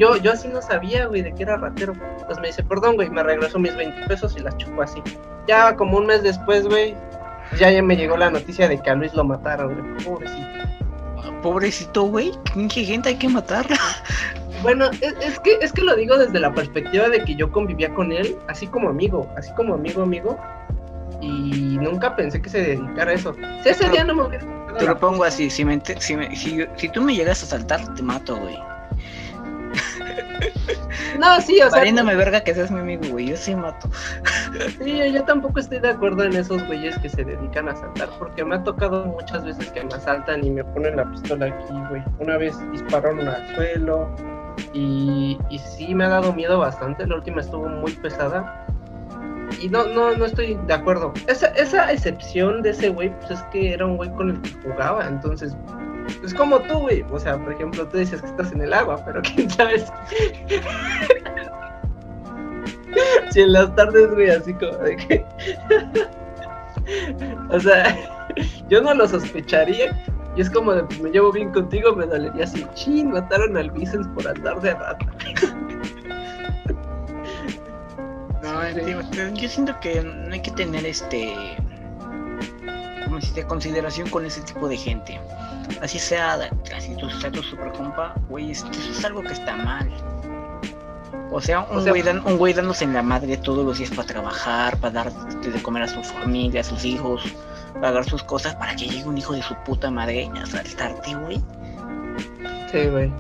yo, 0.01 0.17
yo 0.17 0.33
así 0.33 0.49
no 0.49 0.63
sabía, 0.63 1.07
güey, 1.07 1.21
de 1.21 1.35
que 1.35 1.43
era 1.43 1.59
ratero. 1.59 1.93
Entonces 1.93 2.39
me 2.41 2.47
dice, 2.49 2.65
perdón, 2.65 2.97
güey, 2.97 3.11
me 3.11 3.23
regresó 3.23 3.59
mis 3.59 3.77
20 3.77 4.07
pesos 4.09 4.35
y 4.37 4.41
las 4.41 4.57
chupó 4.57 4.83
así. 4.83 5.03
Ya 5.47 5.77
como 5.77 5.99
un 5.99 6.07
mes 6.07 6.23
después, 6.23 6.67
güey, 6.67 6.97
ya, 7.59 7.71
ya 7.71 7.83
me 7.83 7.97
llegó 7.97 8.17
la 8.17 8.31
noticia 8.31 8.67
de 8.67 8.81
que 8.81 8.91
a 8.91 8.95
Luis 8.95 9.13
lo 9.13 9.25
mataron, 9.25 9.75
güey, 9.75 10.05
pobrecito. 10.05 10.49
pobrecito, 11.43 12.03
güey, 12.05 12.33
qué 12.73 12.85
gente 12.85 13.11
hay 13.11 13.17
que 13.17 13.29
matarla. 13.29 13.77
Bueno, 14.63 14.91
es, 15.01 15.41
que 15.41 15.59
es 15.63 15.73
que 15.73 15.83
lo 15.83 15.97
digo 15.97 16.19
desde 16.19 16.39
la 16.39 16.53
perspectiva 16.53 17.09
de 17.09 17.25
que 17.25 17.35
yo 17.35 17.51
convivía 17.51 17.93
con 17.95 18.13
él, 18.13 18.37
así 18.47 18.67
como 18.67 18.91
amigo, 18.91 19.27
así 19.37 19.51
como 19.55 19.75
amigo, 19.75 20.03
amigo, 20.03 20.39
y 21.23 21.79
nunca 21.81 22.15
pensé 22.15 22.43
que 22.43 22.51
se 22.51 22.61
dedicara 22.63 23.11
a 23.11 23.15
eso. 23.15 23.35
Si 23.63 23.69
ese 23.71 23.89
día 23.89 24.05
no 24.05 24.15
me 24.15 24.39
Te 24.79 24.85
lo 24.85 24.99
pongo 24.99 25.25
así, 25.25 25.49
si, 25.49 25.65
me, 25.65 25.81
si, 25.99 26.15
si, 26.37 26.67
si 26.77 26.89
tú 26.91 27.01
me 27.01 27.15
llegas 27.15 27.43
a 27.43 27.47
saltar, 27.47 27.95
te 27.95 28.03
mato, 28.03 28.37
güey. 28.37 28.59
No, 31.19 31.41
sí, 31.41 31.61
o 31.61 31.71
sea. 31.71 31.79
Pariéndome 31.81 32.15
verga 32.15 32.41
que 32.41 32.55
seas 32.55 32.71
mi 32.71 32.81
amigo, 32.81 33.03
güey. 33.11 33.29
Yo 33.29 33.37
sí 33.37 33.55
mato. 33.55 33.89
Sí, 34.83 35.13
yo, 35.13 35.25
tampoco 35.25 35.61
estoy 35.61 35.79
de 35.79 35.91
acuerdo 35.91 36.25
en 36.25 36.35
esos 36.35 36.67
güeyes 36.67 36.99
que 36.99 37.09
se 37.09 37.25
dedican 37.25 37.69
a 37.69 37.77
saltar. 37.77 38.09
Porque 38.19 38.45
me 38.45 38.57
ha 38.57 38.65
tocado 38.65 39.05
muchas 39.07 39.45
veces 39.45 39.71
que 39.71 39.85
me 39.85 39.95
asaltan 39.95 40.45
y 40.45 40.51
me 40.51 40.65
ponen 40.65 40.97
la 40.97 41.11
pistola 41.11 41.47
aquí, 41.47 41.75
güey. 41.89 42.03
Una 42.19 42.37
vez 42.37 42.55
dispararon 42.73 43.27
al 43.27 43.55
suelo. 43.55 44.15
Y, 44.73 45.39
y 45.51 45.59
sí 45.59 45.95
me 45.95 46.05
ha 46.05 46.09
dado 46.09 46.33
miedo 46.33 46.59
bastante. 46.59 47.07
La 47.07 47.17
última 47.17 47.41
estuvo 47.41 47.69
muy 47.69 47.93
pesada. 47.93 48.67
Y 49.61 49.69
no, 49.69 49.87
no, 49.87 50.17
no 50.17 50.25
estoy 50.25 50.59
de 50.67 50.75
acuerdo. 50.75 51.13
Esa, 51.27 51.49
esa 51.49 51.93
excepción 51.93 52.63
de 52.63 52.71
ese 52.71 52.89
güey, 52.89 53.11
pues 53.21 53.33
es 53.33 53.43
que 53.45 53.73
era 53.73 53.85
un 53.85 53.97
güey 53.97 54.11
con 54.11 54.31
el 54.31 54.41
que 54.43 54.51
jugaba. 54.63 55.07
Entonces, 55.07 55.57
es 56.25 56.35
como 56.35 56.59
tú, 56.61 56.81
güey. 56.81 57.05
O 57.11 57.19
sea, 57.19 57.39
por 57.39 57.53
ejemplo, 57.53 57.87
tú 57.87 57.99
dices 57.99 58.21
que 58.21 58.29
estás 58.29 58.53
en 58.53 58.61
el 58.63 58.73
agua, 58.73 59.03
pero 59.05 59.21
quién 59.35 59.51
sabe 59.51 59.81
si 63.31 63.41
en 63.41 63.53
las 63.53 63.75
tardes, 63.77 64.11
güey, 64.11 64.31
así 64.31 64.53
como 64.55 64.73
de 64.79 64.97
que. 64.97 65.25
o 67.51 67.61
sea, 67.61 67.97
yo 68.69 68.83
no 68.83 68.95
lo 68.95 69.07
sospecharía. 69.09 69.97
Y 70.37 70.43
es 70.43 70.51
como 70.51 70.73
de, 70.73 70.85
pues, 70.85 71.01
me 71.01 71.11
llevo 71.11 71.33
bien 71.33 71.51
contigo, 71.51 71.93
me 71.95 72.07
dolería 72.07 72.45
así, 72.45 72.65
chin, 72.75 73.11
mataron 73.11 73.57
al 73.57 73.69
Vicens 73.73 74.07
por 74.15 74.29
andar 74.29 74.61
de 74.61 74.75
rata. 74.75 75.07
no, 78.41 78.63
yo 79.35 79.49
siento 79.49 79.75
que 79.81 80.03
no 80.03 80.33
hay 80.33 80.41
que 80.41 80.53
tener 80.53 80.87
este 80.87 81.57
como 83.05 83.21
si 83.21 83.35
de 83.35 83.45
consideración 83.45 84.09
con 84.09 84.25
ese 84.25 84.41
tipo 84.43 84.69
de 84.69 84.77
gente 84.77 85.21
así 85.81 85.99
sea, 85.99 86.51
así 86.77 86.97
tu, 86.97 87.09
sea 87.11 87.31
tu 87.31 87.43
super 87.43 87.73
compa, 87.73 88.15
güey, 88.29 88.51
eso 88.51 88.67
es 88.71 89.05
algo 89.05 89.23
que 89.23 89.33
está 89.33 89.57
mal. 89.57 89.89
O 91.33 91.41
sea, 91.41 91.61
un, 91.61 91.87
güey, 91.89 92.03
un 92.09 92.39
güey 92.39 92.53
dándose 92.53 92.85
en 92.85 92.93
la 92.93 93.03
madre 93.03 93.37
todos 93.37 93.65
los 93.65 93.79
días 93.79 93.91
para 93.91 94.07
trabajar, 94.07 94.77
para 94.79 95.05
dar 95.05 95.13
de 95.13 95.63
comer 95.63 95.85
a 95.85 95.89
su 95.89 96.03
familia, 96.03 96.61
a 96.63 96.65
sus 96.65 96.85
hijos, 96.85 97.23
pagar 97.81 98.05
sus 98.05 98.23
cosas, 98.25 98.57
para 98.57 98.75
que 98.75 98.87
llegue 98.87 99.05
un 99.05 99.17
hijo 99.17 99.33
de 99.33 99.43
su 99.43 99.55
puta 99.65 99.91
madre 99.91 100.29
a 100.41 100.45
saltarte, 100.45 101.15
güey. 101.15 101.41
Sí, 102.73 102.87
güey. 102.89 103.13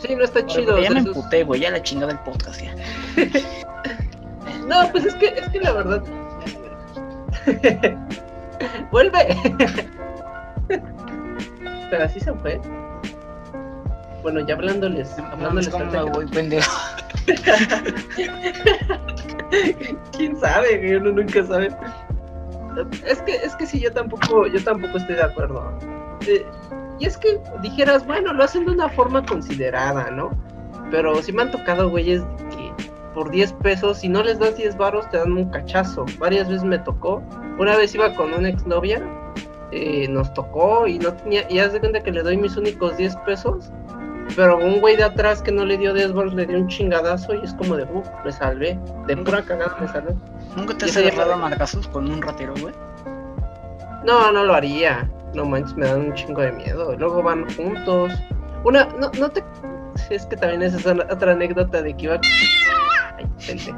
Sí, 0.00 0.14
no 0.14 0.24
está 0.24 0.44
chido. 0.46 0.80
Ya 0.80 0.90
me 0.90 1.00
emputé, 1.00 1.44
güey, 1.44 1.60
ya 1.60 1.70
la 1.70 1.82
chingada 1.82 2.12
del 2.12 2.22
podcast 2.22 2.60
ya. 2.60 2.74
no, 4.66 4.90
pues 4.92 5.04
es 5.04 5.14
que, 5.16 5.26
es 5.26 5.48
que 5.50 5.60
la 5.60 5.72
verdad. 5.72 6.02
Vuelve. 8.90 9.36
Pero 11.90 12.04
así 12.04 12.20
se 12.20 12.32
fue. 12.34 12.60
Bueno, 14.22 14.40
ya 14.40 14.54
hablándoles. 14.54 15.16
hablándoles 15.18 15.70
no, 15.92 16.06
voy, 16.08 16.26
pendejo. 16.26 16.70
¿Quién 20.16 20.36
sabe? 20.40 20.96
Uno 20.96 21.12
nunca 21.12 21.44
sabe. 21.44 21.70
Es 23.06 23.22
que, 23.22 23.36
es 23.36 23.54
que 23.56 23.66
sí, 23.66 23.80
yo 23.80 23.92
tampoco, 23.92 24.46
yo 24.48 24.62
tampoco 24.62 24.98
estoy 24.98 25.16
de 25.16 25.22
acuerdo. 25.22 25.78
Eh, 26.26 26.44
y 26.98 27.06
es 27.06 27.16
que 27.16 27.40
dijeras, 27.62 28.04
bueno, 28.06 28.32
lo 28.32 28.44
hacen 28.44 28.66
de 28.66 28.72
una 28.72 28.88
forma 28.88 29.24
considerada, 29.24 30.10
¿no? 30.10 30.30
Pero 30.90 31.22
si 31.22 31.32
me 31.32 31.42
han 31.42 31.50
tocado 31.50 31.88
güeyes 31.88 32.22
que 32.50 32.72
por 33.14 33.30
10 33.30 33.52
pesos, 33.54 33.98
si 33.98 34.08
no 34.08 34.22
les 34.22 34.38
das 34.38 34.56
10 34.56 34.76
varos, 34.76 35.08
te 35.10 35.18
dan 35.18 35.32
un 35.32 35.50
cachazo. 35.50 36.04
Varias 36.18 36.48
veces 36.48 36.64
me 36.64 36.78
tocó. 36.78 37.22
Una 37.58 37.76
vez 37.76 37.94
iba 37.94 38.12
con 38.14 38.32
una 38.34 38.48
exnovia 38.48 39.02
eh, 39.72 40.06
nos 40.08 40.32
tocó 40.34 40.86
y 40.86 40.98
no 40.98 41.12
tenía, 41.14 41.50
y 41.50 41.58
haz 41.58 41.72
de 41.72 41.80
cuenta 41.80 42.02
que 42.02 42.12
le 42.12 42.22
doy 42.22 42.36
mis 42.36 42.56
únicos 42.56 42.96
10 42.96 43.16
pesos, 43.18 43.70
pero 44.34 44.58
un 44.58 44.80
güey 44.80 44.96
de 44.96 45.04
atrás 45.04 45.42
que 45.42 45.52
no 45.52 45.64
le 45.64 45.78
dio 45.78 45.94
10 45.94 46.12
baros 46.12 46.34
le 46.34 46.46
dio 46.46 46.58
un 46.58 46.68
chingadazo 46.68 47.34
y 47.34 47.44
es 47.44 47.54
como 47.54 47.76
de, 47.76 47.84
uff, 47.84 48.06
me 48.24 48.32
salvé, 48.32 48.78
de 49.06 49.16
pura 49.16 49.42
cagada 49.42 49.76
me 49.80 49.88
salvé. 49.88 50.14
¿Nunca 50.56 50.76
te 50.76 50.86
has 50.86 50.96
agarrado 50.96 51.34
a 51.34 51.36
marcazos 51.36 51.86
con 51.88 52.10
un 52.10 52.22
ratero, 52.22 52.54
güey? 52.60 52.74
No, 54.04 54.32
no 54.32 54.44
lo 54.44 54.54
haría, 54.54 55.10
no 55.34 55.44
manches, 55.44 55.76
me 55.76 55.86
dan 55.86 56.06
un 56.06 56.14
chingo 56.14 56.42
de 56.42 56.52
miedo, 56.52 56.94
luego 56.96 57.22
van 57.22 57.46
juntos. 57.56 58.12
Una, 58.64 58.84
no, 58.98 59.10
no 59.18 59.28
te, 59.28 59.44
es 60.10 60.26
que 60.26 60.36
también 60.36 60.62
es 60.62 60.74
esa 60.74 60.92
otra 60.92 61.32
anécdota 61.32 61.82
de 61.82 61.96
que 61.96 62.04
iba... 62.04 62.20
Ay, 63.16 63.26
gente. 63.38 63.74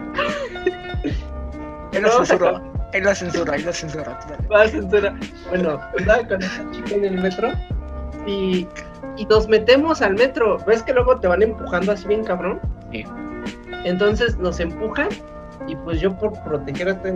Ahí 2.92 3.02
la 3.02 3.14
censura, 3.14 3.54
ahí 3.54 3.62
la 3.62 3.72
censura. 3.72 4.18
Va 4.50 4.62
a 4.62 4.68
censura. 4.68 5.14
Bueno, 5.50 5.80
andaba 5.98 6.26
con 6.26 6.42
esa 6.42 6.70
chica 6.70 6.94
en 6.94 7.04
el 7.04 7.20
metro 7.20 7.52
y, 8.26 8.66
y 9.16 9.26
nos 9.26 9.48
metemos 9.48 10.00
al 10.00 10.14
metro. 10.14 10.58
¿Ves 10.66 10.82
que 10.82 10.92
luego 10.92 11.18
te 11.20 11.28
van 11.28 11.42
empujando 11.42 11.92
así 11.92 12.08
bien 12.08 12.24
cabrón? 12.24 12.60
Sí. 12.90 13.04
Entonces 13.84 14.38
nos 14.38 14.58
empujan 14.60 15.08
y 15.66 15.76
pues 15.76 16.00
yo 16.00 16.16
por 16.16 16.32
proteger 16.44 16.88
a 16.88 16.92
esta 16.92 17.14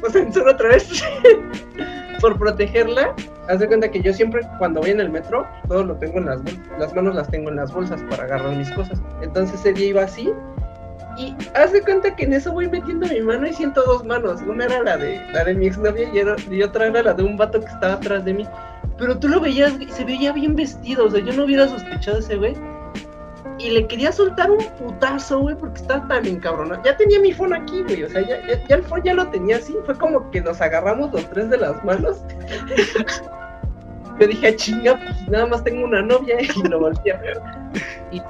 pues 0.00 0.12
censura 0.12 0.52
otra 0.52 0.68
vez. 0.68 0.88
por 2.20 2.36
protegerla, 2.38 3.14
haz 3.48 3.60
de 3.60 3.68
cuenta 3.68 3.90
que 3.90 4.02
yo 4.02 4.12
siempre 4.12 4.42
cuando 4.58 4.80
voy 4.80 4.90
en 4.90 5.00
el 5.00 5.10
metro, 5.10 5.46
todo 5.68 5.84
lo 5.84 5.96
tengo 5.96 6.18
en 6.18 6.26
las 6.26 6.40
las 6.78 6.94
manos 6.94 7.14
las 7.14 7.30
tengo 7.30 7.48
en 7.50 7.56
las 7.56 7.72
bolsas 7.72 8.02
para 8.10 8.24
agarrar 8.24 8.56
mis 8.56 8.70
cosas. 8.72 9.00
Entonces 9.22 9.58
ese 9.60 9.72
día 9.72 9.88
iba 9.88 10.02
así 10.02 10.32
y 11.18 11.34
haz 11.54 11.72
de 11.72 11.82
cuenta 11.82 12.14
que 12.14 12.24
en 12.24 12.32
eso 12.32 12.52
voy 12.52 12.68
metiendo 12.68 13.06
mi 13.08 13.20
mano 13.20 13.46
y 13.46 13.52
siento 13.52 13.82
dos 13.82 14.04
manos. 14.04 14.40
Una 14.42 14.66
era 14.66 14.82
la 14.84 14.96
de 14.96 15.20
la 15.32 15.44
de 15.44 15.54
mi 15.54 15.66
exnovia 15.66 16.08
y, 16.12 16.54
y 16.54 16.62
otra 16.62 16.86
era 16.86 17.02
la 17.02 17.12
de 17.12 17.24
un 17.24 17.36
vato 17.36 17.60
que 17.60 17.66
estaba 17.66 17.94
atrás 17.94 18.24
de 18.24 18.34
mí. 18.34 18.46
Pero 18.98 19.18
tú 19.18 19.28
lo 19.28 19.40
veías 19.40 19.74
se 19.90 20.04
veía 20.04 20.32
bien 20.32 20.54
vestido. 20.54 21.06
O 21.06 21.10
sea, 21.10 21.20
yo 21.20 21.32
no 21.32 21.44
hubiera 21.44 21.66
sospechado 21.66 22.18
ese 22.18 22.36
güey. 22.36 22.54
Y 23.58 23.70
le 23.70 23.88
quería 23.88 24.12
soltar 24.12 24.48
un 24.48 24.64
putazo, 24.78 25.40
güey, 25.40 25.56
porque 25.56 25.80
estaba 25.80 26.06
tan 26.06 26.24
encabronado. 26.24 26.80
Ya 26.84 26.96
tenía 26.96 27.18
mi 27.18 27.32
phone 27.32 27.54
aquí, 27.54 27.82
güey. 27.82 28.04
O 28.04 28.08
sea, 28.08 28.20
ya, 28.20 28.40
ya, 28.68 28.76
el 28.76 28.84
phone 28.84 29.02
ya 29.02 29.14
lo 29.14 29.26
tenía 29.28 29.56
así. 29.56 29.74
Fue 29.86 29.98
como 29.98 30.30
que 30.30 30.40
nos 30.40 30.60
agarramos 30.60 31.12
los 31.12 31.28
tres 31.30 31.50
de 31.50 31.58
las 31.58 31.84
manos. 31.84 32.22
Yo 34.20 34.26
dije, 34.26 34.48
ah, 34.48 34.56
chinga, 34.56 34.96
pues 34.96 35.28
nada 35.28 35.46
más 35.46 35.64
tengo 35.64 35.84
una 35.84 36.02
novia 36.02 36.36
y 36.40 36.68
lo 36.68 36.78
volteé 36.78 37.12
a 37.12 37.18
ver. 37.18 37.40
Y 38.12 38.20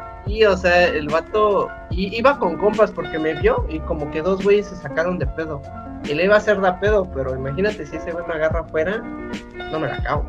o 0.45 0.57
sea, 0.57 0.87
el 0.87 1.09
vato 1.09 1.69
iba 1.91 2.39
con 2.39 2.57
compas 2.57 2.91
porque 2.91 3.19
me 3.19 3.35
vio 3.35 3.65
y 3.69 3.81
como 3.81 4.11
que 4.11 4.23
dos 4.23 4.43
güeyes 4.43 4.67
se 4.67 4.77
sacaron 4.77 5.19
de 5.19 5.27
pedo. 5.27 5.63
Y 6.05 6.15
le 6.15 6.25
iba 6.25 6.35
a 6.35 6.39
hacer 6.39 6.61
da 6.61 6.79
pedo, 6.79 7.11
pero 7.13 7.35
imagínate 7.35 7.85
si 7.85 7.97
ese 7.97 8.13
güey 8.13 8.27
me 8.27 8.35
agarra 8.35 8.61
afuera, 8.61 8.99
no 8.99 9.81
me 9.81 9.89
la 9.89 9.97
acabo. 9.97 10.25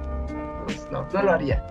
Pues 0.66 0.88
no, 0.92 1.06
no 1.14 1.24
lo 1.24 1.32
haría. 1.32 1.64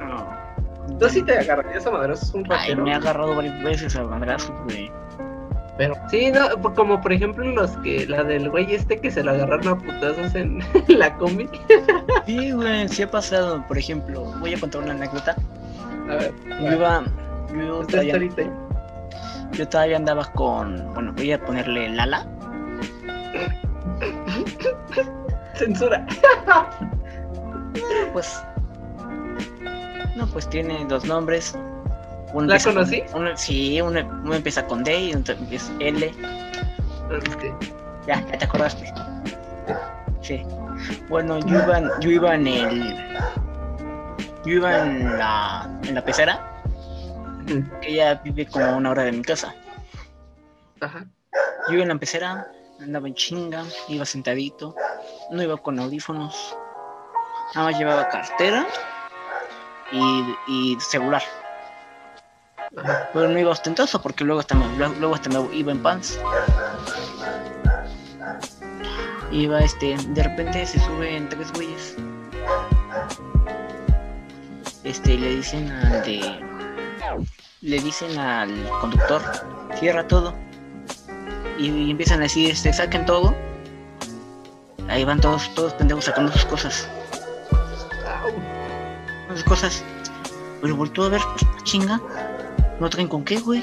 No. 0.00 0.98
Tú 0.98 1.08
sí 1.08 1.22
te 1.22 1.38
agarrarías 1.38 1.86
a 1.86 1.90
madrazos 1.90 2.34
un 2.34 2.44
ratero. 2.44 2.78
Ay, 2.78 2.84
me 2.84 2.94
ha 2.94 2.96
agarrado 2.96 3.36
varias 3.36 3.62
veces 3.62 3.96
a 3.96 4.04
madrazos, 4.04 4.54
güey. 4.64 4.90
Pero 5.78 5.94
sí, 6.10 6.30
no, 6.30 6.74
como 6.74 7.00
por 7.00 7.12
ejemplo 7.12 7.44
los 7.44 7.70
que, 7.78 8.06
la 8.06 8.22
del 8.24 8.50
güey 8.50 8.74
este 8.74 9.00
que 9.00 9.10
se 9.10 9.24
la 9.24 9.32
agarraron 9.32 9.68
a 9.68 9.78
putazos 9.78 10.34
en 10.34 10.60
la 10.88 11.16
combi. 11.16 11.48
Sí, 12.26 12.52
güey, 12.52 12.88
sí 12.88 13.02
ha 13.02 13.10
pasado. 13.10 13.64
Por 13.66 13.78
ejemplo, 13.78 14.24
voy 14.40 14.54
a 14.54 14.60
contar 14.60 14.82
una 14.82 14.92
anécdota. 14.92 15.34
A 16.10 16.14
ver. 16.16 16.32
Yo 16.60 16.72
iba, 16.72 17.04
yo 19.52 19.68
todavía, 19.68 19.96
andaba 19.96 20.24
con. 20.32 20.92
Bueno, 20.94 21.12
voy 21.12 21.32
a 21.32 21.44
ponerle 21.44 21.90
Lala. 21.90 22.26
Censura. 25.54 26.06
pues. 28.12 28.42
No, 30.16 30.26
pues 30.26 30.48
tiene 30.48 30.84
dos 30.86 31.04
nombres. 31.04 31.56
¿La 32.34 32.58
conocí? 32.58 33.02
sí, 33.34 33.80
uno, 33.80 34.00
empieza 34.34 34.66
con 34.66 34.82
D 34.82 34.98
y 34.98 35.14
otro 35.14 35.34
empieza 35.34 35.70
L. 35.80 36.12
Ya, 38.06 38.26
ya 38.26 38.38
te 38.38 38.44
acordaste. 38.44 38.92
Sí. 40.22 40.42
Bueno, 41.08 41.38
yo 41.40 41.58
iba, 41.62 42.00
yo 42.00 42.10
iba 42.10 42.34
en 42.34 42.46
el. 42.46 42.96
Yo 44.44 44.54
iba 44.54 44.82
en 44.82 45.18
la, 45.18 45.70
en 45.84 45.94
la 45.94 46.04
pecera 46.04 46.51
que 47.80 47.88
ella 47.88 48.14
vive 48.24 48.46
como 48.46 48.64
a 48.66 48.76
una 48.76 48.90
hora 48.90 49.04
de 49.04 49.12
mi 49.12 49.22
casa. 49.22 49.54
Ajá. 50.80 51.06
Yo 51.68 51.74
iba 51.74 51.82
en 51.82 51.88
la 51.88 51.98
pecera, 51.98 52.50
andaba 52.80 53.06
en 53.06 53.14
chinga, 53.14 53.64
iba 53.88 54.04
sentadito, 54.04 54.74
no 55.30 55.42
iba 55.42 55.56
con 55.56 55.78
audífonos, 55.78 56.56
nada 57.54 57.70
más 57.70 57.78
llevaba 57.78 58.08
cartera 58.08 58.66
y, 59.92 60.76
celular. 60.80 61.22
Pero 63.12 63.28
no 63.28 63.38
iba 63.38 63.50
ostentoso 63.50 64.00
porque 64.00 64.24
luego 64.24 64.40
hasta 64.40 64.54
me, 64.54 64.66
luego 64.98 65.14
hasta 65.14 65.28
me 65.28 65.54
iba 65.54 65.72
en 65.72 65.82
pants. 65.82 66.18
Iba 69.30 69.60
este, 69.60 69.96
de 69.96 70.22
repente 70.22 70.66
se 70.66 70.78
suben 70.80 71.28
tres 71.28 71.52
güeyes. 71.52 71.96
este, 74.84 75.16
le 75.16 75.36
dicen 75.36 75.70
al 75.70 76.02
de, 76.02 76.51
le 77.62 77.80
dicen 77.80 78.18
al 78.18 78.50
conductor, 78.80 79.22
cierra 79.78 80.06
todo. 80.06 80.34
Y, 81.58 81.90
empiezan 81.90 82.18
a 82.20 82.22
decir, 82.22 82.50
este, 82.50 82.72
saquen 82.72 83.06
todo. 83.06 83.34
Ahí 84.88 85.04
van 85.04 85.20
todos, 85.20 85.54
todos 85.54 85.74
pendejos 85.74 86.06
sacando 86.06 86.32
sus 86.32 86.44
cosas. 86.44 86.88
Sus 89.32 89.44
cosas. 89.44 89.84
Pero 90.60 90.76
volvió 90.76 91.04
a 91.04 91.08
ver, 91.10 91.20
chinga. 91.62 92.00
¿No 92.80 92.90
traen 92.90 93.08
con 93.08 93.24
qué, 93.24 93.38
güey? 93.38 93.62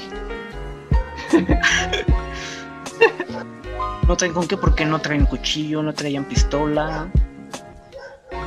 no 4.08 4.16
traen 4.16 4.32
con 4.32 4.48
qué 4.48 4.56
porque 4.56 4.84
no 4.84 4.98
traen 4.98 5.26
cuchillo, 5.26 5.82
no 5.82 5.92
traían 5.92 6.24
pistola. 6.24 7.08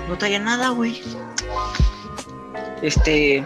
No 0.09 0.17
traían 0.17 0.45
nada, 0.45 0.69
güey. 0.69 1.01
Este. 2.81 3.45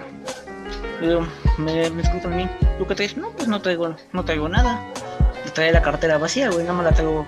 Me, 1.57 1.89
me 1.89 2.03
a 2.03 2.27
mí. 2.27 2.49
¿Tú 2.77 2.85
qué 2.85 2.95
traes? 2.95 3.17
No, 3.17 3.31
pues 3.31 3.47
no 3.47 3.61
traigo, 3.61 3.95
no 4.13 4.25
traigo 4.25 4.47
nada. 4.47 4.79
Trae 5.53 5.71
la 5.71 5.81
cartera 5.81 6.19
vacía, 6.19 6.51
güey. 6.51 6.65
No 6.65 6.73
me 6.73 6.83
la 6.83 6.91
traigo. 6.91 7.25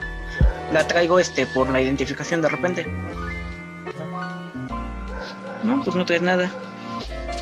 La 0.71 0.85
traigo 0.85 1.19
este 1.19 1.47
por 1.47 1.69
la 1.69 1.81
identificación 1.81 2.41
de 2.41 2.49
repente. 2.49 2.85
No, 5.63 5.83
pues 5.83 5.95
no 5.95 6.05
traes 6.05 6.21
nada. 6.21 6.51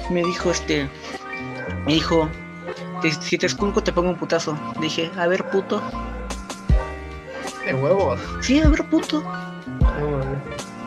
Me 0.09 0.23
dijo 0.23 0.49
este. 0.49 0.89
Me 1.85 1.93
dijo. 1.93 2.29
Si 3.21 3.37
te 3.37 3.45
esculco 3.45 3.83
te 3.83 3.91
pongo 3.91 4.11
un 4.11 4.15
putazo. 4.15 4.57
Dije, 4.79 5.11
a 5.17 5.27
ver 5.27 5.49
puto. 5.49 5.81
De 7.65 7.73
huevos. 7.73 8.19
Sí, 8.41 8.61
a 8.61 8.69
ver 8.69 8.85
puto. 8.85 9.23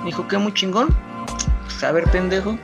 Dijo 0.04 0.26
que 0.26 0.38
muy 0.38 0.54
chingón. 0.54 0.88
Pues 1.64 1.84
a 1.84 1.92
ver 1.92 2.04
pendejo. 2.10 2.58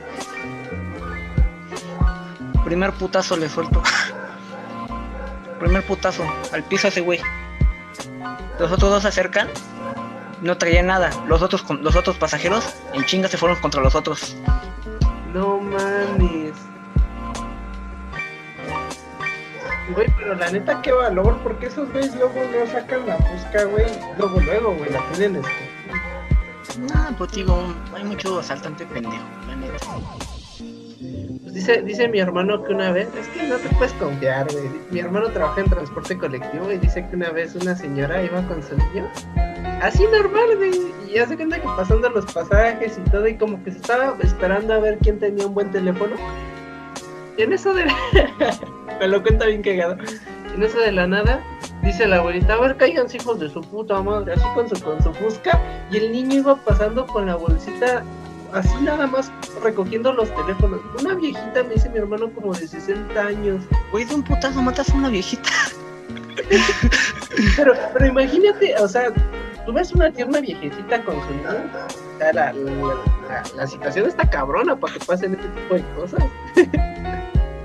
Primer 2.67 2.91
putazo 2.91 3.37
le 3.37 3.47
suelto. 3.47 3.81
Primer 5.57 5.85
putazo. 5.85 6.25
Al 6.51 6.63
piso 6.63 6.89
ese 6.89 6.99
güey. 6.99 7.21
Los 8.59 8.69
otros 8.73 8.91
dos 8.91 9.03
se 9.03 9.07
acercan. 9.07 9.47
No 10.41 10.57
traían 10.57 10.87
nada. 10.87 11.11
Los 11.27 11.41
otros, 11.41 11.63
los 11.79 11.95
otros 11.95 12.17
pasajeros 12.17 12.75
en 12.93 13.05
chinga 13.05 13.29
se 13.29 13.37
fueron 13.37 13.57
contra 13.61 13.81
los 13.81 13.95
otros. 13.95 14.35
No 15.33 15.59
mames. 15.59 16.55
Güey, 19.95 20.13
pero 20.17 20.35
la 20.35 20.51
neta, 20.51 20.81
qué 20.81 20.91
valor, 20.91 21.39
porque 21.43 21.67
esos 21.67 21.89
güeyes 21.93 22.13
luego 22.15 22.33
no 22.51 22.69
sacan 22.69 23.07
la 23.07 23.15
busca, 23.15 23.63
güey. 23.63 23.85
Luego, 24.17 24.41
luego, 24.41 24.75
güey, 24.75 24.91
la 24.91 24.99
tienen 25.13 25.37
este. 25.37 26.79
No, 26.79 27.17
pues 27.17 27.31
digo, 27.31 27.73
hay 27.95 28.03
mucho 28.03 28.39
asaltante 28.39 28.85
pendejo, 28.85 29.23
la 29.47 29.55
neta. 29.55 29.77
Dice, 31.57 31.81
dice 31.81 32.07
mi 32.07 32.19
hermano 32.19 32.63
que 32.63 32.71
una 32.71 32.91
vez, 32.91 33.07
es 33.19 33.27
que 33.29 33.41
no 33.47 33.55
te 33.55 33.67
puedes 33.69 33.91
confiar, 33.93 34.45
güey. 34.53 34.69
Mi 34.91 34.99
hermano 34.99 35.27
trabaja 35.29 35.61
en 35.61 35.67
transporte 35.67 36.15
colectivo 36.15 36.71
y 36.71 36.77
dice 36.77 37.03
que 37.09 37.15
una 37.15 37.31
vez 37.31 37.55
una 37.55 37.75
señora 37.75 38.21
iba 38.21 38.43
con 38.43 38.61
su 38.61 38.77
niño, 38.77 39.09
así 39.81 40.03
normal, 40.03 40.55
güey. 40.55 40.69
Y 41.07 41.15
ya 41.15 41.25
se 41.25 41.35
cuenta 41.35 41.59
que 41.59 41.67
pasando 41.75 42.11
los 42.11 42.31
pasajes 42.31 42.99
y 42.99 43.09
todo, 43.09 43.27
y 43.27 43.33
como 43.37 43.63
que 43.63 43.71
se 43.71 43.79
estaba 43.79 44.15
esperando 44.21 44.71
a 44.75 44.77
ver 44.77 44.99
quién 44.99 45.17
tenía 45.17 45.47
un 45.47 45.55
buen 45.55 45.71
teléfono. 45.71 46.15
Y 47.39 47.41
en 47.41 47.51
eso 47.51 47.73
de. 47.73 47.85
Me 48.99 49.07
lo 49.07 49.23
cuenta 49.23 49.47
bien 49.47 49.63
cagado. 49.63 49.97
En 50.53 50.61
eso 50.61 50.79
de 50.79 50.91
la 50.91 51.07
nada, 51.07 51.41
dice 51.81 52.05
la 52.05 52.17
abuelita, 52.17 52.53
a 52.53 52.61
ver, 52.61 52.77
caigan 52.77 53.07
hijos 53.11 53.39
de 53.39 53.49
su 53.49 53.61
puta 53.61 53.99
madre, 54.03 54.33
así 54.33 54.45
con 54.53 54.69
su, 54.69 54.79
con 54.83 55.01
su 55.01 55.11
fusca. 55.15 55.59
Y 55.89 55.97
el 55.97 56.11
niño 56.11 56.35
iba 56.35 56.55
pasando 56.55 57.07
con 57.07 57.25
la 57.25 57.35
bolsita 57.35 58.03
así 58.53 58.75
nada 58.81 59.07
más 59.07 59.31
recogiendo 59.63 60.13
los 60.13 60.33
teléfonos. 60.35 60.79
Una 60.99 61.15
viejita, 61.15 61.63
me 61.63 61.73
dice 61.75 61.89
mi 61.89 61.99
hermano, 61.99 62.31
como 62.33 62.53
de 62.53 62.67
60 62.67 63.19
años. 63.19 63.63
Güey, 63.91 64.05
de 64.05 64.15
un 64.15 64.23
putazo 64.23 64.61
matas 64.61 64.89
a 64.89 64.95
una 64.95 65.09
viejita. 65.09 65.49
pero, 67.55 67.73
pero 67.93 68.05
imagínate, 68.05 68.75
o 68.77 68.87
sea, 68.87 69.11
tú 69.65 69.73
ves 69.73 69.91
una 69.91 70.11
tierna 70.11 70.39
viejecita 70.39 71.03
con 71.03 71.15
su 71.15 71.29
niño. 71.33 71.49
O 71.49 72.17
sea, 72.17 72.33
la, 72.33 72.53
la, 73.55 73.67
situación 73.67 74.07
está 74.07 74.29
cabrona 74.29 74.75
para 74.75 74.93
que 74.93 74.99
pasen 75.05 75.33
este 75.33 75.47
tipo 75.49 75.75
de 75.75 75.83
cosas. 75.95 76.23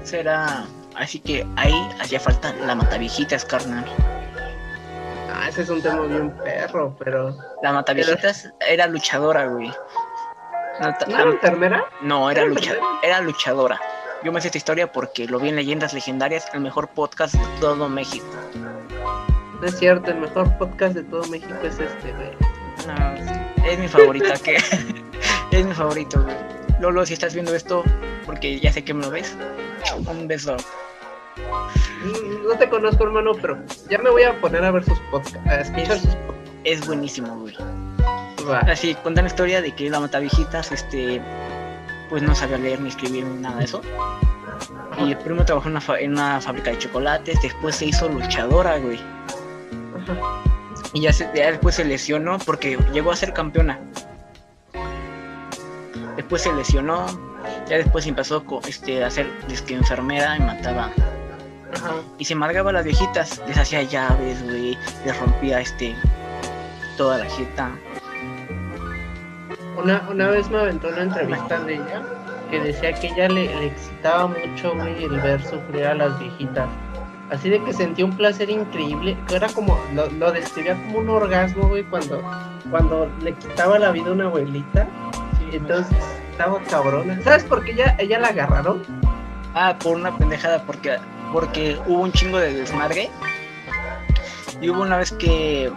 Será. 0.02 0.66
Así 0.96 1.20
que 1.20 1.46
ahí 1.56 1.74
hacía 2.00 2.20
falta 2.20 2.52
la 2.66 2.74
mataviejitas, 2.74 3.44
carnal. 3.44 3.84
Ah, 5.34 5.48
ese 5.48 5.62
es 5.62 5.70
un 5.70 5.80
tema 5.80 6.02
bien 6.02 6.30
perro, 6.44 6.94
pero. 6.98 7.34
La 7.62 7.72
mataviejitas 7.72 8.52
era 8.68 8.86
luchadora, 8.86 9.46
güey. 9.46 9.72
¿No 10.82 11.18
era 11.18 11.30
enfermera? 11.30 11.84
No, 12.00 12.28
era, 12.30 12.44
era 13.02 13.20
luchadora. 13.20 13.80
Yo 14.24 14.32
me 14.32 14.40
sé 14.40 14.48
esta 14.48 14.58
historia 14.58 14.90
porque 14.90 15.26
lo 15.26 15.38
vi 15.38 15.48
en 15.48 15.56
Leyendas 15.56 15.94
Legendarias, 15.94 16.48
el 16.54 16.60
mejor 16.60 16.88
podcast 16.88 17.34
de 17.34 17.60
todo 17.60 17.88
México. 17.88 18.26
No 19.60 19.66
es 19.66 19.78
cierto, 19.78 20.10
el 20.10 20.18
mejor 20.18 20.56
podcast 20.58 20.94
de 20.94 21.04
todo 21.04 21.24
México 21.28 21.54
es 21.62 21.78
este, 21.78 22.12
güey. 22.12 22.30
No, 22.86 23.64
es 23.64 23.78
mi 23.78 23.86
favorita, 23.86 24.34
que 24.34 24.56
es 25.52 25.66
mi 25.66 25.72
favorito, 25.72 26.20
güey. 26.20 26.36
Lolo, 26.80 27.06
si 27.06 27.14
estás 27.14 27.32
viendo 27.32 27.54
esto, 27.54 27.84
porque 28.26 28.58
ya 28.58 28.72
sé 28.72 28.82
que 28.82 28.92
me 28.92 29.02
lo 29.02 29.10
ves, 29.10 29.36
un 30.06 30.26
beso. 30.26 30.56
Mm, 31.36 32.48
no 32.48 32.58
te 32.58 32.68
conozco, 32.68 33.04
hermano, 33.04 33.32
pero 33.40 33.56
ya 33.88 33.98
me 33.98 34.10
voy 34.10 34.24
a 34.24 34.40
poner 34.40 34.64
a 34.64 34.72
ver 34.72 34.84
sus 34.84 34.98
podcasts, 35.12 35.70
escuchar 35.70 35.98
sus 35.98 36.14
podcasts. 36.16 36.50
Es 36.64 36.86
buenísimo, 36.86 37.36
güey. 37.38 37.56
Así, 38.50 38.94
cuentan 38.96 39.24
la 39.24 39.28
historia 39.28 39.62
de 39.62 39.72
que 39.72 39.88
la 39.88 40.00
viejitas, 40.00 40.72
este, 40.72 41.20
pues 42.08 42.22
no 42.22 42.34
sabía 42.34 42.58
leer 42.58 42.80
ni 42.80 42.88
escribir 42.88 43.24
ni 43.24 43.40
nada 43.40 43.56
de 43.56 43.64
eso. 43.64 43.82
Y 44.98 45.14
primero 45.16 45.44
trabajó 45.44 45.68
en 45.68 45.76
una, 45.76 45.98
en 45.98 46.12
una 46.12 46.40
fábrica 46.40 46.70
de 46.70 46.78
chocolates, 46.78 47.40
después 47.42 47.76
se 47.76 47.86
hizo 47.86 48.08
luchadora, 48.08 48.78
güey. 48.78 49.00
Y 50.92 51.00
ya, 51.00 51.12
después 51.12 51.76
se 51.76 51.84
lesionó 51.84 52.38
porque 52.38 52.78
llegó 52.92 53.12
a 53.12 53.16
ser 53.16 53.32
campeona. 53.32 53.80
Después 56.16 56.42
se 56.42 56.52
lesionó, 56.52 57.06
ya 57.68 57.78
después 57.78 58.06
empezó 58.06 58.44
este, 58.68 59.02
a 59.02 59.10
ser 59.10 59.26
disque 59.48 59.74
enfermera 59.74 60.36
y 60.36 60.40
mataba. 60.40 60.90
Y 62.18 62.24
se 62.24 62.34
amargaba 62.34 62.70
a 62.70 62.72
las 62.74 62.84
viejitas, 62.84 63.40
les 63.46 63.56
hacía 63.56 63.82
llaves, 63.82 64.42
güey, 64.42 64.76
les 65.06 65.18
rompía 65.18 65.60
este 65.60 65.96
toda 66.98 67.18
la 67.18 67.24
jeta. 67.24 67.70
Una, 69.76 70.06
una 70.10 70.28
vez 70.28 70.50
me 70.50 70.58
aventó 70.58 70.88
una 70.88 71.02
entrevista 71.02 71.60
de 71.60 71.74
ella 71.74 72.02
que 72.50 72.60
decía 72.60 72.92
que 72.92 73.08
ella 73.08 73.28
le, 73.28 73.66
excitaba 73.66 74.28
mucho, 74.28 74.72
el 74.84 75.20
ver 75.20 75.42
sufrir 75.42 75.86
a 75.86 75.94
las 75.94 76.18
viejitas. 76.18 76.68
Así 77.30 77.48
de 77.48 77.64
que 77.64 77.72
sentía 77.72 78.04
un 78.04 78.14
placer 78.14 78.50
increíble, 78.50 79.16
que 79.26 79.36
era 79.36 79.48
como, 79.48 79.80
lo, 79.94 80.32
describía 80.32 80.74
como 80.74 80.98
un 80.98 81.08
orgasmo, 81.08 81.68
güey, 81.68 81.82
cuando, 81.84 82.22
cuando 82.70 83.10
le 83.22 83.32
quitaba 83.32 83.78
la 83.78 83.90
vida 83.90 84.08
a 84.08 84.12
una 84.12 84.24
abuelita. 84.26 84.86
y 85.50 85.56
entonces 85.56 85.96
estaba 86.30 86.62
cabrona. 86.64 87.18
¿Sabes 87.22 87.44
por 87.44 87.64
qué 87.64 87.72
ella, 87.72 87.96
ella 87.98 88.18
la 88.18 88.28
agarraron? 88.28 88.82
Ah, 89.54 89.76
por 89.82 89.96
una 89.96 90.14
pendejada, 90.18 90.62
porque, 90.64 90.98
porque 91.32 91.78
hubo 91.86 92.02
un 92.02 92.12
chingo 92.12 92.36
de 92.36 92.52
desmargue. 92.52 93.10
Y 94.60 94.68
hubo 94.68 94.82
una 94.82 94.98
vez 94.98 95.10
que 95.12 95.72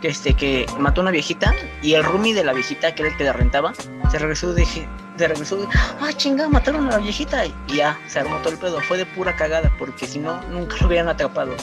que 0.00 0.08
este 0.08 0.34
que 0.34 0.66
mató 0.78 1.00
a 1.00 1.02
una 1.02 1.10
viejita 1.10 1.54
y 1.82 1.94
el 1.94 2.04
roomie 2.04 2.34
de 2.34 2.44
la 2.44 2.52
viejita 2.52 2.94
que 2.94 3.02
era 3.02 3.10
el 3.10 3.16
que 3.16 3.24
la 3.24 3.32
rentaba 3.32 3.72
se 4.10 4.18
regresó 4.18 4.52
de 4.52 4.64
se 4.64 4.86
de 5.18 5.66
ah 6.00 6.12
chingada 6.16 6.48
mataron 6.48 6.86
a 6.88 6.92
la 6.92 6.98
viejita 6.98 7.44
y 7.44 7.52
ya 7.68 7.98
se 8.06 8.20
armó 8.20 8.36
todo 8.38 8.54
el 8.54 8.58
pedo. 8.58 8.80
Fue 8.80 8.96
de 8.96 9.06
pura 9.06 9.36
cagada 9.36 9.70
porque 9.78 10.06
si 10.06 10.18
no 10.18 10.40
nunca 10.48 10.76
lo 10.80 10.86
hubieran 10.86 11.08
atrapado. 11.08 11.54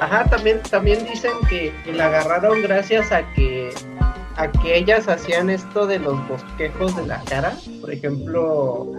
Ajá 0.00 0.24
también 0.24 0.62
también 0.62 1.04
dicen 1.04 1.32
que, 1.48 1.74
la 1.92 2.06
agarraron 2.06 2.62
gracias 2.62 3.12
a 3.12 3.22
que 3.32 3.74
a 4.36 4.50
que 4.50 4.76
ellas 4.76 5.08
hacían 5.08 5.50
esto 5.50 5.86
de 5.86 5.98
los 5.98 6.16
bosquejos 6.28 6.96
de 6.96 7.06
la 7.06 7.20
cara. 7.24 7.54
Por 7.80 7.92
ejemplo 7.92 8.92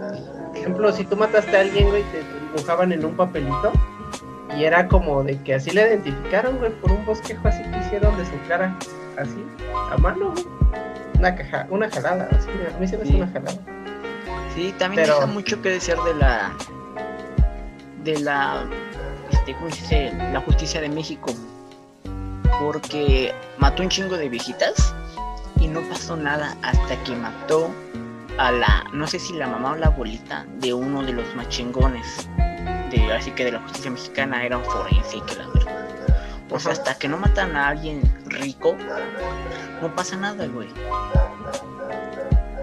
ejemplo 0.54 0.92
si 0.92 1.04
tú 1.04 1.16
mataste 1.16 1.56
a 1.56 1.60
alguien 1.60 1.88
güey 1.88 2.02
te 2.04 2.22
dibujaban 2.54 2.92
en 2.92 3.04
un 3.04 3.16
papelito 3.16 3.72
y 4.56 4.64
era 4.64 4.88
como 4.88 5.22
de 5.22 5.40
que 5.42 5.54
así 5.54 5.70
le 5.70 5.82
identificaron, 5.82 6.58
güey, 6.58 6.72
por 6.72 6.92
un 6.92 7.04
bosquejo 7.04 7.48
así 7.48 7.62
que 7.62 7.78
hicieron 7.78 8.16
de 8.16 8.24
su 8.26 8.32
cara, 8.48 8.76
así, 9.18 9.44
a 9.90 9.96
mano, 9.98 10.34
Una, 11.18 11.34
caja, 11.34 11.66
una 11.70 11.88
jalada, 11.90 12.28
así, 12.32 12.48
a 12.50 12.78
mí 12.78 12.86
se 12.86 12.96
me 12.96 13.04
hace 13.04 13.14
una 13.14 13.28
jalada. 13.28 13.58
Sí, 14.54 14.74
también 14.78 15.06
deja 15.06 15.26
mucho 15.26 15.60
que 15.62 15.70
decir 15.70 15.96
de 15.96 16.14
la. 16.14 16.52
de 18.04 18.18
la. 18.20 18.64
Este, 19.30 19.54
¿cómo 19.54 19.70
se 19.70 19.80
dice? 19.80 20.12
La 20.32 20.40
justicia 20.40 20.80
de 20.80 20.88
México. 20.88 21.32
Porque 22.60 23.34
mató 23.58 23.82
un 23.82 23.88
chingo 23.88 24.16
de 24.16 24.28
viejitas 24.28 24.94
y 25.58 25.68
no 25.68 25.80
pasó 25.88 26.16
nada 26.16 26.56
hasta 26.62 27.02
que 27.04 27.16
mató 27.16 27.70
a 28.36 28.52
la. 28.52 28.84
no 28.92 29.06
sé 29.06 29.18
si 29.18 29.32
la 29.34 29.46
mamá 29.46 29.72
o 29.72 29.76
la 29.76 29.86
abuelita 29.86 30.44
de 30.58 30.74
uno 30.74 31.02
de 31.02 31.12
los 31.12 31.34
machingones 31.34 32.28
así 33.00 33.30
que 33.32 33.44
de 33.44 33.52
la 33.52 33.60
justicia 33.60 33.90
mexicana 33.90 34.44
era 34.44 34.58
un 34.58 34.64
forense 34.64 35.16
y 35.16 35.20
que 35.22 35.36
la 35.36 35.46
verdad. 35.48 35.88
O 36.50 36.58
sea, 36.58 36.72
hasta 36.72 36.94
que 36.94 37.08
no 37.08 37.16
matan 37.16 37.56
a 37.56 37.68
alguien 37.68 38.02
rico, 38.26 38.76
no 39.80 39.94
pasa 39.94 40.16
nada, 40.16 40.46
güey. 40.46 40.68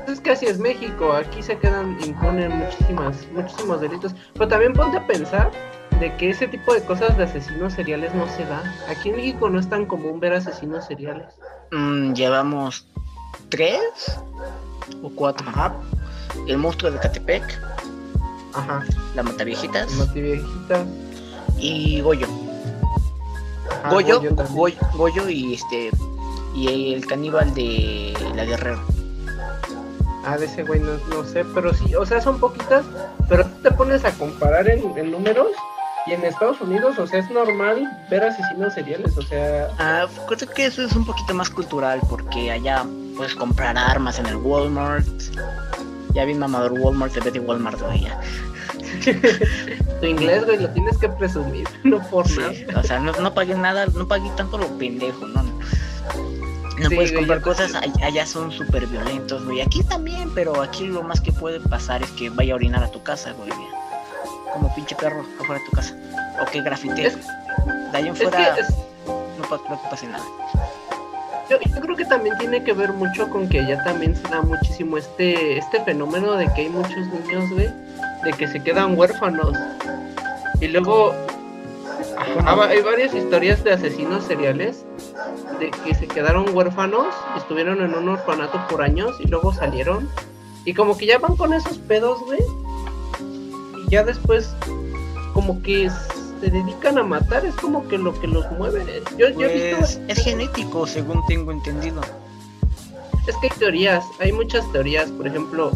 es 0.07 0.19
que 0.19 0.31
así 0.31 0.45
es 0.45 0.59
México, 0.59 1.11
aquí 1.13 1.41
se 1.41 1.57
quedan, 1.57 1.97
imponen 2.05 2.51
muchísimas, 2.51 3.27
muchísimos 3.33 3.81
delitos. 3.81 4.13
Pero 4.33 4.47
también 4.47 4.73
ponte 4.73 4.97
a 4.97 5.07
pensar 5.07 5.51
de 5.99 6.15
que 6.17 6.29
ese 6.29 6.47
tipo 6.47 6.73
de 6.73 6.83
cosas 6.83 7.17
de 7.17 7.23
asesinos 7.23 7.73
seriales 7.73 8.13
no 8.13 8.27
se 8.27 8.45
da. 8.45 8.61
Aquí 8.87 9.09
en 9.09 9.17
México 9.17 9.49
no 9.49 9.59
es 9.59 9.67
tan 9.67 9.85
común 9.85 10.19
ver 10.19 10.33
asesinos 10.33 10.85
seriales. 10.85 11.27
Mm, 11.71 12.13
llevamos 12.13 12.87
tres 13.49 14.19
o 15.01 15.09
cuatro. 15.09 15.47
Ajá. 15.49 15.73
El 16.47 16.57
monstruo 16.57 16.91
de 16.91 16.99
Catepec. 16.99 17.43
Ajá. 18.53 18.83
La 19.15 19.23
Mataviejitas. 19.23 19.91
La 19.93 20.05
Mataviejitas. 20.05 20.87
Y 21.57 22.01
Goyo. 22.01 22.27
Goyo, 23.89 24.21
Goyo, 24.51 24.77
Goyo, 24.95 25.29
y 25.29 25.53
este 25.53 25.91
y 26.55 26.93
el 26.93 27.05
caníbal 27.05 27.53
de 27.53 28.13
la 28.35 28.45
Guerrero. 28.45 28.81
Ah, 30.25 30.37
de 30.37 30.45
ese 30.45 30.63
güey 30.63 30.79
no, 30.79 30.91
no, 31.09 31.23
sé, 31.23 31.45
pero 31.55 31.73
sí, 31.73 31.95
o 31.95 32.05
sea, 32.05 32.21
son 32.21 32.39
poquitas, 32.39 32.85
pero 33.29 33.45
tú 33.45 33.61
te 33.63 33.71
pones 33.71 34.03
a 34.03 34.11
comparar 34.11 34.69
en, 34.69 34.97
en 34.97 35.11
números 35.11 35.47
y 36.05 36.11
en 36.11 36.23
Estados 36.25 36.59
Unidos, 36.61 36.99
o 36.99 37.07
sea, 37.07 37.19
es 37.19 37.29
normal 37.31 37.89
ver 38.09 38.23
asesinos 38.23 38.73
seriales, 38.73 39.17
o 39.17 39.21
sea... 39.21 39.69
Ah, 39.79 40.07
creo 40.27 40.49
que 40.49 40.65
eso 40.65 40.83
es 40.83 40.95
un 40.95 41.05
poquito 41.05 41.33
más 41.33 41.49
cultural, 41.49 42.01
porque 42.09 42.51
allá 42.51 42.85
puedes 43.15 43.33
comprar 43.33 43.77
armas 43.77 44.19
en 44.19 44.25
el 44.25 44.35
Walmart. 44.35 45.07
Ya 46.13 46.25
vi 46.25 46.33
mamador 46.33 46.73
Walmart 46.73 47.13
vez 47.23 47.33
de 47.33 47.39
Walmart, 47.39 47.81
güey, 47.81 48.01
ya. 48.01 48.19
tu 49.99 50.05
inglés, 50.05 50.45
güey, 50.45 50.59
lo 50.59 50.69
tienes 50.69 50.97
que 50.97 51.09
presumir, 51.09 51.67
no 51.83 51.99
por 52.09 52.29
nada. 52.31 52.79
O 52.79 52.83
sea, 52.83 52.99
no, 52.99 53.11
no 53.13 53.33
pagues 53.33 53.57
nada, 53.57 53.85
no 53.87 54.07
pagues 54.07 54.35
tanto 54.35 54.57
lo 54.57 54.67
pendejo, 54.77 55.27
no. 55.27 55.43
No 56.79 56.89
puedes 56.89 57.11
comprar 57.11 57.41
cosas, 57.41 57.73
allá 57.75 58.25
son 58.25 58.51
súper 58.51 58.87
violentos, 58.87 59.43
güey. 59.43 59.61
Aquí 59.61 59.83
también, 59.83 60.31
pero 60.33 60.61
aquí 60.61 60.87
lo 60.87 61.03
más 61.03 61.19
que 61.19 61.33
puede 61.33 61.59
pasar 61.59 62.01
es 62.01 62.09
que 62.11 62.29
vaya 62.29 62.53
a 62.53 62.55
orinar 62.55 62.83
a 62.83 62.89
tu 62.89 63.03
casa, 63.03 63.33
güey 63.33 63.51
como 64.53 64.73
pinche 64.73 64.95
perro 64.95 65.25
afuera 65.39 65.61
de 65.61 65.69
tu 65.69 65.71
casa. 65.71 65.95
O 66.41 66.45
que 66.45 66.61
grafite. 66.61 67.11
de 67.11 67.97
ahí 67.97 68.07
en 68.07 68.15
fuera 68.15 68.55
no, 69.05 69.43
no, 69.43 69.81
pase 69.89 70.07
nada. 70.07 70.23
Yo, 71.49 71.57
creo 71.81 71.95
que 71.95 72.05
también 72.05 72.37
tiene 72.37 72.63
que 72.63 72.73
ver 72.73 72.93
mucho 72.93 73.29
con 73.29 73.49
que 73.49 73.65
ya 73.65 73.83
también 73.83 74.15
se 74.15 74.27
da 74.27 74.41
muchísimo 74.41 74.97
este, 74.97 75.57
este 75.57 75.83
fenómeno 75.83 76.33
de 76.33 76.45
que 76.53 76.61
hay 76.61 76.69
muchos 76.69 77.07
niños, 77.07 77.49
güey, 77.51 77.67
de 78.23 78.33
que 78.37 78.47
se 78.47 78.61
quedan 78.61 78.97
huérfanos. 78.97 79.57
Y 80.61 80.67
luego 80.67 81.13
hay 82.45 82.81
varias 82.81 83.13
historias 83.13 83.63
de 83.63 83.73
asesinos 83.73 84.25
seriales 84.25 84.85
de 85.59 85.71
que 85.71 85.95
se 85.95 86.07
quedaron 86.07 86.55
huérfanos, 86.55 87.07
estuvieron 87.35 87.81
en 87.81 87.95
un 87.95 88.09
orfanato 88.09 88.59
por 88.69 88.81
años 88.81 89.15
y 89.19 89.27
luego 89.27 89.53
salieron. 89.53 90.07
Y 90.65 90.73
como 90.73 90.97
que 90.97 91.07
ya 91.07 91.17
van 91.17 91.35
con 91.35 91.53
esos 91.53 91.77
pedos, 91.79 92.19
güey 92.25 92.39
ya 93.89 94.03
después 94.03 94.55
como 95.33 95.61
que 95.61 95.89
se 96.39 96.49
dedican 96.49 96.97
a 96.97 97.03
matar, 97.03 97.45
es 97.45 97.53
como 97.55 97.85
que 97.87 97.97
lo 97.97 98.17
que 98.19 98.27
los 98.27 98.49
mueve. 98.51 99.03
Yo, 99.17 99.33
pues, 99.33 99.99
Es 100.07 100.23
genético, 100.23 100.87
según 100.87 101.25
tengo 101.27 101.51
entendido. 101.51 102.01
Es 103.27 103.35
que 103.37 103.47
hay 103.47 103.53
teorías, 103.59 104.05
hay 104.19 104.31
muchas 104.31 104.71
teorías, 104.71 105.11
por 105.11 105.27
ejemplo, 105.27 105.71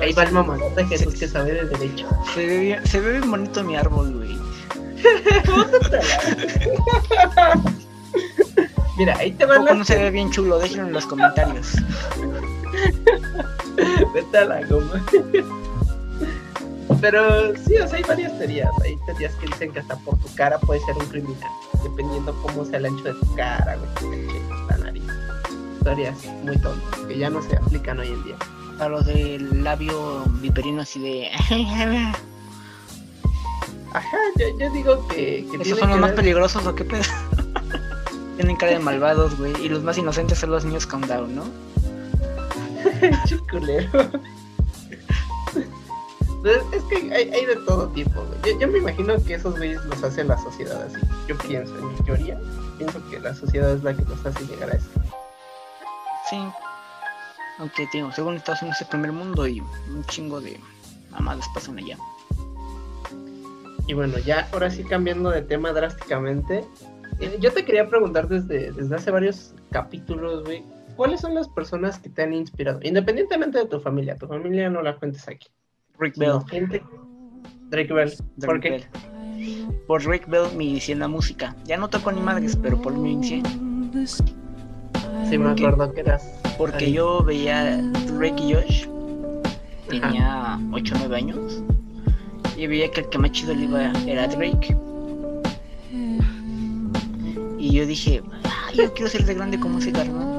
ahí 0.00 0.12
va 0.12 0.24
el 0.24 0.32
mamadota 0.32 0.84
Jesús 0.86 1.14
que 1.14 1.28
sabe 1.28 1.52
de 1.52 1.66
derecho. 1.66 2.08
Se 2.34 2.46
ve 2.46 2.58
bien, 2.58 2.84
se 2.86 3.00
ve 3.00 3.12
bien 3.12 3.30
bonito 3.30 3.64
mi 3.64 3.76
árbol, 3.76 4.14
güey. 4.14 4.36
Mira, 8.98 9.16
ahí 9.16 9.30
te 9.30 9.46
van 9.46 9.64
las... 9.64 9.76
no 9.76 9.84
se 9.84 9.96
ve 9.96 10.10
bien 10.10 10.32
chulo, 10.32 10.58
déjenlo 10.58 10.88
en 10.88 10.92
los 10.92 11.06
comentarios. 11.06 11.76
Vete 14.12 14.38
a 14.38 14.44
la 14.44 14.66
goma. 14.66 15.00
Pero 17.00 17.54
sí, 17.56 17.76
o 17.76 17.86
sea, 17.86 17.98
hay 17.98 18.04
varias 18.04 18.36
teorías. 18.38 18.70
Hay 18.82 18.96
teorías 19.06 19.34
que 19.36 19.46
dicen 19.46 19.72
que 19.72 19.80
hasta 19.80 19.96
por 19.98 20.18
tu 20.18 20.34
cara 20.34 20.58
puede 20.58 20.80
ser 20.80 20.96
un 20.96 21.06
criminal, 21.06 21.50
dependiendo 21.82 22.34
cómo 22.42 22.64
sea 22.64 22.78
el 22.78 22.86
ancho 22.86 23.04
de 23.04 23.14
tu 23.14 23.34
cara, 23.34 23.76
güey, 24.00 24.26
la 24.68 24.78
nariz. 24.78 25.04
Teorías 25.82 26.16
muy 26.42 26.58
tontas, 26.58 27.00
que 27.06 27.18
ya 27.18 27.30
no 27.30 27.40
se 27.42 27.56
aplican 27.56 27.98
hoy 28.00 28.08
en 28.08 28.24
día. 28.24 28.36
A 28.80 28.88
los 28.88 29.06
del 29.06 29.62
labio 29.64 30.24
viperino 30.40 30.82
así 30.82 31.00
de... 31.00 31.30
Ajá, 33.94 34.18
yo, 34.36 34.70
digo 34.72 35.08
que... 35.08 35.46
que 35.50 35.62
¿Esos 35.62 35.78
son 35.78 35.90
los 35.90 35.98
más 35.98 36.12
peligrosos 36.12 36.66
o 36.66 36.74
qué 36.74 36.84
pedo? 36.84 37.02
Tienen 38.36 38.56
cara 38.56 38.72
de 38.72 38.78
malvados, 38.78 39.36
güey, 39.38 39.52
y 39.64 39.68
los 39.68 39.82
más 39.82 39.98
inocentes 39.98 40.38
son 40.38 40.50
los 40.50 40.64
niños 40.64 40.86
countdown, 40.86 41.34
¿no? 41.34 41.44
Chiculero. 43.26 44.10
Es 46.44 46.82
que 46.84 47.12
hay, 47.12 47.44
de 47.44 47.56
todo 47.66 47.88
tipo, 47.88 48.24
Yo, 48.60 48.68
me 48.68 48.78
imagino 48.78 49.14
que 49.24 49.34
esos 49.34 49.56
güeyes 49.56 49.84
los 49.86 50.02
hace 50.04 50.22
la 50.22 50.38
sociedad 50.38 50.82
así. 50.82 50.98
Yo 51.26 51.36
pienso, 51.38 51.76
en 51.76 51.88
mi 51.88 51.94
teoría, 52.00 52.40
pienso 52.78 53.04
que 53.10 53.18
la 53.18 53.34
sociedad 53.34 53.72
es 53.72 53.82
la 53.82 53.92
que 53.92 54.04
los 54.04 54.24
hace 54.24 54.44
llegar 54.46 54.70
a 54.70 54.74
eso. 54.74 54.88
Sí. 56.30 56.38
Aunque, 57.58 57.88
tío, 57.88 58.12
según 58.12 58.36
Estados 58.36 58.62
Unidos 58.62 58.76
es 58.76 58.82
el 58.82 58.88
primer 58.88 59.12
mundo 59.12 59.48
y 59.48 59.60
un 59.60 60.04
chingo 60.06 60.40
de 60.40 60.60
mamadas 61.10 61.46
pasan 61.54 61.78
allá. 61.78 61.98
Y 63.88 63.94
bueno, 63.94 64.18
ya 64.18 64.48
ahora 64.52 64.70
sí 64.70 64.84
cambiando 64.84 65.30
de 65.30 65.42
tema 65.42 65.72
drásticamente, 65.72 66.64
eh, 67.18 67.36
yo 67.40 67.52
te 67.52 67.64
quería 67.64 67.88
preguntar 67.88 68.28
desde, 68.28 68.70
desde 68.70 68.94
hace 68.94 69.10
varios 69.10 69.54
capítulos, 69.72 70.44
güey, 70.44 70.62
¿cuáles 70.94 71.20
son 71.20 71.34
las 71.34 71.48
personas 71.48 71.98
que 71.98 72.10
te 72.10 72.22
han 72.22 72.32
inspirado? 72.32 72.78
Independientemente 72.82 73.58
de 73.58 73.66
tu 73.66 73.80
familia, 73.80 74.16
tu 74.16 74.28
familia 74.28 74.70
no 74.70 74.82
la 74.82 74.96
cuentes 74.96 75.26
aquí. 75.26 75.48
Rick 75.98 76.16
Bell. 76.16 76.38
Drake 77.70 77.92
Bell. 77.92 78.12
¿Por 78.44 78.60
qué? 78.60 78.84
Por 79.86 80.06
Rick 80.06 80.28
Bell 80.28 80.46
me 80.56 80.64
inicié 80.64 80.94
en 80.94 81.00
la 81.00 81.08
música. 81.08 81.54
Ya 81.64 81.76
no 81.76 81.88
toco 81.88 82.12
ni 82.12 82.20
madres, 82.20 82.56
pero 82.56 82.80
por 82.80 82.92
mí 82.92 83.00
me 83.00 83.10
inicié. 83.10 83.42
Sí, 85.28 85.38
me 85.38 85.50
acuerdo 85.50 85.92
que 85.92 86.00
eras. 86.00 86.26
Porque 86.56 86.90
yo 86.92 87.22
veía 87.22 87.76
Drake 88.06 88.42
y 88.42 88.54
Josh. 88.54 88.86
Tenía 89.88 90.58
8 90.72 90.94
o 90.94 90.98
9 90.98 91.16
años. 91.16 91.62
Y 92.56 92.66
veía 92.66 92.90
que 92.90 93.00
el 93.02 93.08
que 93.08 93.18
más 93.18 93.32
chido 93.32 93.54
le 93.54 93.64
iba 93.64 93.92
era 94.06 94.26
Drake. 94.26 94.76
Y 97.58 97.72
yo 97.72 97.86
dije, 97.86 98.22
ah, 98.44 98.70
yo 98.74 98.92
quiero 98.94 99.10
ser 99.10 99.24
de 99.24 99.34
grande 99.34 99.58
como 99.58 99.78
ese 99.78 99.92
carnal. 99.92 100.37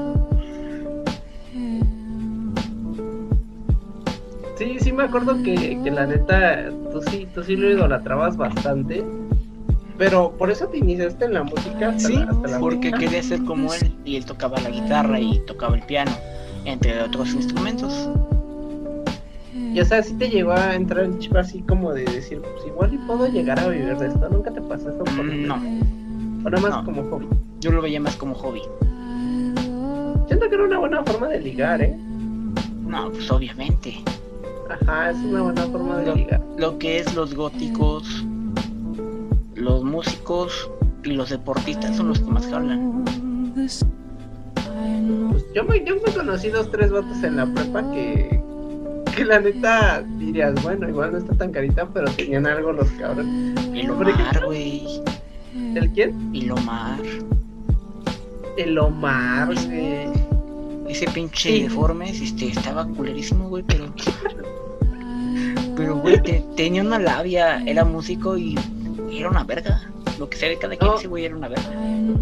Sí, 4.60 4.76
sí 4.78 4.92
me 4.92 5.04
acuerdo 5.04 5.42
que, 5.42 5.80
que 5.82 5.90
la 5.90 6.06
neta, 6.06 6.68
tú 6.92 7.00
sí, 7.10 7.26
tú 7.34 7.42
sí 7.42 7.56
lo 7.56 7.70
idolatrabas 7.70 8.36
bastante. 8.36 9.02
Pero 9.96 10.36
por 10.36 10.50
eso 10.50 10.66
te 10.66 10.76
iniciaste 10.76 11.24
en 11.24 11.32
la 11.32 11.44
música. 11.44 11.98
sí, 11.98 12.22
porque 12.60 12.92
quería 12.92 13.22
ser 13.22 13.42
como 13.44 13.72
él. 13.72 13.96
Y 14.04 14.16
él 14.16 14.26
tocaba 14.26 14.60
la 14.60 14.68
guitarra 14.68 15.18
y 15.18 15.38
tocaba 15.46 15.76
el 15.76 15.82
piano, 15.84 16.10
entre 16.66 17.02
otros 17.02 17.32
instrumentos. 17.32 18.10
Y 19.54 19.80
o 19.80 19.84
sea, 19.86 20.02
sí 20.02 20.12
te 20.18 20.28
llegó 20.28 20.52
a 20.52 20.74
entrar 20.74 21.06
el 21.06 21.18
chip 21.20 21.34
así 21.36 21.62
como 21.62 21.94
de 21.94 22.04
decir, 22.04 22.42
pues 22.42 22.66
igual 22.66 22.92
y 22.92 22.98
puedo 22.98 23.28
llegar 23.28 23.58
a 23.60 23.68
vivir 23.68 23.96
de 23.96 24.08
esto. 24.08 24.28
¿Nunca 24.28 24.50
te 24.50 24.60
pasó 24.60 24.90
eso? 24.90 25.04
Por 25.04 25.24
no. 25.24 25.54
O 25.54 26.50
nada 26.50 26.60
más 26.60 26.84
como 26.84 27.02
hobby. 27.08 27.26
Yo 27.60 27.72
lo 27.72 27.80
veía 27.80 27.98
más 27.98 28.14
como 28.16 28.34
hobby. 28.34 28.60
Siento 30.26 30.50
que 30.50 30.54
era 30.54 30.64
una 30.64 30.78
buena 30.78 31.02
forma 31.02 31.28
de 31.28 31.40
ligar, 31.40 31.80
¿eh? 31.80 31.96
No, 32.86 33.10
pues 33.10 33.30
obviamente. 33.30 34.02
Ajá, 34.70 35.10
es 35.10 35.16
una 35.16 35.42
buena 35.42 35.62
forma 35.66 35.96
de 35.98 36.14
ligar. 36.14 36.40
Lo 36.56 36.78
que 36.78 36.98
es 36.98 37.14
los 37.14 37.34
góticos, 37.34 38.24
los 39.56 39.82
músicos 39.82 40.70
y 41.02 41.10
los 41.10 41.30
deportistas 41.30 41.96
son 41.96 42.08
los 42.08 42.20
que 42.20 42.30
más 42.30 42.52
hablan. 42.52 43.04
Pues 43.54 43.84
yo 45.54 45.64
me, 45.64 45.84
yo 45.84 45.96
me 45.96 46.12
conocí 46.12 46.50
dos, 46.50 46.70
tres 46.70 46.92
vatos 46.92 47.22
en 47.24 47.36
la 47.36 47.46
prepa 47.46 47.90
que, 47.92 48.40
que 49.16 49.24
la 49.24 49.40
neta 49.40 50.04
dirías, 50.18 50.62
bueno, 50.62 50.88
igual 50.88 51.12
no 51.12 51.18
está 51.18 51.34
tan 51.34 51.50
carita, 51.50 51.88
pero 51.92 52.08
tenían 52.12 52.46
algo 52.46 52.72
los 52.72 52.88
cabrones. 52.92 53.58
El 53.74 53.90
Omar, 53.90 54.44
güey. 54.46 55.02
¿El 55.74 55.90
quién? 55.90 56.30
El 56.32 56.52
Omar. 56.52 57.00
El 58.56 58.78
Omar, 58.78 59.46
güey. 59.48 60.30
Ese 60.88 61.06
pinche 61.06 61.62
deforme 61.62 62.10
este, 62.10 62.48
estaba 62.48 62.86
culerísimo, 62.86 63.48
güey, 63.48 63.64
pero 63.64 63.86
pero, 65.80 65.96
güey, 65.96 66.20
tenía 66.56 66.82
una 66.82 66.98
labia, 66.98 67.62
era 67.64 67.86
músico 67.86 68.36
y 68.36 68.54
era 69.10 69.30
una 69.30 69.44
verga. 69.44 69.80
Lo 70.18 70.28
que 70.28 70.36
sea 70.36 70.50
de 70.50 70.58
cada 70.58 70.76
quien, 70.76 70.92
ese 70.92 71.08
güey 71.08 71.24
era 71.24 71.34
una 71.34 71.48
verga. 71.48 71.70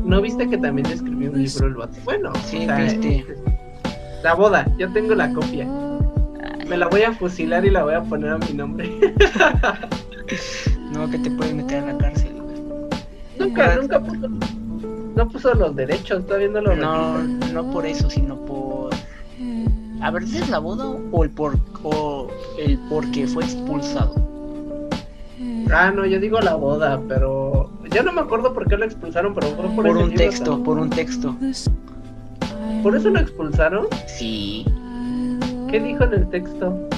¿No 0.04 0.22
viste 0.22 0.48
que 0.48 0.56
también 0.58 0.86
escribió 0.86 1.32
un 1.32 1.42
libro 1.42 1.66
el 1.66 1.74
vato? 1.74 1.98
Bueno, 2.04 2.32
sí, 2.46 2.68
viste. 2.78 3.26
La 4.22 4.34
boda, 4.34 4.64
yo 4.78 4.92
tengo 4.92 5.16
la 5.16 5.32
copia. 5.32 5.66
Me 6.68 6.76
la 6.76 6.86
voy 6.86 7.02
a 7.02 7.12
fusilar 7.12 7.64
y 7.64 7.70
la 7.70 7.82
voy 7.82 7.94
a 7.94 8.02
poner 8.02 8.30
a 8.30 8.38
mi 8.38 8.52
nombre. 8.52 8.88
no, 10.92 11.10
que 11.10 11.18
te 11.18 11.30
pueden 11.32 11.56
meter 11.56 11.78
en 11.78 11.86
la 11.86 11.98
cárcel, 11.98 12.40
Nunca, 13.40 13.74
nunca 13.74 14.00
puso, 14.00 14.28
no 15.16 15.28
puso 15.28 15.54
los 15.54 15.74
derechos, 15.74 16.20
está 16.20 16.36
viendo 16.36 16.60
los 16.60 16.78
No, 16.78 17.18
no 17.24 17.70
por 17.72 17.86
eso, 17.86 18.08
sino 18.08 18.36
por 18.44 18.90
A 20.00 20.10
ver, 20.10 20.22
¿es 20.22 20.48
la 20.48 20.58
boda 20.58 20.86
o 20.88 21.24
el 21.24 21.30
por 21.30 21.58
o 21.82 22.28
el 22.58 22.78
porque 22.88 23.26
fue 23.26 23.44
expulsado? 23.44 24.14
Ah, 25.70 25.92
no, 25.94 26.06
yo 26.06 26.18
digo 26.18 26.40
la 26.40 26.54
boda, 26.54 27.00
pero 27.08 27.70
ya 27.90 28.02
no 28.02 28.12
me 28.12 28.20
acuerdo 28.20 28.54
por 28.54 28.66
qué 28.68 28.76
lo 28.76 28.84
expulsaron, 28.84 29.34
pero 29.34 29.48
fue 29.48 29.66
por, 29.66 29.86
por 29.86 29.96
un 29.96 30.14
texto, 30.14 30.62
por 30.62 30.78
un 30.78 30.90
texto. 30.90 31.36
¿Por 32.82 32.96
eso 32.96 33.10
lo 33.10 33.20
expulsaron? 33.20 33.86
Sí. 34.06 34.64
¿Qué 35.70 35.80
dijo 35.80 36.04
en 36.04 36.14
el 36.14 36.30
texto? 36.30 36.88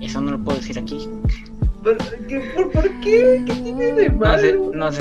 Eso 0.00 0.20
no 0.20 0.32
lo 0.32 0.38
puedo 0.38 0.58
decir 0.58 0.78
aquí. 0.78 1.08
¿Por 1.82 3.00
qué? 3.00 3.42
¿Qué 3.46 3.54
tiene 3.54 3.92
de 3.92 4.10
malo? 4.10 4.72
Nos, 4.74 4.98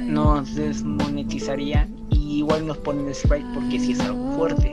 nos, 0.00 0.54
desmonetizarían 0.54 1.94
y 2.10 2.38
igual 2.38 2.66
nos 2.66 2.78
ponen 2.78 3.08
strike 3.08 3.46
porque 3.54 3.78
si 3.78 3.92
es 3.92 4.00
algo 4.00 4.32
fuerte. 4.36 4.72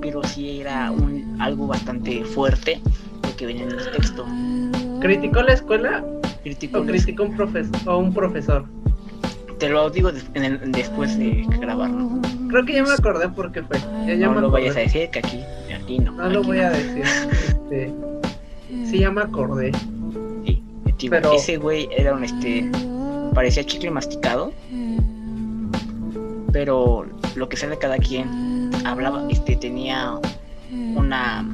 Pero 0.00 0.22
si 0.24 0.60
era 0.60 0.90
un, 0.90 1.36
algo 1.40 1.66
bastante 1.66 2.24
fuerte 2.24 2.80
lo 3.22 3.36
que 3.36 3.46
venía 3.46 3.64
en 3.64 3.72
el 3.72 3.90
texto. 3.92 4.26
¿Criticó 5.00 5.42
la 5.42 5.54
escuela? 5.54 6.04
¿Criticó 6.42 6.80
¿O 6.80 6.86
criticó 6.86 7.24
un, 7.24 7.36
profesor, 7.36 7.76
o 7.86 7.98
un 7.98 8.14
profesor? 8.14 8.64
Te 9.58 9.68
lo 9.68 9.90
digo 9.90 10.10
después 10.10 11.18
de 11.18 11.44
grabar, 11.60 11.90
Creo 12.48 12.64
que 12.64 12.72
ya 12.72 12.82
me 12.82 12.92
acordé 12.92 13.28
por 13.28 13.52
qué 13.52 13.62
fue. 13.62 13.78
Ya, 14.06 14.26
no 14.26 14.40
lo 14.40 14.50
vayas 14.50 14.76
a 14.76 14.80
decir 14.80 15.10
que 15.10 15.20
aquí, 15.20 15.40
aquí 15.72 15.98
no. 15.98 16.12
No 16.12 16.28
lo 16.28 16.42
voy 16.42 16.58
a 16.58 16.70
decir. 16.70 17.04
Este, 17.30 17.92
sí, 18.86 18.98
ya 18.98 19.10
me 19.10 19.20
acordé. 19.20 19.70
Sí, 20.98 21.08
pero... 21.08 21.32
ese 21.32 21.56
güey 21.56 21.88
era 21.96 22.14
un 22.14 22.24
este. 22.24 22.68
Parecía 23.34 23.64
chicle 23.64 23.90
masticado. 23.90 24.52
Pero 26.52 27.06
lo 27.36 27.48
que 27.48 27.56
sea 27.56 27.68
de 27.68 27.78
cada 27.78 27.98
quien 27.98 28.59
hablaba, 28.84 29.26
este, 29.30 29.56
tenía 29.56 30.18
una. 30.94 31.46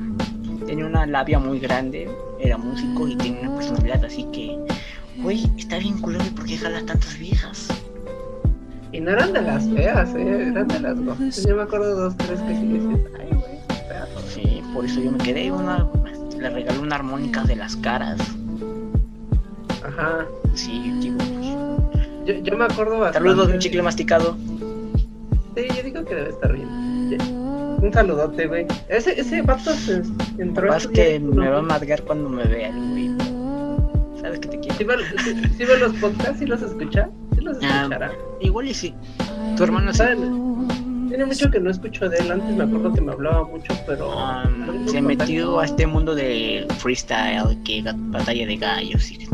Tenía 0.67 0.87
una 0.87 1.07
labia 1.07 1.39
muy 1.39 1.61
grande, 1.61 2.11
era 2.41 2.59
músico 2.59 3.07
y 3.07 3.15
tenía 3.17 3.43
una 3.43 3.57
personalidad, 3.57 4.05
así 4.05 4.25
que, 4.33 4.59
güey, 5.19 5.49
está 5.57 5.79
bien 5.79 6.01
culero 6.01 6.25
porque 6.35 6.57
jala 6.57 6.85
tantas 6.85 7.17
viejas. 7.19 7.69
Y 8.91 9.01
no 9.01 9.13
eran 9.13 9.33
de 9.33 9.43
las 9.43 9.69
feas, 9.69 10.15
¿eh? 10.15 10.49
eran 10.51 10.67
de 10.67 10.81
las 10.81 11.05
dos. 11.05 11.45
Yo 11.47 11.55
me 11.55 11.63
acuerdo 11.63 11.95
de 11.95 12.03
dos, 12.03 12.17
tres 12.17 12.41
que 12.41 12.55
sí 12.55 12.67
decías, 12.67 13.01
ay, 13.21 13.29
güey, 13.29 13.57
Sí, 14.29 14.63
por 14.75 14.85
eso 14.85 15.01
yo 15.01 15.13
me 15.13 15.19
quedé. 15.19 15.53
Una, 15.53 15.87
le 16.39 16.51
regalé 16.51 16.79
una 16.79 16.97
armónica 16.97 17.43
de 17.45 17.57
las 17.57 17.77
caras. 17.77 18.19
Ajá. 19.85 20.27
Sí, 20.55 20.93
digo. 21.01 21.19
Yo, 22.25 22.35
yo 22.43 22.57
me 22.57 22.65
acuerdo 22.65 22.99
bastante. 22.99 23.29
Saludos 23.29 23.49
de 23.49 23.55
un 23.55 23.61
chicle 23.61 23.83
masticado. 23.83 24.37
Sí, 25.55 25.67
yo 25.77 25.83
digo 25.83 26.05
que 26.05 26.15
debe 26.15 26.31
estar 26.31 26.53
bien. 26.53 26.86
Un 27.83 27.93
saludote, 27.93 28.47
güey. 28.47 28.67
Ese, 28.89 29.21
ese 29.21 29.43
vato 29.43 29.73
se 29.73 30.03
entró. 30.39 30.69
Más 30.69 30.87
que 30.87 31.21
me 31.21 31.49
va 31.49 31.59
a 31.59 31.63
madrear 31.63 32.03
cuando 32.03 32.29
me 32.29 32.45
vea, 32.45 32.73
güey. 32.73 33.11
¿Sabes 34.21 34.41
que 34.41 34.49
te 34.49 34.61
quiero? 34.61 34.77
¿Sí 34.77 34.85
ve, 34.85 34.95
sí, 35.57 35.65
ve 35.65 35.79
los 35.79 35.93
podcasts? 35.95 36.39
¿Sí 36.39 36.47
los 36.47 36.63
escucha? 36.63 37.09
Ah, 37.63 38.11
igual 38.41 38.69
y 38.69 38.75
sí. 38.75 38.95
Tu 39.57 39.65
hermano 39.65 39.93
sabe. 39.95 40.17
Tiene 41.09 41.27
mucho 41.27 41.51
que 41.51 41.61
no 41.61 41.71
escucho 41.71 42.09
de 42.09 42.19
él. 42.19 42.33
Antes 42.33 42.57
me 42.57 42.65
acuerdo 42.65 42.93
que 42.93 43.01
me 43.01 43.13
hablaba 43.13 43.45
mucho, 43.45 43.73
pero. 43.87 44.11
Um, 44.17 44.87
se 44.89 45.01
metió 45.01 45.61
a 45.61 45.65
este 45.65 45.87
mundo 45.87 46.15
del 46.15 46.67
freestyle, 46.73 47.57
que 47.65 47.85
batalla 47.95 48.47
de 48.47 48.57
gallos. 48.57 49.11
Y... 49.13 49.29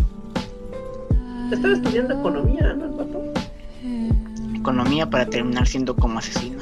Estaba 1.50 1.74
estudiando 1.74 2.14
economía, 2.14 2.74
¿no, 2.74 2.96
pato? 2.96 3.22
Economía 4.54 5.08
para 5.08 5.26
terminar 5.26 5.66
siendo 5.66 5.96
como 5.96 6.18
asesino. 6.18 6.61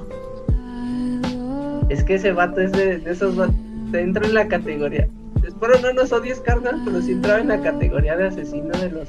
Es 1.91 2.03
que 2.03 2.15
ese 2.15 2.33
vato 2.33 2.61
es 2.61 2.73
de, 2.73 2.99
de 2.99 3.11
esos 3.11 3.37
vatos. 3.37 3.55
Entra 3.93 4.27
en 4.27 4.35
la 4.35 4.49
categoría. 4.49 5.07
Espero 5.47 5.79
no 5.81 5.93
nos 5.93 6.13
odies, 6.13 6.41
carnal, 6.41 6.81
pero 6.85 7.03
si 7.03 7.13
entraba 7.13 7.41
en 7.41 7.49
la 7.49 7.61
categoría 7.61 8.17
de 8.17 8.29
asesino 8.29 8.71
de 8.79 8.91
los 8.91 9.09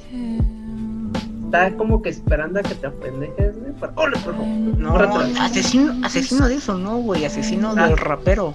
está 1.51 1.75
como 1.75 2.01
que 2.01 2.09
esperando 2.09 2.61
a 2.61 2.63
que 2.63 2.75
te 2.75 2.87
apendejes, 2.87 3.59
güey. 3.59 3.73
Para... 3.73 3.91
por 3.93 4.17
favor! 4.23 4.47
No, 4.47 4.95
asesino, 5.41 5.93
asesino 6.05 6.47
de 6.47 6.55
eso, 6.55 6.77
no, 6.77 6.99
güey. 6.99 7.25
Asesino 7.25 7.75
del 7.75 7.97
rapero. 7.97 8.53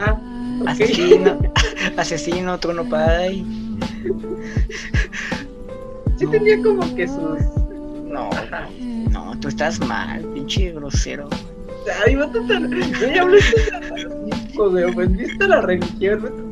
Ah, 0.00 0.18
Asesino, 0.66 1.38
asesino, 1.96 2.58
trono 2.58 2.88
pay. 2.88 3.46
Sí 6.16 6.26
tenía 6.26 6.60
como 6.60 6.94
que 6.96 7.06
sus. 7.06 7.40
No, 8.04 8.30
no, 9.10 9.38
tú 9.38 9.48
estás 9.48 9.78
mal, 9.78 10.24
pinche 10.34 10.72
grosero. 10.72 11.28
Ay, 12.04 12.14
a 12.14 12.30
tratar. 12.30 12.68
Ya 13.00 13.22
hablaste 13.22 13.56
de 14.66 14.84
ofendiste 14.84 15.44
a 15.44 15.48
la 15.48 15.60
religión. 15.60 16.50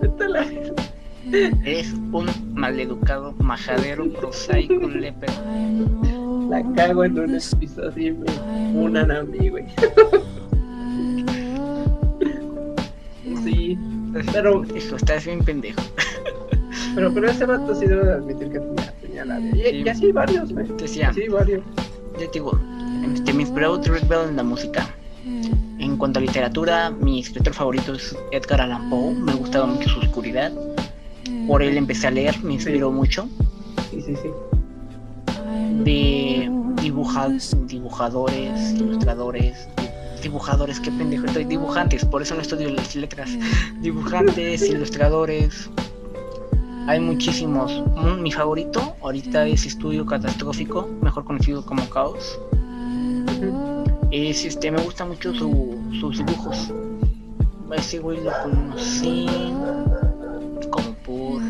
Vete 0.00 0.24
a 0.24 0.28
la 0.28 0.46
Eres 1.64 1.92
un 2.12 2.26
maleducado, 2.54 3.32
majadero, 3.38 4.08
prosaico, 4.12 4.88
lepero. 4.88 5.32
La 6.48 6.62
cago 6.74 7.04
en 7.04 7.18
un 7.18 7.34
episodio 7.34 8.06
y 8.06 8.12
me 8.12 8.30
unan 8.78 9.10
a 9.10 9.22
mí, 9.22 9.48
güey. 9.48 9.66
sí, 13.44 13.78
pero. 14.32 14.64
Hijo, 14.76 14.96
estás 14.96 15.26
bien 15.26 15.44
pendejo. 15.44 15.82
Pero, 16.94 17.12
pero 17.12 17.28
ese 17.28 17.44
vato 17.44 17.74
sí 17.74 17.86
debe 17.86 18.12
admitir 18.12 18.50
que 18.50 18.60
tenía, 18.60 18.92
tenía 19.00 19.24
la 19.24 19.40
y, 19.40 19.82
y, 19.82 19.88
así 19.88 20.12
varios, 20.12 20.52
güey. 20.52 20.66
Sí, 20.86 21.28
varios. 21.28 21.62
Te 22.18 22.28
digo, 22.32 22.58
este, 23.12 23.32
me 23.32 23.42
inspiró 23.42 23.80
Truth 23.80 24.06
Bell 24.08 24.28
en 24.28 24.36
la 24.36 24.42
música. 24.42 24.94
En 25.78 25.96
cuanto 25.96 26.18
a 26.18 26.22
literatura, 26.22 26.90
mi 26.90 27.20
escritor 27.20 27.54
favorito 27.54 27.94
es 27.94 28.16
Edgar 28.32 28.60
Allan 28.60 28.90
Poe. 28.90 29.14
Me 29.14 29.34
gustaba 29.34 29.66
mucho 29.66 29.88
su 29.88 30.00
oscuridad 30.00 30.52
por 31.46 31.62
él 31.62 31.76
empecé 31.76 32.06
a 32.06 32.10
leer, 32.10 32.42
me 32.42 32.54
inspiró 32.54 32.90
mucho. 32.90 33.28
Sí, 33.90 34.00
sí, 34.00 34.14
sí. 34.16 34.28
De 35.84 36.50
dibujadores, 36.80 38.72
ilustradores, 38.72 39.68
dibujadores, 40.22 40.80
qué 40.80 40.90
pendejo, 40.90 41.26
estoy 41.26 41.44
dibujantes, 41.44 42.04
por 42.04 42.22
eso 42.22 42.34
no 42.34 42.40
estudio 42.40 42.70
las 42.70 42.94
letras. 42.94 43.30
Dibujantes, 43.80 44.62
ilustradores. 44.68 45.68
Hay 46.86 47.00
muchísimos. 47.00 47.82
Mi 48.18 48.30
favorito 48.30 48.96
ahorita 49.02 49.46
es 49.46 49.66
Estudio 49.66 50.04
Catastrófico, 50.04 50.88
mejor 51.00 51.24
conocido 51.24 51.64
como 51.64 51.88
Caos. 51.88 52.38
Es 54.10 54.44
este, 54.44 54.70
me 54.70 54.80
gusta 54.82 55.04
mucho 55.04 55.34
su, 55.34 55.78
sus 56.00 56.18
dibujos. 56.18 56.72
Ese 57.72 57.98
güey 57.98 58.22
lo 58.22 58.30
conocí 58.42 59.26
por 61.04 61.40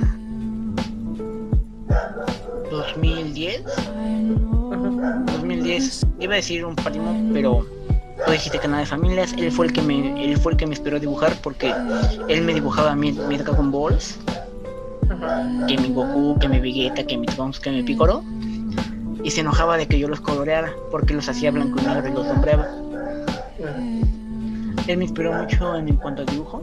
2010 2.70 3.62
2010 5.26 6.06
iba 6.20 6.32
a 6.32 6.36
decir 6.36 6.64
un 6.64 6.74
primo 6.74 7.30
pero 7.32 7.66
tú 8.26 8.32
dijiste 8.32 8.58
nada 8.66 8.80
de 8.80 8.86
familias 8.86 9.34
él 9.38 9.52
fue 9.52 9.66
el 9.66 9.72
que 9.72 9.82
me 9.82 10.24
él 10.24 10.36
fue 10.38 10.52
el 10.52 10.58
que 10.58 10.66
me 10.66 10.74
esperó 10.74 10.98
dibujar 10.98 11.34
porque 11.42 11.72
él 12.28 12.42
me 12.42 12.54
dibujaba 12.54 12.94
mi, 12.96 13.12
mi 13.12 13.36
Dragon 13.36 13.70
Balls 13.70 14.18
que 15.66 15.78
mi 15.78 15.92
Goku 15.92 16.38
que 16.38 16.48
mi 16.48 16.60
Vegeta 16.60 17.04
que 17.04 17.16
mi 17.16 17.26
Trunks 17.26 17.60
que 17.60 17.70
mi 17.70 17.82
Piccolo 17.82 18.22
y 19.22 19.30
se 19.30 19.40
enojaba 19.40 19.76
de 19.76 19.86
que 19.86 19.98
yo 19.98 20.08
los 20.08 20.20
coloreara 20.20 20.72
porque 20.90 21.14
los 21.14 21.28
hacía 21.28 21.50
blanco 21.50 21.80
y 21.80 21.86
negro 21.86 22.08
y 22.08 22.12
los 22.12 22.26
sombreaba 22.26 22.68
él 24.86 24.98
me 24.98 25.04
inspiró 25.04 25.32
mucho 25.32 25.76
en, 25.76 25.96
cuanto 25.96 26.22
a 26.22 26.24
dibujo 26.26 26.62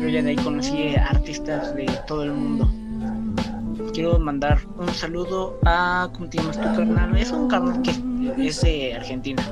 yo 0.00 0.08
ya 0.08 0.22
de 0.22 0.30
ahí 0.30 0.36
conocí 0.36 0.94
artistas 0.96 1.74
de 1.74 1.86
todo 2.06 2.24
el 2.24 2.32
mundo. 2.32 2.68
Quiero 3.92 4.18
mandar 4.18 4.58
un 4.76 4.88
saludo 4.92 5.58
a, 5.64 6.10
¿cómo 6.12 6.28
tu 6.28 6.38
carnal? 6.52 7.16
Es 7.16 7.30
un 7.30 7.48
carnal 7.48 7.80
que 7.82 7.92
es 8.38 8.60
de 8.60 8.94
Argentina. 8.94 9.42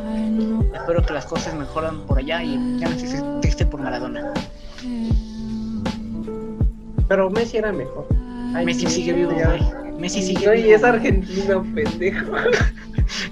Espero 0.75 1.03
que 1.03 1.13
las 1.13 1.27
cosas 1.27 1.55
mejoran 1.55 2.01
por 2.07 2.19
allá 2.19 2.43
y 2.43 2.79
ya 2.79 2.89
no 2.89 2.99
se 2.99 3.23
triste 3.41 3.67
por 3.67 3.81
Maradona. 3.81 4.33
Pero 7.09 7.31
Messi 7.31 7.59
era 7.59 7.73
mejor. 7.73 8.07
Messi 8.53 8.87
sigue 8.87 9.13
vivo, 9.13 9.33
güey. 9.33 9.99
Messi 9.99 10.23
sigue 10.23 10.51
vivo. 10.51 10.75
es 10.75 10.85
argentino, 10.85 11.63
pendejo. 11.75 12.33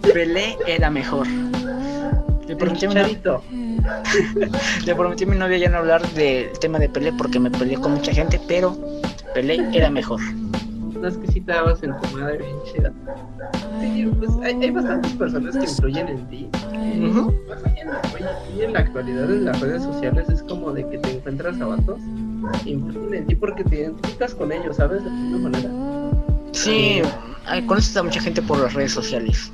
Pelé 0.15 0.57
era 0.67 0.91
mejor. 0.91 1.27
Le 2.47 2.57
pregunté, 2.57 2.89
Le 4.85 4.95
prometí 4.95 5.25
a 5.25 5.27
mi 5.27 5.37
novia 5.37 5.59
ya 5.59 5.69
no 5.69 5.79
hablar 5.79 6.07
del 6.11 6.51
tema 6.59 6.79
de 6.79 6.89
Pelé 6.89 7.13
porque 7.13 7.39
me 7.39 7.51
peleé 7.51 7.79
con 7.79 7.93
mucha 7.93 8.13
gente, 8.13 8.41
pero 8.49 8.77
Pelé 9.35 9.69
era 9.73 9.91
mejor. 9.91 10.21
No 11.01 11.09
es 11.09 11.17
que 11.17 11.29
si 11.29 11.41
te 11.41 11.53
dabas 11.53 11.83
en 11.83 11.99
tu 11.99 12.17
madre 12.17 12.39
bien 12.39 12.57
chida. 12.65 12.93
Sí, 13.81 14.11
pues 14.19 14.31
hay, 14.43 14.71
bastantes 14.71 15.13
personas 15.13 15.57
que 15.57 15.65
influyen 15.65 16.09
en 16.09 16.27
ti. 16.29 16.51
y 18.55 18.63
en 18.63 18.73
la 18.73 18.81
actualidad 18.81 19.31
en 19.31 19.45
las 19.47 19.61
redes 19.61 19.83
sociales 19.83 20.29
es 20.29 20.43
como 20.43 20.73
de 20.73 20.87
que 20.89 20.99
te 20.99 21.11
encuentras 21.13 21.59
a 21.61 21.67
vatos 21.67 22.01
influyen 22.65 23.15
en 23.15 23.27
ti 23.27 23.35
porque 23.35 23.65
te 23.65 23.81
identificas 23.81 24.35
con 24.35 24.53
ellos, 24.53 24.77
¿sabes? 24.77 25.05
De 25.05 25.11
alguna 25.11 25.51
manera. 25.51 25.71
Sí, 26.53 27.03
conoces 27.67 27.97
a 27.97 28.03
mucha 28.03 28.21
gente 28.21 28.43
por 28.43 28.59
las 28.59 28.75
redes 28.75 28.93
sociales 28.93 29.51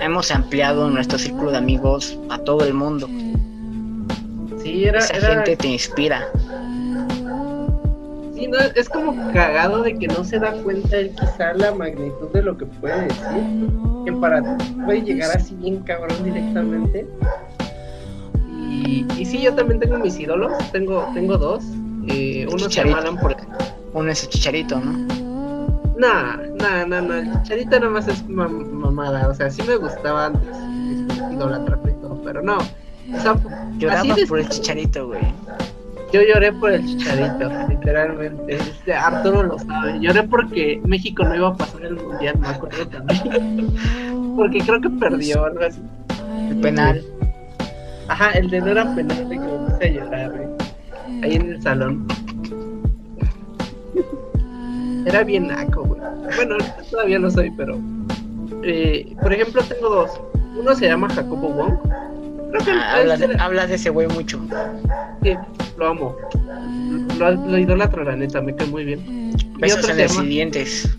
hemos 0.00 0.30
ampliado 0.30 0.90
nuestro 0.90 1.18
círculo 1.18 1.50
de 1.50 1.58
amigos 1.58 2.18
a 2.30 2.38
todo 2.38 2.64
el 2.64 2.74
mundo. 2.74 3.08
Sí, 4.62 4.84
era, 4.84 4.98
Esa 4.98 5.34
gente 5.34 5.56
te 5.56 5.68
inspira. 5.68 6.26
Sí, 8.34 8.46
no, 8.48 8.58
es 8.58 8.88
como 8.88 9.32
cagado 9.32 9.82
de 9.82 9.96
que 9.98 10.08
no 10.08 10.24
se 10.24 10.38
da 10.38 10.52
cuenta 10.62 10.96
él 10.96 11.10
quizá 11.18 11.54
la 11.54 11.72
magnitud 11.72 12.28
de 12.32 12.42
lo 12.42 12.56
que 12.56 12.66
puede 12.66 13.02
decir. 13.02 13.70
Que 14.04 14.12
para 14.12 14.42
puede 14.84 15.02
llegar 15.02 15.36
así 15.36 15.54
bien 15.54 15.82
cabrón 15.82 16.22
directamente. 16.22 17.06
Y, 18.68 19.06
y 19.16 19.24
sí, 19.24 19.40
yo 19.40 19.54
también 19.54 19.80
tengo 19.80 19.98
mis 19.98 20.18
ídolos. 20.18 20.52
Tengo, 20.70 21.08
tengo 21.14 21.38
dos. 21.38 21.64
Eh, 22.08 22.46
uno 22.50 22.70
se 22.70 22.82
por. 23.20 23.36
Uno 23.94 24.10
es 24.10 24.24
el 24.24 24.28
chicharito, 24.30 24.78
¿no? 24.78 24.92
Nah, 25.98 26.36
nah, 26.58 26.84
nah, 26.86 27.00
nah. 27.00 27.18
El 27.18 27.32
chicharito 27.42 27.80
nada 27.80 27.90
más 27.90 28.08
es 28.08 28.26
mamada. 28.28 29.28
O 29.28 29.34
sea, 29.34 29.50
sí 29.50 29.62
me 29.62 29.76
gustaba 29.76 30.26
antes. 30.26 30.56
Idolatra 31.32 31.78
y 31.88 32.00
todo, 32.02 32.20
pero 32.22 32.42
no. 32.42 32.58
O 32.58 33.20
sea, 33.20 33.36
Lloraba 33.78 34.16
por 34.28 34.38
el 34.38 34.48
chicharito, 34.48 35.08
güey. 35.08 35.20
Yo 36.12 36.22
lloré 36.22 36.52
por 36.52 36.72
el 36.72 36.84
chicharito, 36.86 37.50
literalmente. 37.68 38.54
Este, 38.54 38.94
Arturo 38.94 39.42
lo 39.42 39.58
sabe. 39.58 39.98
Lloré 40.00 40.22
porque 40.22 40.80
México 40.84 41.24
no 41.24 41.34
iba 41.34 41.48
a 41.48 41.56
pasar 41.56 41.84
el 41.84 41.96
mundial, 41.96 42.38
me 42.38 42.48
acuerdo 42.48 42.86
también. 42.86 43.74
porque 44.36 44.58
creo 44.58 44.80
que 44.80 44.90
perdió 44.90 45.44
algo 45.44 45.64
así. 45.64 45.82
El 46.48 46.60
penal. 46.60 47.02
Ajá, 48.08 48.30
el 48.32 48.48
de 48.50 48.60
no 48.60 48.68
era 48.68 48.94
penal 48.94 49.28
de 49.28 49.34
que 49.34 49.40
me 49.40 49.70
puse 49.70 49.84
a 49.84 49.88
llorar, 49.88 50.30
güey. 50.32 50.65
Ahí 51.26 51.34
en 51.34 51.50
el 51.54 51.60
salón. 51.60 52.06
Era 55.06 55.24
bien 55.24 55.48
naco, 55.48 55.82
güey. 55.82 56.00
Bueno, 56.36 56.56
todavía 56.88 57.18
no 57.18 57.28
soy, 57.28 57.50
pero. 57.50 57.80
Eh, 58.62 59.12
por 59.20 59.32
ejemplo, 59.32 59.60
tengo 59.64 59.88
dos. 59.88 60.20
Uno 60.56 60.72
se 60.76 60.86
llama 60.86 61.08
Jacobo 61.08 61.48
Wong. 61.48 61.78
Creo 62.52 62.64
que 62.64 62.70
ah, 62.70 62.94
habla, 62.94 63.16
de, 63.16 63.36
habla, 63.40 63.66
de, 63.66 63.74
ese 63.74 63.90
güey 63.90 64.06
mucho. 64.06 64.40
Sí, 65.24 65.34
lo 65.76 65.88
amo. 65.88 66.16
Lo, 67.18 67.32
lo 67.32 67.58
idolatro, 67.58 68.04
la 68.04 68.14
neta, 68.14 68.40
me 68.40 68.54
cae 68.54 68.68
muy 68.68 68.84
bien. 68.84 69.34
Besos 69.58 69.88
en 69.88 69.98
los 69.98 70.12
siguientes. 70.12 70.96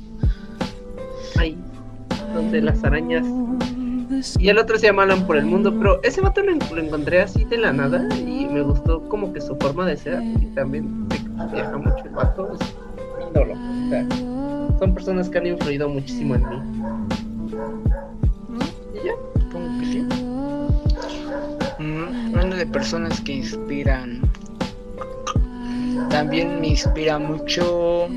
Ay, 1.38 1.57
donde 2.34 2.61
las 2.61 2.84
arañas. 2.84 3.25
Y 4.39 4.49
el 4.49 4.57
otro 4.57 4.78
se 4.78 4.88
llama 4.88 5.03
Alan 5.03 5.26
por 5.26 5.38
el 5.38 5.45
mundo, 5.45 5.74
pero 5.78 6.01
ese 6.03 6.22
vato 6.22 6.41
lo, 6.41 6.53
lo, 6.53 6.82
encontré 6.82 7.22
así 7.22 7.45
de 7.45 7.57
la 7.57 7.74
nada 7.74 8.07
y 8.15 8.45
me 8.45 8.61
gustó 8.61 9.07
como 9.09 9.34
que 9.34 9.41
su 9.41 9.55
forma 9.57 9.86
de 9.86 9.97
ser 9.97 10.22
y 10.22 10.45
también 10.47 11.07
viaja 11.51 11.78
mucho 11.78 12.03
el 12.03 12.09
vato. 12.09 12.53
Es 12.53 13.30
ídolo. 13.32 13.53
O 13.53 13.89
sea, 13.89 14.07
son 14.80 14.93
personas 14.93 15.30
que 15.30 15.38
han 15.38 15.47
influido 15.47 15.89
muchísimo 15.89 16.36
en 16.36 16.49
mí. 16.49 16.61
Y 18.93 19.05
ya, 19.05 19.13
supongo 19.39 19.80
que 19.80 19.86
sí. 19.86 20.07
Mm, 21.80 22.28
hablando 22.34 22.55
de 22.55 22.65
personas 22.65 23.22
que 23.22 23.34
inspiran, 23.34 24.22
también 26.09 26.59
me 26.59 26.70
inspira 26.70 27.20
mucho 27.20 28.07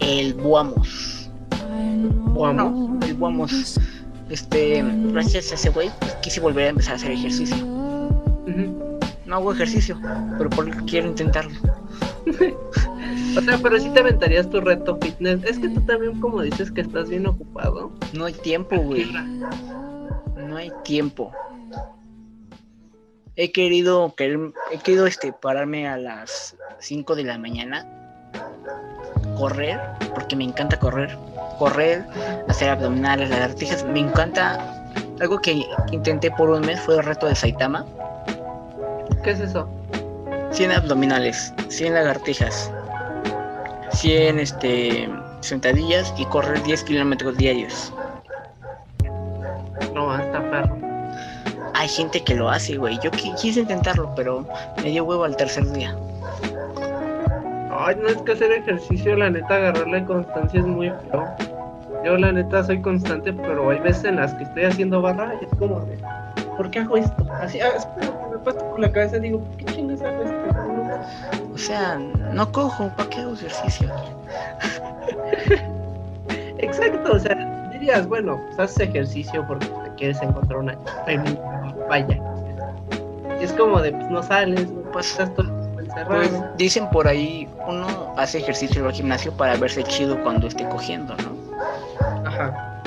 el 0.00 0.34
Buamos. 0.34 1.17
Buamos. 1.78 3.04
el 3.04 3.14
Buamos. 3.14 3.78
Este, 4.30 4.84
gracias 5.12 5.52
a 5.52 5.54
ese 5.54 5.70
güey, 5.70 5.90
quise 6.22 6.40
volver 6.40 6.66
a 6.66 6.68
empezar 6.70 6.94
a 6.94 6.96
hacer 6.96 7.12
ejercicio. 7.12 7.56
No 9.26 9.36
hago 9.36 9.52
ejercicio, 9.52 10.00
pero 10.38 10.50
porque 10.50 10.76
quiero 10.86 11.08
intentarlo. 11.08 11.52
o 13.36 13.40
sea, 13.40 13.58
pero 13.62 13.78
si 13.78 13.90
te 13.90 14.00
aventarías 14.00 14.48
tu 14.48 14.60
reto 14.60 14.98
fitness. 15.00 15.44
Es 15.44 15.58
que 15.58 15.68
tú 15.68 15.80
también, 15.82 16.20
como 16.20 16.42
dices, 16.42 16.70
que 16.70 16.80
estás 16.80 17.08
bien 17.08 17.26
ocupado. 17.26 17.92
No 18.12 18.24
hay 18.24 18.32
tiempo, 18.32 18.76
güey. 18.76 19.10
No 20.36 20.56
hay 20.56 20.72
tiempo. 20.84 21.32
He 23.36 23.52
querido, 23.52 24.14
he 24.18 24.78
querido 24.78 25.06
este, 25.06 25.32
pararme 25.32 25.86
a 25.86 25.96
las 25.96 26.56
5 26.80 27.14
de 27.14 27.24
la 27.24 27.38
mañana, 27.38 27.86
correr, 29.38 29.80
porque 30.14 30.36
me 30.36 30.44
encanta 30.44 30.78
correr. 30.78 31.16
Correr, 31.58 32.04
hacer 32.48 32.70
abdominales, 32.70 33.30
lagartijas. 33.30 33.84
Me 33.84 34.00
encanta. 34.00 34.74
Algo 35.20 35.40
que 35.40 35.64
intenté 35.90 36.30
por 36.30 36.50
un 36.50 36.60
mes 36.60 36.80
fue 36.80 36.96
el 36.96 37.04
reto 37.04 37.26
de 37.26 37.34
Saitama. 37.34 37.84
¿Qué 39.22 39.30
es 39.30 39.40
eso? 39.40 39.68
100 40.52 40.72
abdominales, 40.72 41.52
100 41.68 41.94
lagartijas, 41.94 42.70
100 43.92 44.38
este, 44.38 45.08
sentadillas 45.40 46.12
y 46.16 46.24
correr 46.26 46.62
10 46.62 46.84
kilómetros 46.84 47.36
diarios. 47.36 47.92
No, 49.94 50.10
hasta 50.12 50.50
perro. 50.50 50.78
Hay 51.74 51.88
gente 51.88 52.22
que 52.24 52.34
lo 52.34 52.48
hace, 52.48 52.76
güey. 52.76 52.98
Yo 53.02 53.10
quise 53.10 53.60
intentarlo, 53.60 54.12
pero 54.14 54.46
me 54.82 54.90
dio 54.90 55.04
huevo 55.04 55.24
al 55.24 55.36
tercer 55.36 55.70
día. 55.72 55.96
Ay, 57.80 57.94
no 58.02 58.08
es 58.08 58.16
que 58.22 58.32
hacer 58.32 58.50
ejercicio, 58.50 59.14
la 59.16 59.30
neta, 59.30 59.54
agarrarle 59.54 60.04
constancia 60.04 60.58
es 60.58 60.66
muy 60.66 60.90
feo. 60.90 61.24
Yo, 62.04 62.16
la 62.16 62.32
neta, 62.32 62.64
soy 62.64 62.82
constante, 62.82 63.32
pero 63.32 63.70
hay 63.70 63.78
veces 63.78 64.04
en 64.04 64.16
las 64.16 64.34
que 64.34 64.42
estoy 64.42 64.64
haciendo 64.64 65.00
barra 65.00 65.34
y 65.40 65.44
es 65.44 65.50
como 65.60 65.78
de, 65.82 65.96
¿por 66.56 66.68
qué 66.72 66.80
hago 66.80 66.96
esto? 66.96 67.24
Así, 67.40 67.60
ah, 67.60 67.68
espero 67.76 68.18
que 68.18 68.36
me 68.36 68.38
pase 68.38 68.58
por 68.58 68.80
la 68.80 68.90
cabeza 68.90 69.18
y 69.18 69.20
digo, 69.20 69.38
¿por 69.38 69.56
qué 69.58 69.64
chingas 69.66 70.02
hago 70.02 70.22
esto? 70.24 71.54
O 71.54 71.58
sea, 71.58 72.00
no 72.32 72.50
cojo, 72.50 72.90
¿para 72.96 73.10
qué 73.10 73.20
hago 73.20 73.34
ejercicio? 73.34 73.88
Exacto, 76.58 77.12
o 77.12 77.18
sea, 77.20 77.70
dirías, 77.72 78.08
bueno, 78.08 78.40
pues 78.46 78.58
haces 78.58 78.88
ejercicio 78.88 79.44
porque 79.46 79.66
te 79.66 79.94
quieres 79.96 80.20
encontrar 80.20 80.58
una 80.58 80.76
vaya. 81.88 82.20
Y 83.40 83.44
es 83.44 83.52
como 83.52 83.80
de, 83.80 83.92
pues 83.92 84.10
no 84.10 84.20
sales, 84.20 84.66
pues 84.92 85.12
estás 85.12 85.32
todo 85.34 85.46
encerrado. 85.46 85.57
Pues, 86.06 86.30
dicen 86.56 86.88
por 86.90 87.06
ahí, 87.08 87.48
uno 87.66 88.14
hace 88.16 88.38
ejercicio 88.38 88.80
en 88.80 88.88
el 88.88 88.92
gimnasio 88.92 89.32
para 89.32 89.56
verse 89.56 89.82
chido 89.84 90.20
cuando 90.22 90.48
esté 90.48 90.68
cogiendo, 90.68 91.14
¿no? 91.16 92.28
Ajá. 92.28 92.82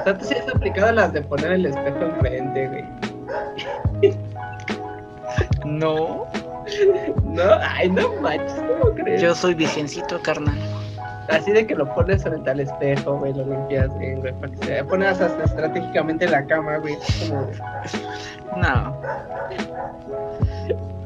O 0.00 0.04
sea, 0.04 0.18
tú 0.18 0.24
sí 0.24 0.34
has 0.34 0.48
aplicado 0.54 0.92
las 0.92 1.12
de 1.12 1.22
poner 1.22 1.52
el 1.52 1.66
espejo 1.66 1.98
enfrente, 1.98 2.68
güey. 2.68 4.14
no. 5.64 6.26
No, 7.24 7.42
ay, 7.60 7.90
no 7.90 8.12
manches, 8.20 8.54
¿cómo 8.54 8.94
crees? 8.94 9.20
Yo 9.20 9.34
soy 9.34 9.54
virgencito, 9.54 10.20
carnal. 10.22 10.58
Así 11.28 11.52
de 11.52 11.66
que 11.66 11.74
lo 11.74 11.92
pones 11.94 12.22
frente 12.22 12.50
al 12.50 12.60
espejo, 12.60 13.18
güey, 13.18 13.32
lo 13.32 13.44
limpias 13.44 13.88
güey, 13.90 14.32
para 14.40 14.52
que 14.52 14.66
se 14.66 14.84
pones 14.84 15.20
hasta 15.20 15.44
estratégicamente 15.44 16.24
en 16.24 16.32
la 16.32 16.44
cama, 16.44 16.78
güey. 16.78 16.96
Como... 17.28 17.46
No. 18.56 18.96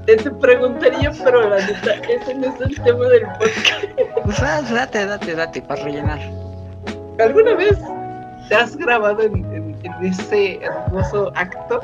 Te, 0.07 0.17
preguntaría, 0.17 1.13
pero 1.23 1.49
la 1.49 1.67
neta, 1.67 1.95
ese 2.09 2.35
no 2.35 2.55
es 2.55 2.61
el 2.61 2.81
tema 2.83 3.07
del 3.07 3.23
podcast. 3.23 3.85
Pues 4.25 4.41
ah, 4.41 4.63
date, 4.71 5.07
date, 5.07 5.35
date, 5.35 5.63
para 5.63 5.83
rellenar. 5.83 6.21
¿Alguna 7.19 7.55
vez 7.55 7.79
te 8.49 8.55
has 8.55 8.77
grabado 8.77 9.23
en, 9.23 9.75
ese 10.03 10.61
hermoso 10.63 11.33
acto? 11.35 11.81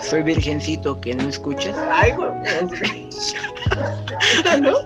Soy 0.00 0.22
virgencito, 0.22 1.00
que 1.00 1.14
no 1.14 1.28
escuchas. 1.28 1.76
Ay, 1.90 2.12
güey. 2.12 2.30
¿No? 4.60 4.78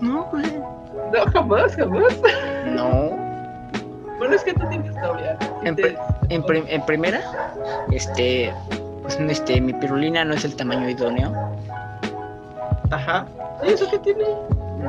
No, 0.00 0.24
güey. 0.30 0.46
No, 1.12 1.24
jamás, 1.32 1.76
jamás. 1.76 2.14
No. 2.66 3.10
Bueno, 4.18 4.34
es 4.34 4.42
que 4.44 4.54
tú 4.54 4.68
tienes 4.68 4.94
novia. 4.94 5.36
En, 5.64 5.76
en, 6.28 6.86
primera, 6.86 7.20
este, 7.90 8.52
pues, 9.02 9.18
este, 9.20 9.60
mi 9.60 9.72
pirulina 9.72 10.24
no 10.24 10.34
es 10.34 10.44
el 10.44 10.54
tamaño 10.56 10.88
idóneo. 10.88 11.32
Ajá. 12.92 13.26
¿Y 13.64 13.72
eso 13.72 13.88
qué 13.90 13.98
tiene? 13.98 14.24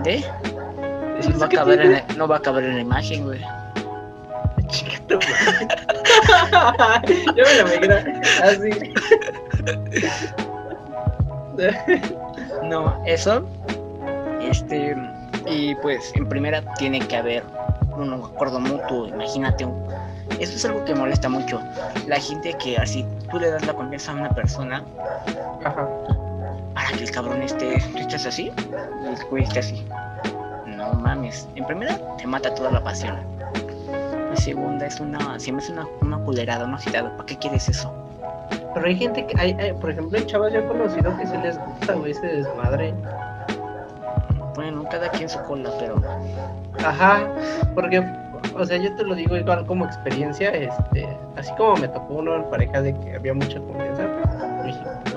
¿De? 0.04 0.26
no, 1.30 1.40
va 1.40 1.46
a 1.46 1.50
caber 1.50 1.82
en, 1.82 2.18
no 2.18 2.28
va 2.28 2.36
a 2.38 2.42
caber 2.42 2.66
en 2.66 2.76
la 2.76 2.82
imagen, 2.82 3.24
güey. 3.24 3.40
Chiquito, 4.68 5.20
Yo 7.36 7.44
me 7.46 7.56
lo 7.62 7.66
migra 7.68 8.04
así. 8.44 8.70
no, 12.64 13.02
eso. 13.06 13.46
Este 14.42 14.96
y 15.46 15.76
pues 15.76 16.12
en 16.16 16.28
primera 16.28 16.62
tiene 16.76 17.00
que 17.00 17.16
haber 17.16 17.44
un 17.96 18.14
acuerdo 18.14 18.60
mutuo, 18.60 19.08
imagínate. 19.08 19.66
Eso 20.40 20.56
es 20.56 20.66
algo 20.66 20.84
que 20.84 20.94
molesta 20.96 21.30
mucho. 21.30 21.62
La 22.08 22.20
gente 22.20 22.54
que 22.58 22.78
así 22.78 23.06
tú 23.32 23.40
le 23.40 23.50
das 23.50 23.66
la 23.66 23.74
confianza 23.74 24.12
a 24.12 24.16
una 24.16 24.30
persona 24.32 24.84
Ajá. 25.64 25.88
Para 26.74 26.90
que 26.90 27.04
el 27.04 27.12
cabrón 27.12 27.42
esté, 27.42 27.80
tú 27.92 27.98
estás 28.00 28.26
así 28.26 28.52
y 29.04 29.08
el 29.08 29.26
güey 29.30 29.44
esté 29.44 29.60
así. 29.60 29.86
No 30.66 30.94
mames. 30.94 31.48
En 31.56 31.66
primera 31.66 31.98
te 32.18 32.28
mata 32.28 32.54
toda 32.54 32.72
la 32.72 32.84
pasión. 32.84 33.18
En 34.30 34.38
segunda 34.38 34.88
es 34.88 35.00
una, 35.00 35.40
siempre 35.40 35.64
es 35.64 35.72
una, 35.72 35.88
una 36.02 36.18
culerada, 36.20 36.66
una 36.66 36.80
citada. 36.80 37.12
¿Para 37.12 37.26
qué 37.26 37.38
quieres 37.38 37.70
eso? 37.70 37.94
Pero 38.74 38.88
hay 38.88 38.96
gente 38.96 39.26
que, 39.26 39.40
hay, 39.40 39.74
por 39.74 39.92
ejemplo, 39.92 40.18
hay 40.18 40.26
chavos 40.26 40.52
ya 40.52 40.68
conocido 40.68 41.16
que 41.18 41.28
se 41.28 41.38
les 41.40 41.58
gusta, 41.60 41.94
güey, 41.94 42.12
ese 42.12 42.26
desmadre. 42.26 42.94
Bueno, 44.56 44.84
cada 44.90 45.10
quien 45.10 45.30
su 45.30 45.40
cola, 45.44 45.70
pero. 45.80 46.02
Ajá, 46.84 47.28
porque, 47.76 48.04
o 48.56 48.66
sea, 48.66 48.78
yo 48.78 48.94
te 48.96 49.04
lo 49.04 49.16
digo 49.16 49.36
igual 49.36 49.66
como 49.66 49.86
experiencia, 49.86 50.50
este, 50.50 51.08
así 51.38 51.52
como 51.56 51.76
me 51.78 51.88
tocó 51.88 52.16
uno 52.16 52.36
en 52.36 52.50
pareja 52.50 52.82
de 52.82 52.98
que 53.00 53.16
había 53.16 53.34
mucha 53.34 53.60
confianza, 53.60 54.04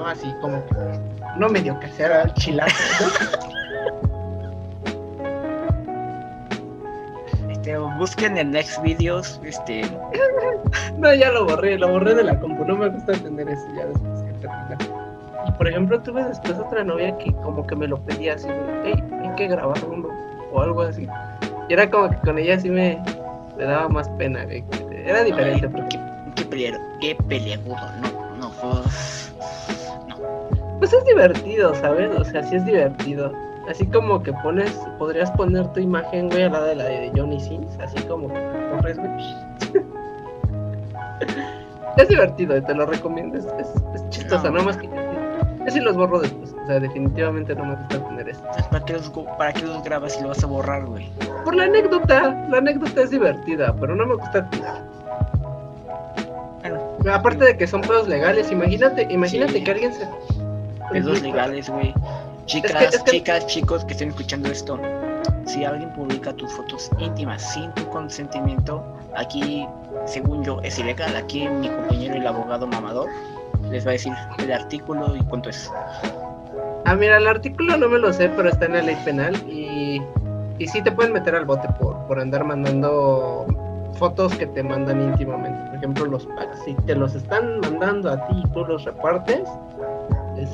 ¿no? 0.07 0.13
Así 0.13 0.33
como 0.41 0.65
que 0.67 0.75
no 1.39 1.49
medio 1.49 1.79
que 1.81 1.89
sea 1.89 2.33
chilazo, 2.35 2.77
Este, 7.51 7.77
busquen 7.79 8.37
en 8.39 8.53
Next 8.53 8.81
Videos, 8.83 9.41
este... 9.45 9.83
no, 10.99 11.13
ya 11.13 11.33
lo 11.33 11.47
borré, 11.47 11.79
lo 11.79 11.89
borré 11.89 12.15
de 12.15 12.23
la 12.23 12.39
compu, 12.39 12.65
no 12.65 12.77
me 12.77 12.89
gusta 12.89 13.13
tener 13.15 13.49
eso 13.49 13.67
ya 13.77 13.87
después 13.87 14.21
que 14.23 14.33
termina. 14.35 14.79
Y 15.49 15.53
por 15.53 15.69
ejemplo, 15.69 16.01
tuve 16.01 16.25
después 16.25 16.55
otra 16.59 16.85
novia 16.85 17.17
que 17.19 17.33
como 17.33 17.67
que 17.67 17.75
me 17.75 17.89
lo 17.89 17.99
pedía 17.99 18.35
así, 18.35 18.49
hey, 18.85 19.03
hay 19.21 19.35
que 19.37 19.49
grabar 19.49 19.77
uno, 19.85 20.09
o 20.53 20.63
algo 20.63 20.83
así. 20.83 21.09
Y 21.69 21.73
era 21.73 21.91
como 21.91 22.11
que 22.11 22.17
con 22.19 22.39
ella 22.39 22.59
sí 22.61 22.71
me, 22.71 23.03
me 23.57 23.65
daba 23.65 23.89
más 23.89 24.09
pena, 24.11 24.45
Era 25.05 25.25
diferente. 25.25 25.69
porque... 25.69 25.99
qué, 26.37 26.49
qué, 26.49 26.79
qué 27.01 27.15
peleagudo, 27.29 27.75
no, 27.75 28.01
no. 28.03 28.11
No. 28.11 28.16
Pues 30.87 31.03
es 31.03 31.05
divertido, 31.05 31.75
¿sabes? 31.75 32.17
O 32.17 32.25
sea, 32.25 32.45
sí 32.45 32.55
es 32.55 32.65
divertido. 32.65 33.33
Así 33.69 33.85
como 33.89 34.23
que 34.23 34.33
pones, 34.35 34.71
podrías 35.01 35.33
poner 35.33 35.67
tu 35.73 35.81
imagen, 35.81 36.29
güey, 36.29 36.45
al 36.45 36.53
lado 36.53 36.67
de 36.67 36.77
la 36.77 36.85
de 36.85 37.11
Johnny 37.13 37.41
Sins, 37.41 37.77
así 37.81 38.01
como 38.05 38.29
que 38.29 38.41
corres, 38.71 38.97
güey. 38.97 39.11
es 41.97 42.09
divertido, 42.09 42.63
te 42.63 42.73
lo 42.73 42.87
recomiendo, 42.87 43.37
es, 43.37 43.47
es, 43.59 44.11
chistoso, 44.11 44.49
no. 44.49 44.63
más 44.63 44.77
que 44.77 44.87
yo 44.87 45.71
sí 45.73 45.81
los 45.81 45.97
borro 45.97 46.21
después, 46.21 46.55
o 46.55 46.67
sea, 46.69 46.79
definitivamente 46.79 47.57
no 47.57 47.65
me 47.65 47.75
gusta 47.75 47.99
tener 48.07 48.29
esto. 48.29 48.47
¿Para 48.71 48.85
qué, 48.85 48.93
los, 48.93 49.11
¿Para 49.37 49.53
qué 49.53 49.63
los 49.63 49.83
grabas 49.83 50.17
y 50.21 50.23
lo 50.23 50.29
vas 50.29 50.45
a 50.45 50.47
borrar, 50.47 50.87
güey? 50.87 51.11
Por 51.45 51.57
la 51.57 51.65
anécdota, 51.65 52.47
la 52.49 52.59
anécdota 52.59 53.03
es 53.03 53.11
divertida, 53.11 53.75
pero 53.81 53.97
no 53.97 54.07
me 54.07 54.15
gusta. 54.15 54.49
Bueno, 56.63 56.81
aparte 57.13 57.45
de 57.45 57.57
que 57.57 57.67
son 57.67 57.81
pedos 57.81 58.07
legales, 58.07 58.53
imagínate, 58.53 59.09
imagínate 59.11 59.65
que 59.65 59.71
alguien 59.73 59.93
se... 59.93 60.07
Pedos 60.93 61.23
legales, 61.23 61.69
güey. 61.69 61.95
Chicas, 62.47 63.05
chicas, 63.05 63.47
chicos 63.47 63.85
que 63.85 63.93
estén 63.93 64.11
escuchando 64.11 64.49
esto, 64.49 64.79
si 65.47 65.65
alguien 65.65 65.93
publica 65.95 66.33
tus 66.33 66.53
fotos 66.53 66.91
íntimas 66.99 67.43
sin 67.43 67.73
tu 67.73 67.89
consentimiento, 67.89 68.85
aquí, 69.17 69.67
según 70.05 70.45
yo, 70.45 70.61
es 70.63 70.79
ilegal. 70.79 71.17
Aquí 71.17 71.49
mi 71.49 71.69
compañero, 71.69 72.15
el 72.15 72.27
abogado 72.27 72.67
mamador, 72.69 73.09
les 73.71 73.85
va 73.85 73.91
a 73.91 73.93
decir 73.93 74.13
el 74.39 74.53
artículo 74.53 75.17
y 75.17 75.21
cuánto 75.25 75.51
es. 75.51 75.71
Ah, 76.85 76.95
mira, 76.95 77.17
el 77.17 77.27
artículo 77.27 77.77
no 77.77 77.89
me 77.89 77.99
lo 77.99 78.13
sé, 78.13 78.29
pero 78.37 78.49
está 78.49 78.67
en 78.67 78.75
la 78.75 78.83
ley 78.83 78.97
penal 79.05 79.35
y, 79.49 80.01
y 80.59 80.69
sí 80.69 80.81
te 80.83 80.93
pueden 80.93 81.13
meter 81.13 81.35
al 81.35 81.45
bote 81.45 81.67
por, 81.81 81.97
por 82.07 82.21
andar 82.21 82.45
mandando 82.45 83.45
fotos 83.95 84.37
que 84.37 84.47
te 84.47 84.63
mandan 84.63 85.03
íntimamente. 85.03 85.59
Por 85.67 85.77
ejemplo, 85.77 86.07
los 86.07 86.27
packs. 86.27 86.61
Si 86.65 86.75
te 86.87 86.95
los 86.95 87.15
están 87.17 87.59
mandando 87.61 88.11
a 88.13 88.27
ti 88.29 88.43
y 88.45 88.49
tú 88.51 88.65
los 88.65 88.85
repartes, 88.85 89.49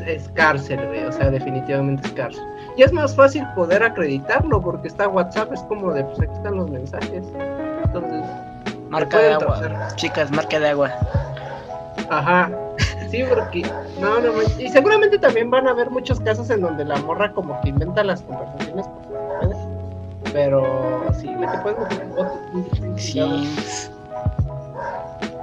es, 0.06 0.28
cárcel, 0.34 0.80
güey, 0.86 1.04
o 1.04 1.12
sea, 1.12 1.30
definitivamente 1.30 2.06
es 2.06 2.12
cárcel. 2.12 2.42
Y 2.76 2.82
es 2.82 2.92
más 2.92 3.14
fácil 3.14 3.46
poder 3.54 3.82
acreditarlo 3.82 4.60
porque 4.60 4.88
está 4.88 5.08
WhatsApp, 5.08 5.52
es 5.52 5.60
como 5.62 5.92
de, 5.92 6.04
pues 6.04 6.20
aquí 6.20 6.32
están 6.32 6.56
los 6.56 6.70
mensajes. 6.70 7.24
Entonces, 7.84 8.24
marca 8.88 9.18
de 9.18 9.32
agua. 9.34 9.88
Chicas, 9.96 10.30
marca 10.30 10.58
de 10.58 10.68
agua. 10.70 10.90
Ajá. 12.08 12.50
Sí, 13.10 13.22
porque 13.28 13.62
no, 14.00 14.20
no, 14.20 14.32
y 14.58 14.68
seguramente 14.68 15.18
también 15.18 15.50
van 15.50 15.68
a 15.68 15.72
haber 15.72 15.90
muchos 15.90 16.18
casos 16.20 16.48
en 16.48 16.62
donde 16.62 16.84
la 16.84 16.96
morra 17.02 17.30
como 17.32 17.60
que 17.60 17.68
inventa 17.68 18.02
las 18.02 18.22
conversaciones 18.22 18.86
pero 20.32 21.04
sí, 21.20 21.26
le 21.26 21.46
te 21.46 21.58
puedes 21.58 21.78
meter 21.78 22.06
Sí. 22.96 23.48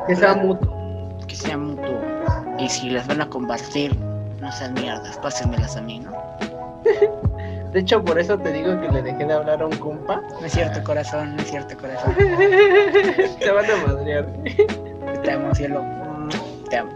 Que 0.07 0.15
sea 0.15 0.35
mutuo. 0.35 1.09
Que 1.27 1.35
sea 1.35 1.57
mutuo. 1.57 2.01
Y 2.57 2.67
si 2.69 2.89
las 2.89 3.07
van 3.07 3.21
a 3.21 3.29
compartir, 3.29 3.95
no 4.39 4.51
sean 4.51 4.73
mierdas, 4.73 5.17
pásenmelas 5.17 5.75
a 5.77 5.81
mí, 5.81 5.99
¿no? 5.99 6.11
De 7.71 7.81
hecho, 7.81 8.03
por 8.03 8.17
eso 8.17 8.37
te 8.37 8.51
digo 8.51 8.81
que 8.81 8.89
le 8.89 9.03
dejé 9.03 9.25
de 9.25 9.33
hablar 9.33 9.61
a 9.61 9.67
un 9.67 9.77
compa. 9.77 10.21
No 10.39 10.45
es 10.45 10.53
cierto, 10.53 10.83
corazón, 10.83 11.35
no 11.35 11.41
es 11.41 11.51
cierto, 11.51 11.77
corazón. 11.77 12.15
Te 13.39 13.51
van 13.51 13.69
a 13.69 13.75
madrear. 13.85 14.25
Te 15.23 15.31
amo, 15.31 15.53
cielo. 15.53 15.85
Te 16.67 16.77
amo. 16.77 16.91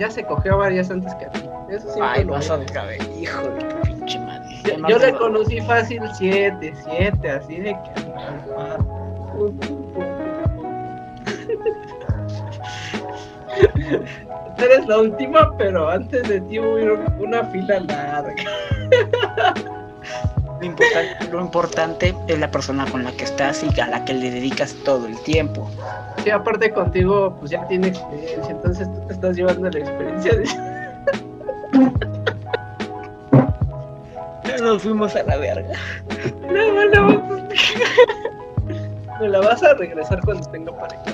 Ya 0.00 0.10
se 0.10 0.24
cogió 0.24 0.54
a 0.54 0.56
varias 0.56 0.90
antes 0.90 1.14
que 1.14 1.26
a 1.26 1.30
ti. 1.30 1.48
Eso 1.70 1.88
sí 1.92 2.00
Ay, 2.02 2.24
vas 2.24 2.50
otra 2.50 2.84
vez, 2.86 2.98
hijo 3.20 3.42
de 3.42 3.64
pinche 3.84 4.18
madre. 4.18 4.48
Yo, 4.88 4.98
le 4.98 5.12
conocí 5.14 5.60
fácil 5.60 6.02
siete, 6.14 6.74
siete, 6.84 7.30
así 7.30 7.56
de 7.58 7.76
que. 7.84 8.08
Eres 14.58 14.86
la 14.86 14.98
última, 14.98 15.56
pero 15.56 15.88
antes 15.88 16.28
de 16.28 16.40
ti 16.42 16.58
hubo 16.58 16.76
una 17.22 17.44
fila 17.44 17.80
larga. 17.80 18.34
Lo 21.30 21.40
importante, 21.40 22.14
es 22.26 22.38
la 22.38 22.50
persona 22.50 22.84
con 22.90 23.04
la 23.04 23.12
que 23.12 23.22
estás 23.24 23.62
y 23.62 23.80
a 23.80 23.86
la 23.86 24.04
que 24.04 24.14
le 24.14 24.30
dedicas 24.32 24.74
todo 24.84 25.06
el 25.06 25.16
tiempo. 25.22 25.70
Sí, 26.24 26.30
aparte 26.30 26.72
contigo, 26.72 27.36
pues 27.38 27.52
ya 27.52 27.64
tiene 27.68 27.88
experiencia, 27.88 28.50
entonces 28.50 28.92
tú 28.92 29.06
te 29.06 29.12
estás 29.12 29.36
llevando 29.36 29.70
la 29.70 29.78
experiencia 29.78 30.32
de... 30.34 30.44
nos 34.60 34.82
fuimos 34.82 35.14
a 35.14 35.22
la 35.22 35.36
verga. 35.36 35.78
No, 36.50 36.88
no, 36.88 37.48
Me 39.20 39.28
la 39.28 39.38
vas 39.38 39.62
a 39.62 39.74
regresar 39.74 40.20
cuando 40.24 40.50
tenga 40.50 40.72
pareja. 40.72 41.04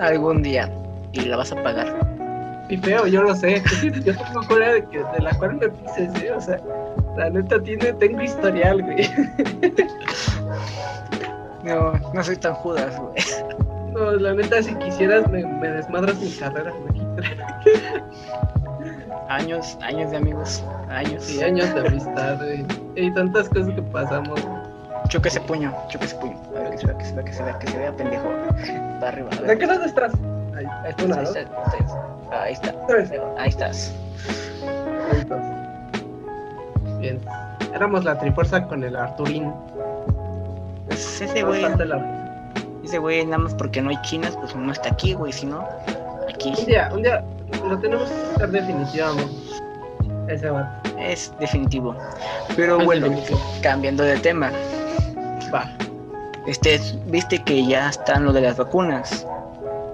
Algún 0.00 0.42
día. 0.42 0.70
Y 1.12 1.20
la 1.26 1.36
vas 1.36 1.52
a 1.52 1.62
pagar 1.62 2.23
feo, 2.82 3.06
yo 3.06 3.22
lo 3.22 3.34
sé. 3.34 3.62
Yo 4.04 4.16
tengo 4.16 4.40
cólera 4.48 4.74
de, 4.74 4.84
que, 4.86 4.98
de 4.98 5.20
la 5.20 5.32
cual 5.38 5.56
me 5.56 5.68
pises, 5.68 6.22
¿eh? 6.22 6.32
O 6.32 6.40
sea, 6.40 6.58
la 7.16 7.30
neta 7.30 7.62
tiene, 7.62 7.92
tengo 7.94 8.22
historial, 8.22 8.82
güey. 8.82 9.08
No, 11.64 11.94
no 12.12 12.22
soy 12.22 12.36
tan 12.36 12.52
judas, 12.56 13.00
güey. 13.00 13.14
No, 13.94 14.10
la 14.12 14.34
neta, 14.34 14.62
si 14.62 14.74
quisieras, 14.74 15.26
me, 15.30 15.46
me 15.46 15.68
desmadras 15.68 16.20
mi 16.20 16.30
carrera, 16.32 16.70
güey. 16.72 17.00
Años, 19.30 19.78
años 19.80 20.10
de 20.10 20.18
amigos, 20.18 20.62
años. 20.90 21.24
Sí, 21.24 21.42
años 21.42 21.74
de 21.74 21.80
amistad, 21.88 22.36
güey. 22.36 22.66
Y 22.96 23.10
tantas 23.14 23.48
cosas 23.48 23.72
que 23.74 23.82
pasamos. 23.82 24.38
Choque 25.08 25.28
ese 25.28 25.40
puño, 25.40 25.74
choque 25.88 26.04
ese 26.04 26.16
puño. 26.16 26.36
A 26.54 26.60
ver, 26.60 26.70
que 26.72 26.78
se 26.78 26.86
vea, 26.86 26.98
que 26.98 27.04
se 27.04 27.14
vea, 27.14 27.24
que 27.24 27.32
se 27.32 27.42
vea, 27.42 27.58
que 27.58 27.66
se 27.66 27.78
vea, 27.78 27.92
pendejo. 27.92 28.28
Para 29.00 29.08
arriba. 29.08 29.30
¿De 29.46 29.58
qué 29.58 29.66
lado 29.66 29.84
estás? 29.84 30.12
Ahí, 30.54 30.66
ahí 30.66 30.90
está 30.90 31.04
una, 31.04 31.22
¿no? 31.22 32.13
Ahí 32.42 32.52
está. 32.52 32.74
Ahí 33.38 33.48
estás. 33.48 33.92
Bien. 36.98 37.20
Éramos 37.74 38.04
la 38.04 38.18
trifuerza 38.18 38.66
con 38.66 38.84
el 38.84 38.96
Arturín. 38.96 39.52
Pues 40.86 41.20
ese 41.20 41.42
güey. 41.42 41.64
Ese 42.84 42.98
güey, 42.98 43.24
nada 43.24 43.38
más 43.38 43.54
porque 43.54 43.80
no 43.80 43.90
hay 43.90 44.00
chinas, 44.02 44.36
pues 44.36 44.54
no 44.54 44.70
está 44.70 44.90
aquí, 44.90 45.14
güey. 45.14 45.32
Si 45.32 45.46
no, 45.46 45.66
aquí. 46.32 46.54
Un 46.58 46.66
día, 46.66 46.90
un 46.92 47.02
día 47.02 47.24
lo 47.66 47.78
tenemos 47.78 48.08
que 48.08 48.32
estar 48.32 48.50
definitivamente. 48.50 49.34
Ese 50.28 50.50
va. 50.50 50.80
Es 50.98 51.32
definitivo. 51.38 51.96
Pero 52.56 52.78
bueno, 52.78 53.08
cambiando 53.62 54.02
de 54.02 54.16
tema. 54.18 54.50
Va. 55.52 55.70
Este, 56.46 56.80
viste 57.06 57.42
que 57.42 57.66
ya 57.66 57.88
están 57.88 58.24
lo 58.24 58.32
de 58.32 58.42
las 58.42 58.56
vacunas. 58.56 59.26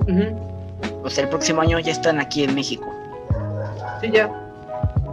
O 0.03 0.60
sea, 1.09 1.25
el 1.25 1.31
próximo 1.31 1.63
año 1.63 1.79
ya 1.79 1.93
están 1.93 2.21
aquí 2.21 2.45
en 2.45 2.55
México. 2.55 2.93
Sí, 4.01 4.11
ya. 4.11 4.31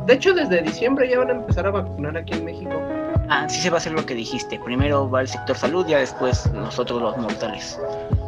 De 0.06 0.14
hecho, 0.14 0.34
desde 0.34 0.62
diciembre 0.62 1.10
ya 1.10 1.20
van 1.20 1.30
a 1.30 1.34
empezar 1.34 1.68
a 1.68 1.72
vacunar 1.72 2.18
aquí 2.18 2.34
en 2.34 2.46
México. 2.46 2.82
Ah, 3.30 3.48
sí 3.50 3.62
se 3.62 3.70
va 3.70 3.76
a 3.76 3.80
hacer 3.80 3.92
lo 3.92 4.06
que 4.06 4.14
dijiste. 4.14 4.60
Primero 4.60 5.10
va 5.10 5.22
el 5.22 5.28
sector 5.28 5.56
salud, 5.58 5.86
ya 5.86 6.00
después 6.00 6.52
nosotros 6.54 7.02
los 7.02 7.18
mortales. 7.18 7.80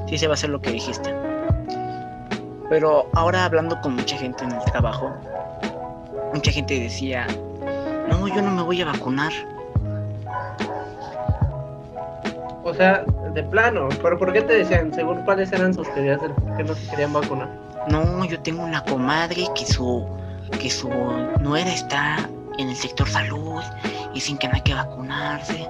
Sí 0.08 0.18
se 0.18 0.28
va 0.28 0.34
a 0.34 0.36
hacer 0.36 0.50
lo 0.50 0.60
que 0.60 0.72
dijiste. 0.72 1.14
Pero 2.70 3.10
ahora 3.14 3.46
hablando 3.46 3.80
con 3.82 3.96
mucha 3.96 4.18
gente 4.18 4.44
en 4.44 4.52
el 4.52 4.64
trabajo, 4.66 5.12
mucha 6.34 6.52
gente 6.52 6.80
decía, 6.80 7.26
no, 8.10 8.28
yo 8.28 8.42
no 8.42 8.52
me 8.52 8.62
voy 8.62 8.82
a 8.82 8.86
vacunar. 8.86 9.32
O 12.70 12.74
sea, 12.74 13.04
de 13.34 13.44
plano, 13.44 13.90
pero 14.02 14.18
¿por 14.18 14.32
qué 14.32 14.42
te 14.42 14.54
decían? 14.54 14.94
Según 14.94 15.24
cuáles 15.24 15.52
eran 15.52 15.74
sus 15.74 15.92
teorías 15.94 16.22
de 16.22 16.30
por 16.30 16.56
qué 16.56 16.64
no 16.64 16.76
se 16.76 16.88
querían 16.88 17.14
vacunar. 17.14 17.50
No, 17.88 18.24
yo 18.26 18.40
tengo 18.42 18.64
una 18.64 18.84
comadre 18.86 19.46
que 19.56 19.66
su 19.66 20.06
que 20.60 20.70
su 20.70 20.90
nuera 21.40 21.72
está 21.72 22.30
en 22.58 22.70
el 22.70 22.76
sector 22.76 23.08
salud 23.08 23.62
y 24.14 24.20
sin 24.20 24.38
que 24.38 24.48
no 24.48 24.56
hay 24.56 24.62
que 24.62 24.74
vacunarse. 24.74 25.68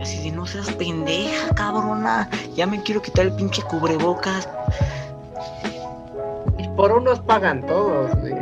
Así 0.00 0.30
de 0.30 0.36
no 0.36 0.46
seas 0.46 0.70
pendeja, 0.72 1.54
cabrona. 1.54 2.28
Ya 2.54 2.66
me 2.66 2.80
quiero 2.82 3.02
quitar 3.02 3.26
el 3.26 3.32
pinche 3.32 3.62
cubrebocas. 3.62 4.48
Y 6.58 6.68
por 6.68 6.92
unos 6.92 7.18
pagan 7.20 7.66
todos, 7.66 8.14
güey. 8.16 8.34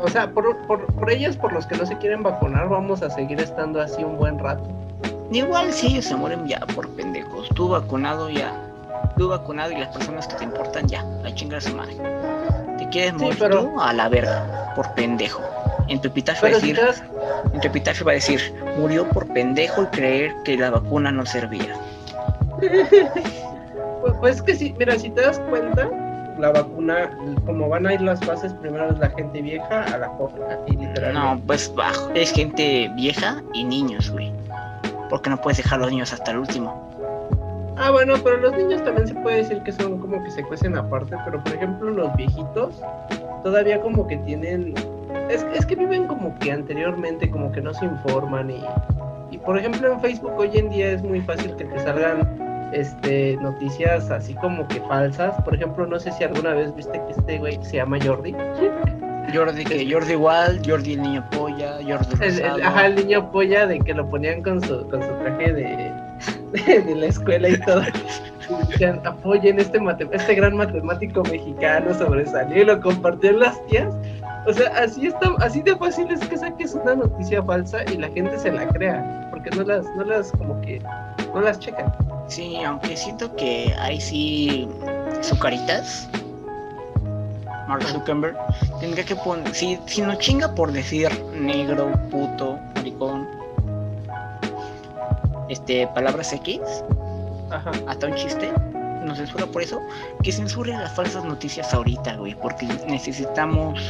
O 0.00 0.08
sea, 0.08 0.30
por, 0.30 0.56
por, 0.66 0.86
por 0.86 1.10
ellos, 1.10 1.36
por 1.36 1.52
los 1.52 1.66
que 1.66 1.76
no 1.76 1.86
se 1.86 1.96
quieren 1.98 2.22
vacunar, 2.22 2.68
vamos 2.68 3.02
a 3.02 3.10
seguir 3.10 3.40
estando 3.40 3.80
así 3.80 4.04
un 4.04 4.18
buen 4.18 4.38
rato. 4.38 4.68
Igual 5.34 5.72
si 5.72 5.88
ellos 5.88 6.04
se 6.04 6.14
mueren 6.14 6.46
ya 6.46 6.60
por 6.60 6.88
pendejos. 6.90 7.48
Tú 7.56 7.68
vacunado 7.68 8.30
ya. 8.30 8.54
Tú 9.18 9.28
vacunado 9.28 9.72
y 9.72 9.76
las 9.76 9.88
personas 9.88 10.28
que 10.28 10.36
te 10.36 10.44
importan 10.44 10.86
ya. 10.86 11.02
La 11.24 11.34
chinga 11.34 11.60
su 11.60 11.74
madre. 11.74 11.96
¿Te 12.78 12.88
quieres 12.90 13.14
morir 13.14 13.50
tú? 13.50 13.80
A 13.80 13.92
la 13.92 14.08
verga. 14.08 14.72
por 14.76 14.94
pendejo. 14.94 15.42
En 15.88 16.00
tu 16.00 16.06
epitafio 16.08 16.42
va 16.42 16.48
a 16.48 16.60
decir, 16.60 16.80
en 17.52 17.60
tu 17.60 17.66
epitafio 17.66 18.06
va 18.06 18.12
a 18.12 18.14
decir, 18.14 18.54
murió 18.78 19.08
por 19.10 19.26
pendejo 19.32 19.82
y 19.82 19.86
creer 19.86 20.32
que 20.44 20.56
la 20.56 20.70
vacuna 20.70 21.10
no 21.10 21.26
servía. 21.26 21.76
pues, 24.00 24.14
pues 24.20 24.40
que 24.40 24.54
sí, 24.54 24.74
mira, 24.78 24.96
si 24.98 25.10
te 25.10 25.20
das 25.20 25.38
cuenta, 25.50 25.90
la 26.38 26.52
vacuna, 26.52 27.10
como 27.44 27.68
van 27.68 27.86
a 27.86 27.92
ir 27.92 28.00
las 28.00 28.20
fases, 28.20 28.52
primero 28.54 28.88
es 28.90 28.98
la 28.98 29.10
gente 29.10 29.42
vieja 29.42 29.82
a 29.82 29.98
la 29.98 30.08
joven, 30.08 30.42
así 30.44 30.76
literalmente. 30.76 31.12
No, 31.12 31.40
pues 31.46 31.74
bajo, 31.74 32.10
es 32.14 32.32
gente 32.32 32.90
vieja 32.94 33.42
y 33.52 33.64
niños, 33.64 34.10
güey. 34.10 34.33
Porque 35.08 35.30
no 35.30 35.36
puedes 35.36 35.58
dejar 35.58 35.78
a 35.78 35.82
los 35.82 35.90
niños 35.90 36.12
hasta 36.12 36.30
el 36.30 36.38
último. 36.38 36.90
Ah, 37.76 37.90
bueno, 37.90 38.14
pero 38.22 38.36
los 38.36 38.52
niños 38.52 38.84
también 38.84 39.08
se 39.08 39.14
puede 39.14 39.38
decir 39.38 39.60
que 39.62 39.72
son 39.72 39.98
como 39.98 40.22
que 40.22 40.30
se 40.30 40.44
cuecen 40.44 40.76
aparte, 40.76 41.16
pero 41.24 41.42
por 41.42 41.54
ejemplo 41.54 41.90
los 41.90 42.14
viejitos 42.14 42.80
todavía 43.42 43.80
como 43.80 44.06
que 44.06 44.16
tienen... 44.18 44.74
Es, 45.28 45.44
es 45.54 45.66
que 45.66 45.74
viven 45.74 46.06
como 46.06 46.38
que 46.38 46.52
anteriormente, 46.52 47.28
como 47.30 47.50
que 47.50 47.60
no 47.60 47.74
se 47.74 47.84
informan 47.84 48.50
y, 48.50 48.64
y 49.32 49.38
por 49.38 49.58
ejemplo 49.58 49.92
en 49.92 50.00
Facebook 50.00 50.34
hoy 50.36 50.50
en 50.54 50.70
día 50.70 50.92
es 50.92 51.02
muy 51.02 51.20
fácil 51.20 51.56
que 51.56 51.64
te 51.64 51.78
salgan 51.80 52.44
este, 52.74 53.36
noticias 53.40 54.10
así 54.10 54.34
como 54.34 54.66
que 54.68 54.80
falsas. 54.82 55.40
Por 55.42 55.54
ejemplo, 55.54 55.86
no 55.86 55.98
sé 55.98 56.12
si 56.12 56.24
alguna 56.24 56.54
vez 56.54 56.74
viste 56.74 57.00
que 57.06 57.12
este 57.12 57.38
güey 57.38 57.58
se 57.62 57.76
llama 57.76 57.98
Jordi. 58.02 58.34
Jordi 59.32 59.64
que 59.64 59.90
Jordi 59.90 60.12
igual, 60.12 60.60
Jordi 60.66 60.94
el 60.94 61.02
niño 61.02 61.24
polla, 61.30 61.78
Jordi 61.86 62.24
el, 62.24 62.62
ajá, 62.62 62.86
el 62.86 62.96
niño 62.96 63.30
polla 63.30 63.66
de 63.66 63.78
que 63.80 63.94
lo 63.94 64.08
ponían 64.08 64.42
con 64.42 64.60
su, 64.62 64.88
con 64.88 65.02
su 65.02 65.08
traje 65.18 65.52
de, 65.52 65.92
de, 66.82 66.94
la 66.94 67.06
escuela 67.06 67.48
y 67.48 67.58
todo. 67.60 67.82
apoyen 69.04 69.58
este 69.58 69.80
este 70.12 70.34
gran 70.34 70.56
matemático 70.56 71.22
mexicano 71.24 71.94
sobresalió 71.94 72.62
y 72.62 72.64
lo 72.64 72.80
compartió 72.80 73.30
en 73.30 73.40
las 73.40 73.66
tías. 73.66 73.94
O 74.46 74.52
sea, 74.52 74.68
así 74.76 75.06
está, 75.06 75.32
así 75.38 75.62
de 75.62 75.74
fácil 75.76 76.10
es 76.10 76.20
que 76.28 76.36
saques 76.36 76.74
una 76.74 76.94
noticia 76.96 77.42
falsa 77.42 77.78
y 77.90 77.96
la 77.96 78.08
gente 78.08 78.38
se 78.38 78.52
la 78.52 78.68
crea, 78.68 79.28
porque 79.30 79.50
no 79.50 79.64
las, 79.64 79.86
no 79.96 80.04
las 80.04 80.30
como 80.32 80.60
que 80.60 80.82
no 81.34 81.40
las 81.40 81.58
checan. 81.58 81.92
Sí, 82.28 82.62
aunque 82.64 82.96
siento 82.96 83.34
que 83.36 83.74
hay 83.78 84.00
sí 84.00 84.68
caritas 85.40 86.08
Mark 87.68 87.82
Zuckerberg 87.84 88.36
tendría 88.80 89.04
que 89.04 89.16
poner, 89.16 89.54
si, 89.54 89.78
si 89.86 90.02
no 90.02 90.14
chinga 90.16 90.54
por 90.54 90.72
decir 90.72 91.10
negro, 91.32 91.92
puto, 92.10 92.58
maricón, 92.74 93.26
este, 95.48 95.86
palabras 95.88 96.32
X, 96.32 96.60
Ajá. 97.50 97.70
hasta 97.86 98.06
un 98.06 98.14
chiste, 98.14 98.52
no 99.04 99.14
censura 99.14 99.46
por 99.46 99.62
eso, 99.62 99.80
que 100.22 100.32
censure 100.32 100.72
las 100.72 100.94
falsas 100.94 101.24
noticias 101.24 101.72
ahorita, 101.72 102.16
güey, 102.16 102.34
porque 102.34 102.66
necesitamos 102.86 103.80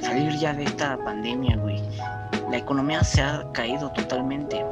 salir 0.00 0.36
ya 0.38 0.52
de 0.52 0.64
esta 0.64 0.96
pandemia, 0.98 1.56
güey. 1.56 1.80
La 2.50 2.58
economía 2.58 3.04
se 3.04 3.22
ha 3.22 3.44
caído 3.52 3.90
totalmente 3.92 4.64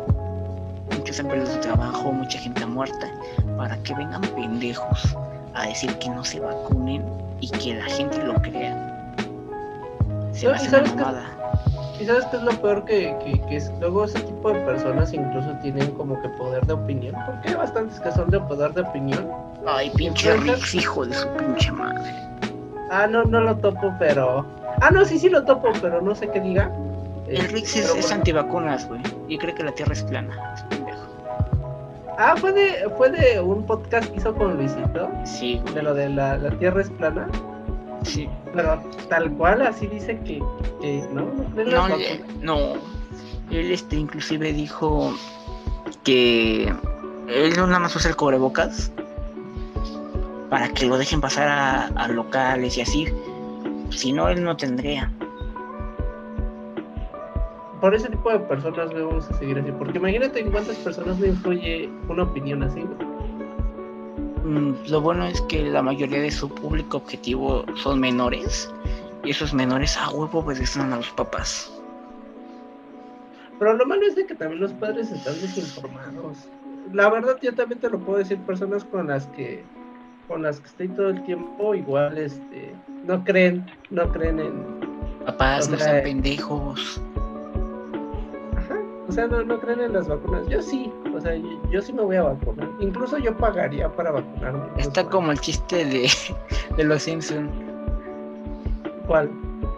muchos 0.96 1.20
perdido 1.24 1.46
su 1.46 1.60
trabajo, 1.60 2.12
mucha 2.12 2.38
gente 2.38 2.66
muerta, 2.66 3.08
para 3.56 3.76
que 3.78 3.94
vengan 3.94 4.22
pendejos 4.22 5.16
a 5.54 5.66
decir 5.66 5.96
que 5.98 6.10
no 6.10 6.24
se 6.24 6.40
vacunen 6.40 7.04
y 7.40 7.50
que 7.50 7.74
la 7.74 7.84
gente 7.84 8.22
lo 8.24 8.34
crea. 8.34 9.14
Se 10.32 10.46
va 10.46 10.54
a 10.54 10.56
hacer 10.56 10.84
¿Y 12.00 12.04
sabes 12.04 12.24
qué 12.26 12.36
es 12.36 12.42
lo 12.42 12.52
peor? 12.60 12.84
Que, 12.84 13.16
que, 13.48 13.56
es, 13.56 13.72
luego 13.80 14.04
ese 14.04 14.20
tipo 14.20 14.52
de 14.52 14.60
personas 14.60 15.12
incluso 15.12 15.50
tienen 15.62 15.90
como 15.92 16.20
que 16.22 16.28
poder 16.30 16.64
de 16.66 16.74
opinión. 16.74 17.14
Porque 17.26 17.48
hay 17.48 17.54
bastantes 17.56 17.98
que 17.98 18.12
son 18.12 18.30
de 18.30 18.38
poder 18.40 18.72
de 18.72 18.82
opinión. 18.82 19.28
Ay, 19.66 19.90
pinche 19.96 20.36
Rix, 20.36 20.74
hijo 20.74 21.04
de 21.04 21.14
su 21.14 21.28
pinche 21.30 21.72
madre. 21.72 22.12
Ah, 22.90 23.06
no, 23.08 23.24
no 23.24 23.40
lo 23.40 23.56
topo, 23.56 23.92
pero... 23.98 24.46
Ah, 24.80 24.90
no, 24.92 25.04
sí, 25.04 25.18
sí 25.18 25.28
lo 25.28 25.44
topo, 25.44 25.72
pero 25.82 26.00
no 26.00 26.14
sé 26.14 26.28
qué 26.28 26.40
diga. 26.40 26.70
El 27.26 27.48
Rix 27.48 27.76
es, 27.76 27.92
es 27.94 28.12
antivacunas, 28.12 28.88
güey. 28.88 29.00
Y 29.26 29.36
cree 29.36 29.54
que 29.54 29.64
la 29.64 29.72
Tierra 29.72 29.92
es 29.92 30.04
plana. 30.04 30.66
Ah, 32.20 32.34
fue 32.36 32.52
de, 32.52 32.90
fue 32.96 33.10
de 33.10 33.40
un 33.40 33.64
podcast 33.64 34.10
que 34.10 34.16
hizo 34.16 34.34
con 34.34 34.56
Luisito. 34.56 35.08
Sí. 35.24 35.62
De 35.72 35.82
lo 35.82 35.94
de 35.94 36.08
la, 36.08 36.50
Tierra 36.58 36.80
es 36.80 36.90
plana. 36.90 37.28
Sí. 38.02 38.28
Pero 38.52 38.82
tal 39.08 39.30
cual, 39.34 39.62
así 39.62 39.86
dice 39.86 40.18
que, 40.24 40.40
no, 41.12 41.32
no, 41.64 41.88
no, 42.40 42.58
él 43.52 43.70
este 43.70 43.96
inclusive 43.96 44.52
dijo 44.52 45.14
que 46.02 46.64
él 47.28 47.56
no 47.56 47.68
nada 47.68 47.78
más 47.78 47.94
usa 47.94 48.10
el 48.10 48.16
cubrebocas 48.16 48.90
para 50.50 50.68
que 50.70 50.86
lo 50.86 50.98
dejen 50.98 51.20
pasar 51.20 51.46
a, 51.46 51.86
a 51.86 52.08
locales 52.08 52.76
y 52.78 52.80
así. 52.80 53.06
Si 53.90 54.12
no, 54.12 54.28
él 54.28 54.42
no 54.42 54.56
tendría 54.56 55.12
por 57.80 57.94
ese 57.94 58.08
tipo 58.08 58.30
de 58.30 58.40
personas 58.40 58.92
vamos 58.92 59.30
a 59.30 59.34
seguir 59.34 59.58
así. 59.58 59.70
Porque 59.72 59.98
imagínate 59.98 60.40
en 60.40 60.50
cuántas 60.50 60.76
personas 60.76 61.18
no 61.18 61.26
influye 61.26 61.88
una 62.08 62.24
opinión 62.24 62.62
así. 62.62 62.84
Mm, 64.44 64.72
lo 64.88 65.00
bueno 65.00 65.26
es 65.26 65.40
que 65.42 65.62
la 65.64 65.82
mayoría 65.82 66.20
de 66.20 66.30
su 66.30 66.48
público 66.48 66.98
objetivo 66.98 67.64
son 67.76 68.00
menores. 68.00 68.72
Y 69.24 69.30
esos 69.30 69.52
menores 69.52 69.96
a 69.96 70.10
huevo 70.10 70.40
obedecen 70.40 70.92
a 70.92 70.96
los 70.96 71.10
papás. 71.10 71.72
Pero 73.58 73.74
lo 73.74 73.86
malo 73.86 74.06
es 74.06 74.14
de 74.14 74.26
que 74.26 74.34
también 74.34 74.60
los 74.60 74.72
padres 74.72 75.10
están 75.10 75.34
desinformados. 75.40 76.48
La 76.92 77.10
verdad, 77.10 77.36
yo 77.42 77.52
también 77.54 77.80
te 77.80 77.90
lo 77.90 77.98
puedo 77.98 78.18
decir, 78.18 78.38
personas 78.38 78.84
con 78.84 79.08
las 79.08 79.26
que 79.28 79.64
con 80.28 80.42
las 80.42 80.60
que 80.60 80.66
estoy 80.66 80.88
todo 80.88 81.08
el 81.08 81.22
tiempo, 81.24 81.74
igual 81.74 82.18
este 82.18 82.74
no 83.06 83.24
creen, 83.24 83.64
no 83.88 84.12
creen 84.12 84.38
en 84.38 84.62
papás, 85.24 85.70
no 85.70 85.78
sean 85.78 86.02
pendejos 86.02 87.00
o 89.08 89.12
sea, 89.12 89.26
no, 89.26 89.60
creen 89.60 89.80
en 89.80 89.92
las 89.94 90.06
vacunas. 90.08 90.46
Yo 90.48 90.60
sí, 90.60 90.92
o 91.14 91.20
sea, 91.20 91.34
yo, 91.70 91.80
sí 91.80 91.92
me 91.92 92.02
voy 92.02 92.16
a 92.16 92.24
vacunar. 92.24 92.68
Incluso 92.78 93.16
yo 93.18 93.36
pagaría 93.36 93.90
para 93.90 94.10
vacunarme. 94.10 94.66
Está 94.76 95.08
como 95.08 95.32
el 95.32 95.40
chiste 95.40 95.84
de, 95.84 96.10
de 96.76 96.84
los 96.84 97.02
Simpsons. 97.02 97.50
¿Cuál? 99.06 99.30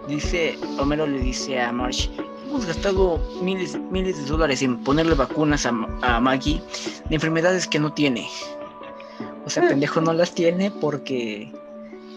Dice, 0.09 0.59
Homero 0.79 1.07
le 1.07 1.21
dice 1.21 1.61
a 1.61 1.71
Marsh, 1.71 2.09
hemos 2.49 2.67
gastado 2.67 3.21
miles, 3.41 3.79
miles 3.93 4.21
de 4.21 4.29
dólares 4.29 4.63
en 4.63 4.83
ponerle 4.83 5.15
vacunas 5.15 5.65
a, 5.67 5.71
a 6.03 6.21
Maggie 6.21 6.61
de 7.09 7.15
enfermedades 7.15 7.69
que 7.69 7.79
no 7.79 7.93
tiene. 7.93 8.29
O 9.47 9.51
sea, 9.51 9.69
pendejo 9.69 10.01
no 10.01 10.13
las 10.13 10.35
tiene 10.35 10.73
porque 10.73 11.53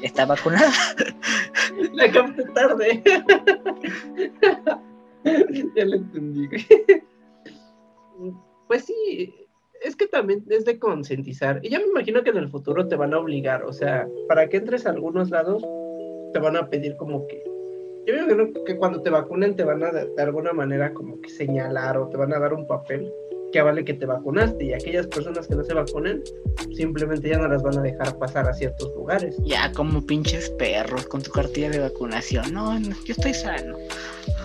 está 0.01 0.25
vacunada. 0.25 0.71
La 1.93 2.11
capté 2.11 2.43
tarde. 2.45 3.03
ya 5.75 5.85
lo 5.85 5.95
entendí. 5.95 6.49
pues 8.67 8.85
sí, 8.85 9.33
es 9.81 9.95
que 9.95 10.07
también 10.07 10.43
es 10.49 10.65
de 10.65 10.79
concientizar. 10.79 11.59
Y 11.63 11.69
yo 11.69 11.79
me 11.79 11.87
imagino 11.87 12.23
que 12.23 12.29
en 12.29 12.37
el 12.37 12.49
futuro 12.49 12.87
te 12.87 12.95
van 12.95 13.13
a 13.13 13.19
obligar, 13.19 13.63
o 13.63 13.73
sea, 13.73 14.07
para 14.27 14.47
que 14.47 14.57
entres 14.57 14.85
a 14.85 14.91
algunos 14.91 15.29
lados, 15.29 15.63
te 16.33 16.39
van 16.39 16.57
a 16.57 16.69
pedir 16.69 16.95
como 16.97 17.27
que. 17.27 17.43
Yo 18.05 18.13
me 18.15 18.21
imagino 18.21 18.65
que 18.65 18.77
cuando 18.77 19.01
te 19.01 19.09
vacunen 19.09 19.55
te 19.55 19.63
van 19.63 19.83
a 19.83 19.91
de 19.91 20.21
alguna 20.21 20.51
manera 20.51 20.93
como 20.93 21.21
que 21.21 21.29
señalar 21.29 21.97
o 21.97 22.09
te 22.09 22.17
van 22.17 22.33
a 22.33 22.39
dar 22.39 22.53
un 22.53 22.67
papel 22.67 23.09
que 23.53 23.61
vale 23.61 23.85
que 23.85 23.93
te 23.93 24.05
vacunaste 24.05 24.65
y 24.65 24.73
aquellas 24.73 25.07
personas 25.07 25.47
que 25.47 25.55
no 25.55 25.63
se 25.63 25.73
vacunen 25.73 26.23
simplemente 26.75 27.29
ya 27.29 27.37
no 27.37 27.47
las 27.47 27.61
van 27.61 27.77
a 27.77 27.81
dejar 27.83 28.17
pasar 28.17 28.49
a 28.49 28.53
ciertos 28.53 28.91
lugares. 28.95 29.37
Ya 29.45 29.71
como 29.71 30.05
pinches 30.05 30.49
perros 30.49 31.05
con 31.05 31.21
tu 31.21 31.31
cartilla 31.31 31.69
de 31.69 31.79
vacunación. 31.79 32.51
No, 32.51 32.77
no 32.79 32.95
yo 33.05 33.13
estoy 33.13 33.33
sano. 33.33 33.77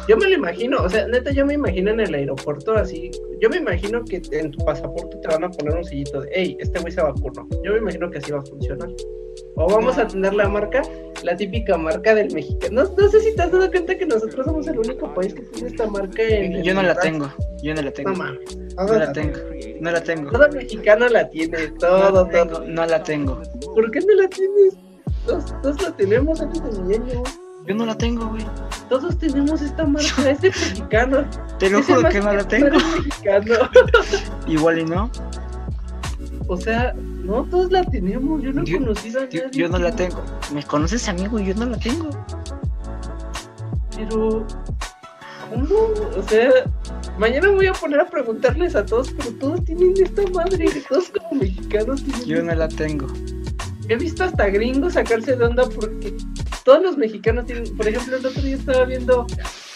Yo 0.08 0.16
me 0.16 0.28
lo 0.28 0.34
imagino, 0.34 0.82
o 0.82 0.88
sea, 0.88 1.06
neta, 1.08 1.32
yo 1.32 1.44
me 1.44 1.54
imagino 1.54 1.90
en 1.90 2.00
el 2.00 2.14
aeropuerto 2.14 2.74
así. 2.74 3.10
Yo 3.40 3.48
me 3.50 3.56
imagino 3.56 4.04
que 4.04 4.22
en 4.32 4.50
tu 4.50 4.64
pasaporte 4.64 5.16
te 5.18 5.28
van 5.28 5.44
a 5.44 5.50
poner 5.50 5.76
un 5.76 5.84
sillito 5.84 6.20
de, 6.20 6.30
hey, 6.32 6.56
este 6.60 6.78
güey 6.78 6.92
se 6.92 7.02
vacunó. 7.02 7.48
Yo 7.64 7.72
me 7.72 7.78
imagino 7.78 8.10
que 8.10 8.18
así 8.18 8.30
va 8.30 8.38
a 8.38 8.42
funcionar. 8.42 8.88
O 9.56 9.68
vamos 9.68 9.98
a 9.98 10.06
tener 10.06 10.34
la 10.34 10.48
marca, 10.48 10.82
la 11.22 11.36
típica 11.36 11.76
marca 11.76 12.14
del 12.14 12.32
mexicano. 12.32 12.84
No, 12.84 13.08
sé 13.08 13.20
si 13.20 13.34
te 13.34 13.42
has 13.42 13.52
dado 13.52 13.70
cuenta 13.70 13.96
que 13.96 14.06
nosotros 14.06 14.46
somos 14.46 14.66
el 14.66 14.78
único 14.78 15.12
país 15.14 15.34
que 15.34 15.42
tiene 15.42 15.68
esta 15.68 15.86
marca 15.86 16.22
en. 16.22 16.62
Yo 16.62 16.74
no 16.74 16.82
la 16.82 16.94
tengo, 16.94 17.30
yo 17.62 17.74
no 17.74 17.82
la 17.82 17.90
tengo. 17.90 18.10
No 18.12 18.38
No 18.78 18.94
la 18.94 19.12
tengo, 19.12 19.38
no 19.80 19.90
la 19.90 20.02
tengo. 20.02 20.30
Todo 20.30 20.48
mexicano 20.50 21.08
la 21.08 21.28
tiene, 21.28 21.68
todo, 21.80 22.26
todo. 22.28 22.64
No 22.64 22.86
la 22.86 23.02
tengo. 23.02 23.42
¿Por 23.74 23.90
qué 23.90 24.00
no 24.00 24.22
la 24.22 24.28
tienes? 24.28 24.76
Todos, 25.62 25.82
la 25.82 25.90
tenemos 25.96 26.40
antes 26.40 26.62
de 26.62 26.82
milenio. 26.82 27.22
Yo 27.66 27.74
no 27.74 27.84
la 27.84 27.98
tengo, 27.98 28.28
güey. 28.28 28.46
Todos 28.88 29.18
tenemos 29.18 29.60
esta 29.62 29.84
marca, 29.84 30.30
es 30.30 30.40
de 30.40 30.48
mexicano. 30.50 31.24
Te 31.58 31.68
lo 31.70 31.82
juro 31.82 32.08
que 32.08 32.20
no 32.20 32.32
la 32.32 32.46
tengo. 32.46 32.70
mexicano. 32.70 33.54
Igual 34.46 34.78
y 34.78 34.84
no. 34.84 35.10
O 36.46 36.56
sea, 36.56 36.94
no, 36.94 37.44
todos 37.44 37.72
la 37.72 37.82
tenemos. 37.84 38.40
Yo 38.42 38.52
no 38.52 38.62
he 38.62 38.72
conocido 38.72 39.20
a 39.20 39.24
nadie. 39.24 39.50
Yo, 39.52 39.68
no 39.68 39.78
la 39.78 39.94
tengo. 39.94 40.22
¿Me 40.54 40.62
conoces, 40.62 41.08
amigo? 41.08 41.38
Yo 41.40 41.54
no 41.54 41.66
la 41.66 41.78
tengo. 41.78 42.10
Pero, 43.96 44.46
¿cómo? 45.50 45.92
O 46.16 46.22
sea, 46.28 46.50
mañana 47.18 47.50
voy 47.50 47.66
a 47.66 47.72
poner 47.72 48.00
a 48.00 48.06
preguntarles 48.06 48.74
a 48.74 48.84
todos, 48.84 49.12
pero 49.12 49.30
todos 49.38 49.64
tienen 49.64 49.94
esta 50.02 50.22
madre. 50.30 50.66
Todos 50.88 51.10
como 51.10 51.42
mexicanos 51.42 52.02
tienen. 52.04 52.24
Yo 52.24 52.42
no 52.42 52.54
la 52.54 52.68
tengo. 52.68 53.06
He 53.88 53.96
visto 53.96 54.24
hasta 54.24 54.48
gringos 54.48 54.94
sacarse 54.94 55.36
de 55.36 55.44
onda 55.44 55.68
porque 55.68 56.14
todos 56.64 56.82
los 56.82 56.98
mexicanos 56.98 57.46
tienen, 57.46 57.76
por 57.76 57.88
ejemplo, 57.88 58.16
el 58.16 58.26
otro 58.26 58.42
día 58.42 58.56
estaba 58.56 58.84
viendo 58.84 59.26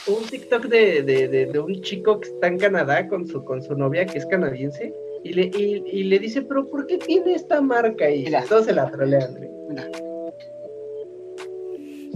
un 0.07 0.25
TikTok 0.25 0.65
de, 0.67 1.03
de, 1.03 1.29
de, 1.29 1.59
un 1.59 1.81
chico 1.81 2.21
que 2.21 2.29
está 2.29 2.49
en 2.49 2.59
Canadá 2.59 3.09
con 3.09 3.27
su, 3.27 3.45
con 3.45 3.63
su 3.63 3.75
novia 3.75 4.05
que 4.05 4.19
es 4.19 4.27
canadiense 4.27 4.93
y 5.25 5.33
le, 5.33 5.51
y, 5.55 6.03
le 6.05 6.19
dice, 6.19 6.43
pero 6.43 6.67
¿por 6.67 6.87
qué 6.87 6.99
tiene 6.99 7.35
esta 7.35 7.61
marca? 7.61 8.11
Y 8.11 8.27
todos 8.49 8.67
se 8.67 8.73
la 8.73 8.91
trolean. 8.91 9.39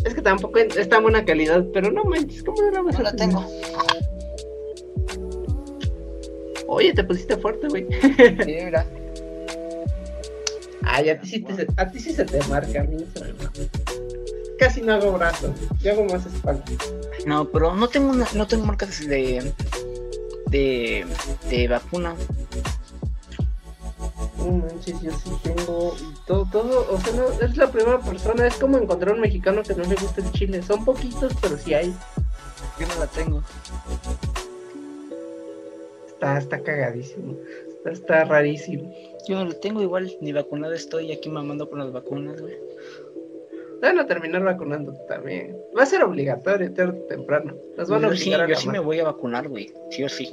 Es 0.06 0.14
que 0.14 0.22
tampoco 0.22 0.60
es 0.60 0.88
tan 0.88 1.02
buena 1.02 1.24
calidad, 1.24 1.66
pero 1.72 1.90
no 1.90 2.04
manches, 2.04 2.44
¿cómo 2.44 2.62
no 2.62 2.70
la 2.70 2.82
vas 2.82 2.96
no 2.96 3.02
la 3.02 3.16
tengo. 3.16 3.44
Oye, 6.68 6.94
te 6.94 7.02
pusiste 7.02 7.36
fuerte, 7.36 7.66
güey. 7.66 7.86
Sí, 8.44 8.56
mira. 8.64 8.86
Ay, 10.82 11.10
a 11.10 11.20
ti 11.20 11.28
sí, 11.28 11.40
te, 11.40 11.66
a 11.76 11.90
ti 11.90 11.98
sí 11.98 12.12
se 12.12 12.24
te 12.24 12.38
marca, 12.44 12.82
a 12.82 12.84
mí 12.84 13.04
Casi 14.60 14.80
no 14.80 14.94
hago 14.94 15.12
brazos, 15.12 15.50
yo 15.82 15.92
hago 15.92 16.04
más 16.04 16.24
espalda. 16.24 16.64
No, 17.26 17.48
pero 17.48 17.74
no 17.74 17.88
tengo 17.88 18.10
una, 18.10 18.26
no 18.34 18.46
tengo 18.46 18.64
marcas 18.64 19.04
de, 19.06 19.52
de, 20.46 21.04
de 21.50 21.68
vacuna. 21.68 22.14
No 24.46 24.52
manches, 24.52 25.00
yo 25.02 25.10
sí 25.10 25.30
tengo 25.42 25.96
todo, 26.24 26.46
todo, 26.52 26.86
o 26.92 27.00
sea, 27.00 27.12
no, 27.14 27.44
es 27.44 27.56
la 27.56 27.70
primera 27.70 27.98
persona, 27.98 28.46
es 28.46 28.54
como 28.56 28.78
encontrar 28.78 29.14
un 29.14 29.20
mexicano 29.20 29.62
que 29.62 29.74
no 29.74 29.82
le 29.82 29.96
gusta 29.96 30.20
el 30.20 30.30
chile. 30.32 30.62
Son 30.62 30.84
poquitos, 30.84 31.32
pero 31.42 31.58
sí 31.58 31.74
hay. 31.74 31.92
Yo 32.78 32.86
no 32.86 33.00
la 33.00 33.06
tengo. 33.08 33.42
Está, 36.06 36.38
está 36.38 36.60
cagadísimo. 36.60 37.34
Está, 37.68 37.90
está 37.90 38.24
rarísimo. 38.24 38.94
Yo 39.28 39.36
no 39.36 39.46
lo 39.46 39.56
tengo 39.56 39.82
igual, 39.82 40.16
ni 40.20 40.32
vacunado 40.32 40.74
estoy 40.74 41.10
aquí 41.10 41.28
mamando 41.28 41.68
con 41.68 41.80
las 41.80 41.92
vacunas, 41.92 42.40
güey. 42.40 42.56
Van 43.82 43.98
a 43.98 44.06
terminar 44.06 44.44
vacunando 44.44 44.94
también. 45.08 45.56
Va 45.76 45.82
a 45.82 45.86
ser 45.86 46.04
obligatorio 46.04 46.72
tarde 46.72 47.00
o 47.00 47.06
temprano. 47.06 47.56
Las 47.76 47.90
van 47.90 48.04
a 48.04 48.08
obligar 48.08 48.48
yo 48.48 48.54
sí 48.54 48.68
me 48.68 48.78
voy 48.78 49.00
a 49.00 49.04
vacunar, 49.04 49.48
güey. 49.48 49.72
Sí 49.90 50.04
o 50.04 50.08
sí. 50.08 50.30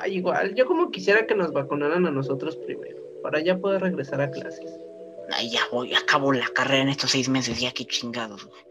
Ah, 0.00 0.08
igual. 0.08 0.54
Yo 0.54 0.66
como 0.66 0.90
quisiera 0.90 1.26
que 1.26 1.34
nos 1.34 1.52
vacunaran 1.52 2.06
a 2.06 2.10
nosotros 2.10 2.56
primero. 2.56 2.98
Para 3.22 3.40
ya 3.40 3.58
poder 3.58 3.82
regresar 3.82 4.20
a 4.20 4.30
clases. 4.30 4.70
Ay, 5.30 5.50
ya 5.50 5.60
voy. 5.70 5.94
Acabo 5.94 6.32
la 6.32 6.48
carrera 6.48 6.82
en 6.82 6.88
estos 6.88 7.10
seis 7.10 7.28
meses. 7.28 7.60
Ya 7.60 7.72
qué 7.72 7.84
chingados, 7.84 8.44
güey. 8.44 8.62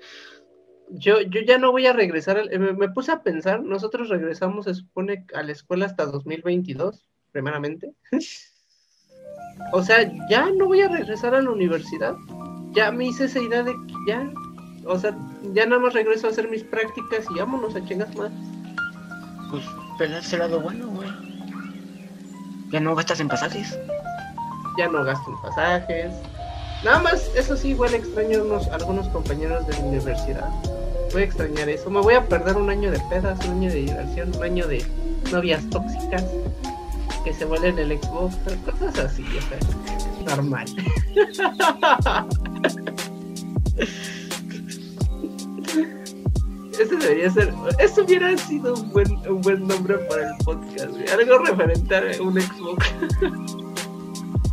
Yo, 0.89 1.21
yo 1.21 1.41
ya 1.41 1.57
no 1.57 1.71
voy 1.71 1.88
a 1.88 1.93
regresar. 1.93 2.49
Me, 2.49 2.74
me 2.74 2.89
puse 2.89 3.11
a 3.11 3.24
pensar. 3.24 3.63
Nosotros 3.63 4.09
regresamos, 4.09 4.65
se 4.65 4.76
supone, 4.76 5.26
a 5.34 5.43
la 5.43 5.51
escuela 5.51 5.86
hasta 5.86 6.05
2022, 6.05 7.09
primeramente. 7.32 7.93
o 9.71 9.82
sea, 9.82 10.11
ya 10.30 10.51
no 10.51 10.67
voy 10.67 10.82
a 10.82 10.89
regresar 10.89 11.34
a 11.36 11.41
la 11.41 11.49
universidad 11.49 12.15
ya 12.74 12.91
me 12.91 13.05
hice 13.05 13.26
esa 13.26 13.39
idea 13.39 13.63
de 13.63 13.74
que 13.74 13.93
ya, 14.07 14.32
o 14.86 14.97
sea, 14.97 15.15
ya 15.53 15.65
nada 15.65 15.82
más 15.82 15.93
regreso 15.93 16.28
a 16.28 16.32
hacer 16.32 16.49
mis 16.49 16.63
prácticas 16.63 17.26
y 17.34 17.39
vámonos 17.39 17.76
a 17.76 17.86
chingas 17.86 18.13
más. 18.15 18.32
Pues, 19.49 19.63
lado 20.10 20.60
bueno, 20.60 20.88
güey. 20.88 21.10
Ya 22.72 22.80
no 22.80 22.95
gastas 22.95 23.20
en 23.20 23.28
pasajes. 23.28 23.78
Ya 24.78 24.88
no 24.88 25.04
gasto 25.04 25.30
en 25.30 25.41
pasajes. 25.41 26.14
Nada 26.84 26.99
más, 26.99 27.30
eso 27.36 27.56
sí, 27.56 27.70
igual 27.70 27.93
extraño 27.93 28.43
unos, 28.43 28.68
algunos 28.70 29.08
compañeros 29.10 29.66
de 29.68 29.74
la 29.74 29.80
universidad. 29.80 30.49
Voy 31.12 31.22
a 31.22 31.26
extrañar 31.26 31.70
eso. 31.70 31.89
Me 31.89 32.01
voy 32.01 32.16
a 32.16 32.28
perder 32.28 32.58
un 32.58 32.70
año 32.70 32.91
de 32.91 32.99
pedas, 33.10 33.39
un 33.45 33.51
año 33.51 33.70
de 33.70 33.76
diversión, 33.76 34.36
un 34.36 34.43
año 34.43 34.68
de 34.68 34.84
novias 35.32 35.64
tóxicas 35.70 36.26
que 37.24 37.34
se 37.34 37.45
vuelven 37.45 37.80
el 37.80 37.97
Xbox, 37.99 38.36
cosas 38.66 38.99
así, 38.99 39.24
o 39.24 39.41
sea, 39.41 40.36
normal. 40.36 40.66
Debería 47.04 47.30
ser. 47.30 47.54
Eso 47.80 48.04
hubiera 48.04 48.38
sido 48.38 48.76
un 48.76 48.91
buen, 48.91 49.12
un 49.28 49.41
buen 49.41 49.68
nombre 49.68 49.95
para 50.10 50.30
el 50.30 50.36
podcast, 50.43 50.95
Algo 51.12 51.38
referente 51.39 51.95
a 51.95 52.01
un 52.22 52.41
Xbox. 52.41 52.86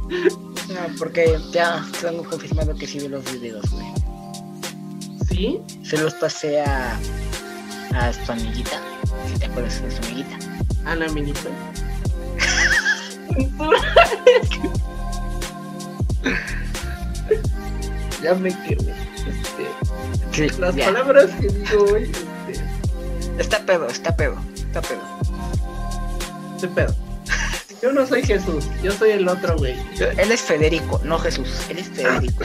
No, 0.08 0.80
porque 0.98 1.38
ya 1.52 1.84
tengo 2.00 2.24
confirmado 2.24 2.74
que 2.74 2.86
sí 2.86 2.98
vi 2.98 3.08
los 3.08 3.30
videos, 3.32 3.64
güey. 3.70 3.86
¿Sí? 5.28 5.60
Se 5.82 5.98
los 5.98 6.14
pasé 6.14 6.60
a. 6.60 6.98
a 7.94 8.12
tu 8.12 8.32
amiguita. 8.32 8.80
Si 9.32 9.38
te 9.38 9.46
acuerdas 9.46 9.82
de 9.82 9.90
su 9.90 10.02
amiguita. 10.04 10.38
A 10.84 10.94
la 10.96 11.06
amiguita. 11.06 11.48
ya 18.22 18.34
me 18.34 18.50
quemé. 18.64 18.92
Este, 20.36 20.60
las 20.60 20.76
palabras 20.76 21.30
que 21.40 21.48
digo 21.48 21.84
hoy. 21.92 22.12
Está 23.38 23.60
pedo, 23.64 23.86
está 23.88 24.14
pedo, 24.16 24.36
está 24.54 24.80
pedo. 24.82 25.02
Está 26.56 26.68
pedo. 26.74 26.94
Yo 27.82 27.92
no 27.92 28.06
soy 28.06 28.22
Jesús, 28.22 28.66
yo 28.82 28.92
soy 28.92 29.12
el 29.12 29.26
otro 29.26 29.56
güey. 29.56 29.74
Él 30.18 30.30
es 30.30 30.42
Federico, 30.42 31.00
no 31.04 31.18
Jesús, 31.18 31.48
él 31.70 31.78
es 31.78 31.88
Federico. 31.88 32.44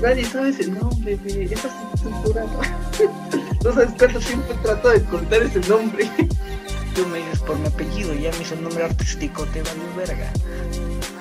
Nadie 0.00 0.24
sabe 0.24 0.50
ese 0.50 0.68
nombre, 0.68 1.16
güey. 1.16 1.52
Esa 1.52 1.68
cultura, 2.02 2.44
¿no? 2.44 2.60
no 3.64 3.72
sabes 3.72 3.90
cuánto 3.98 4.20
tiempo 4.20 4.54
trato 4.62 4.90
de 4.90 4.98
ocultar 4.98 5.42
ese 5.42 5.60
nombre. 5.68 6.08
Tú 6.94 7.06
me 7.06 7.18
dices 7.18 7.40
por 7.40 7.58
mi 7.58 7.66
apellido, 7.66 8.14
ya 8.14 8.30
me 8.32 8.42
hizo 8.42 8.54
un 8.54 8.64
nombre 8.64 8.84
artístico, 8.84 9.44
te 9.46 9.60
un 9.60 9.96
verga. 9.96 10.30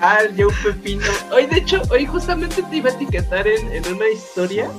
Ah, 0.01 0.19
yo 0.35 0.49
Pepino. 0.61 1.05
Hoy, 1.31 1.47
de 1.47 1.57
hecho, 1.57 1.81
hoy 1.89 2.05
justamente 2.05 2.61
te 2.61 2.75
iba 2.75 2.89
a 2.89 2.93
etiquetar 2.93 3.47
en, 3.47 3.85
una 3.87 4.09
historia 4.09 4.69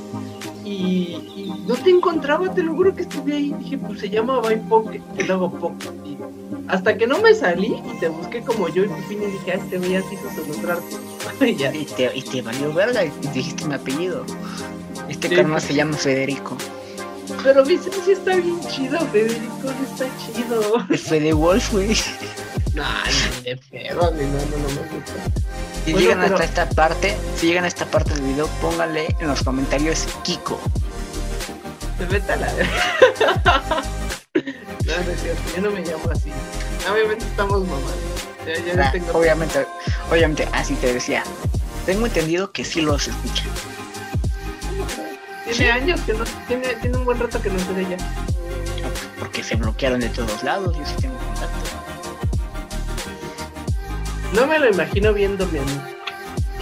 y, 0.65 1.53
no 1.67 1.75
te 1.75 1.91
encontraba, 1.91 2.53
te 2.53 2.63
lo 2.63 2.75
juro 2.75 2.95
que 2.95 3.03
estuve 3.03 3.35
ahí. 3.35 3.55
Dije, 3.59 3.79
pues 3.79 4.01
se 4.01 4.11
llama 4.11 4.41
Poke 4.69 5.01
y 5.19 5.23
luego 5.23 5.51
Poke. 5.51 5.89
Hasta 6.69 6.97
que 6.97 7.07
no 7.07 7.19
me 7.21 7.35
salí 7.35 7.75
y 7.93 8.01
te 8.01 8.09
busqué 8.09 8.41
como 8.41 8.69
yo 8.69 8.85
y 8.85 8.89
Pepino 8.89 9.25
y 9.29 9.33
dije, 9.33 9.53
ah, 9.53 9.55
este 9.55 9.77
así 9.97 10.17
su 10.17 10.53
nombre 10.53 10.75
y, 11.41 11.57
ya. 11.57 11.75
y, 11.75 11.85
te, 11.85 12.11
y 12.17 12.23
te 12.23 12.43
valió 12.43 12.73
verga 12.73 13.05
y 13.05 13.11
dijiste 13.33 13.67
mi 13.67 13.75
apellido. 13.75 14.25
Este 15.09 15.29
sí, 15.29 15.37
carnal 15.37 15.61
se 15.61 15.75
llama 15.75 15.97
Federico. 15.97 16.57
Pero 17.43 17.65
mi 17.65 17.77
sí 17.77 18.13
está 18.13 18.37
bien 18.37 18.61
chido, 18.69 18.99
Federico, 19.09 19.71
está 19.83 20.07
chido. 20.19 20.85
El 20.89 20.99
Fede 20.99 21.33
Wolf, 21.33 21.73
güey. 21.73 21.95
No, 22.75 22.85
ni 23.45 23.55
pedo, 23.55 24.11
no, 24.11 24.11
no, 24.11 24.17
no 24.17 24.69
me 24.69 24.89
gusta. 24.91 25.13
Si 25.85 25.93
llegan 25.95 26.21
hasta 26.23 26.43
esta 26.43 26.69
parte, 26.71 27.17
si 27.37 27.47
llegan 27.47 27.65
a 27.65 27.69
esta 27.69 27.87
parte 27.87 28.15
del 28.15 28.23
video, 28.23 28.49
pónganle 28.61 29.15
en 29.21 29.29
los 29.29 29.45
comentarios 29.45 30.07
Kiko. 30.25 30.61
Se 31.99 32.07
mete 32.07 32.33
a 32.33 32.37
la 32.37 32.49
No, 34.35 35.05
no 35.05 35.11
es 35.11 35.21
cierto, 35.23 35.43
yo 35.55 35.63
no 35.63 35.71
me 35.71 35.83
llamo 35.83 36.11
así. 36.11 36.33
Obviamente 36.91 37.25
estamos 37.25 37.61
mamás. 37.61 37.95
Ya, 38.45 38.75
ya 38.75 38.89
ah, 38.89 38.93
tengo... 38.93 39.13
Obviamente, 39.13 39.67
obviamente, 40.11 40.49
así 40.53 40.75
te 40.75 40.93
decía. 40.93 41.23
Tengo 41.87 42.07
entendido 42.07 42.51
que 42.51 42.65
sí 42.65 42.81
los 42.81 43.07
escuchan. 43.07 43.47
Tiene 45.45 45.71
años 45.71 46.01
que 46.01 46.15
no, 46.15 46.25
tiene, 46.49 46.75
tiene 46.75 46.97
un 46.97 47.05
buen 47.05 47.21
rato 47.21 47.41
que 47.41 47.51
no 47.51 47.59
sé 47.61 47.73
de 47.73 47.83
ella. 47.83 47.97
Porque 49.19 49.45
se 49.45 49.55
bloquearon 49.55 50.01
de 50.01 50.09
todos 50.09 50.43
lados, 50.43 50.77
yo 50.77 50.85
sí 50.85 50.95
tengo 51.01 51.17
contacto. 51.19 51.94
No 54.35 54.47
me 54.49 54.59
lo 54.59 54.69
imagino 54.69 55.15
viéndome 55.15 55.61
a 55.61 55.63
mí. 55.63 55.81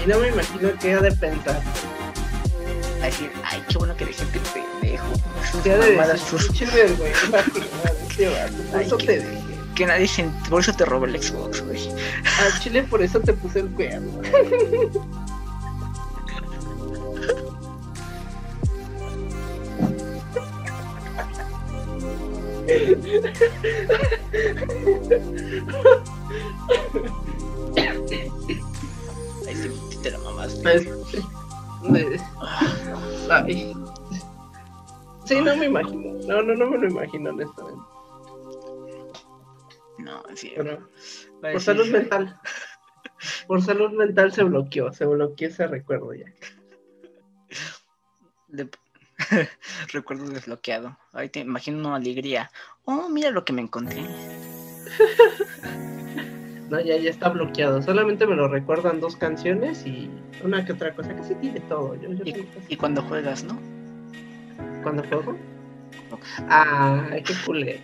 Y 0.05 0.09
no 0.09 0.19
me 0.19 0.29
imagino 0.29 0.71
qué 0.79 0.93
ha 0.93 1.01
de 1.01 1.11
pensar. 1.13 1.63
A 3.01 3.07
decir, 3.07 3.33
ay, 3.45 3.63
qué 3.67 3.79
bueno 3.79 3.97
que 3.97 4.05
dejé 4.05 4.27
que 4.27 4.41
pendejo. 4.41 5.07
¿Qué 5.65 5.73
ha 5.73 5.79
de 5.79 5.97
decir? 5.97 6.29
Por 8.71 8.83
eso 8.83 8.97
te 8.99 9.19
dejé. 9.19 9.39
Que 9.75 9.87
nadie 9.87 10.07
se... 10.07 10.25
Por 10.51 10.61
eso 10.61 10.75
te 10.75 10.85
robó 10.85 11.07
el 11.07 11.21
Xbox, 11.21 11.63
güey. 11.63 11.89
A 12.25 12.61
Chile 12.61 12.83
por 12.83 13.03
eso 13.03 13.21
te 13.21 13.33
puse 13.33 13.61
el 13.61 13.69
cuerno. 13.69 14.21
te 30.49 30.75
la 30.75 30.83
mamaste. 30.83 31.23
Ay. 33.31 33.75
Sí, 35.25 35.41
no 35.41 35.57
me 35.57 35.67
imagino. 35.67 36.19
No, 36.27 36.43
no, 36.43 36.55
no 36.55 36.71
me 36.71 36.79
lo 36.79 36.89
imagino, 36.89 37.31
honestamente. 37.31 37.83
No, 39.99 40.23
sí. 40.35 40.53
por 41.41 41.61
salud 41.61 41.87
mental. 41.89 42.41
Por 43.47 43.63
salud 43.63 43.93
mental 43.93 44.33
se 44.33 44.43
bloqueó. 44.43 44.93
Se 44.93 45.07
bloqueó 45.07 45.49
ese 45.49 45.67
recuerdo 45.67 46.15
ya. 46.15 46.27
De... 48.49 48.69
Recuerdo 49.93 50.27
desbloqueado. 50.27 50.99
Ahí 51.13 51.29
te 51.29 51.41
imagino 51.41 51.79
una 51.79 51.97
alegría. 51.97 52.51
Oh, 52.85 53.09
mira 53.09 53.31
lo 53.31 53.45
que 53.45 53.53
me 53.53 53.63
encontré. 53.63 54.03
No, 56.73 56.81
ya, 56.81 56.97
ya 56.97 57.11
está 57.11 57.29
bloqueado. 57.29 57.83
Solamente 57.83 58.27
me 58.27 58.35
lo 58.35 58.49
recuerdan 58.49 58.99
dos 58.99 59.15
canciones 59.15 59.87
y 59.87 60.09
una 60.43 60.65
que 60.65 60.73
otra 60.73 60.95
cosa. 60.95 61.15
Casi 61.15 61.35
tiene 61.35 61.61
todo. 61.61 61.95
y, 62.67 62.77
cuando 62.77 63.03
juegas, 63.03 63.45
¿no? 63.45 63.61
¿Cuando 64.83 65.03
juego? 65.03 65.37
Ah, 66.49 67.11
qué 67.27 67.35
culero. 67.45 67.79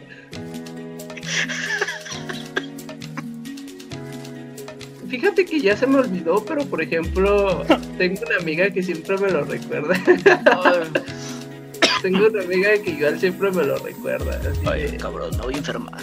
Fíjate 5.06 5.44
que 5.44 5.60
ya 5.60 5.76
se 5.76 5.86
me 5.86 5.98
olvidó, 5.98 6.42
pero 6.46 6.64
por 6.64 6.80
ejemplo, 6.80 7.66
tengo 7.98 8.22
una 8.26 8.36
amiga 8.38 8.70
que 8.70 8.82
siempre 8.82 9.18
me 9.18 9.30
lo 9.30 9.44
recuerda. 9.44 9.96
tengo 12.02 12.26
una 12.26 12.42
amiga 12.42 12.70
que 12.82 12.92
igual 12.92 13.20
siempre 13.20 13.50
me 13.50 13.64
lo 13.64 13.76
recuerda. 13.76 14.40
Ay, 14.64 14.96
cabrón, 14.96 15.36
me 15.36 15.42
voy 15.42 15.54
a 15.56 15.58
enfermar. 15.58 16.00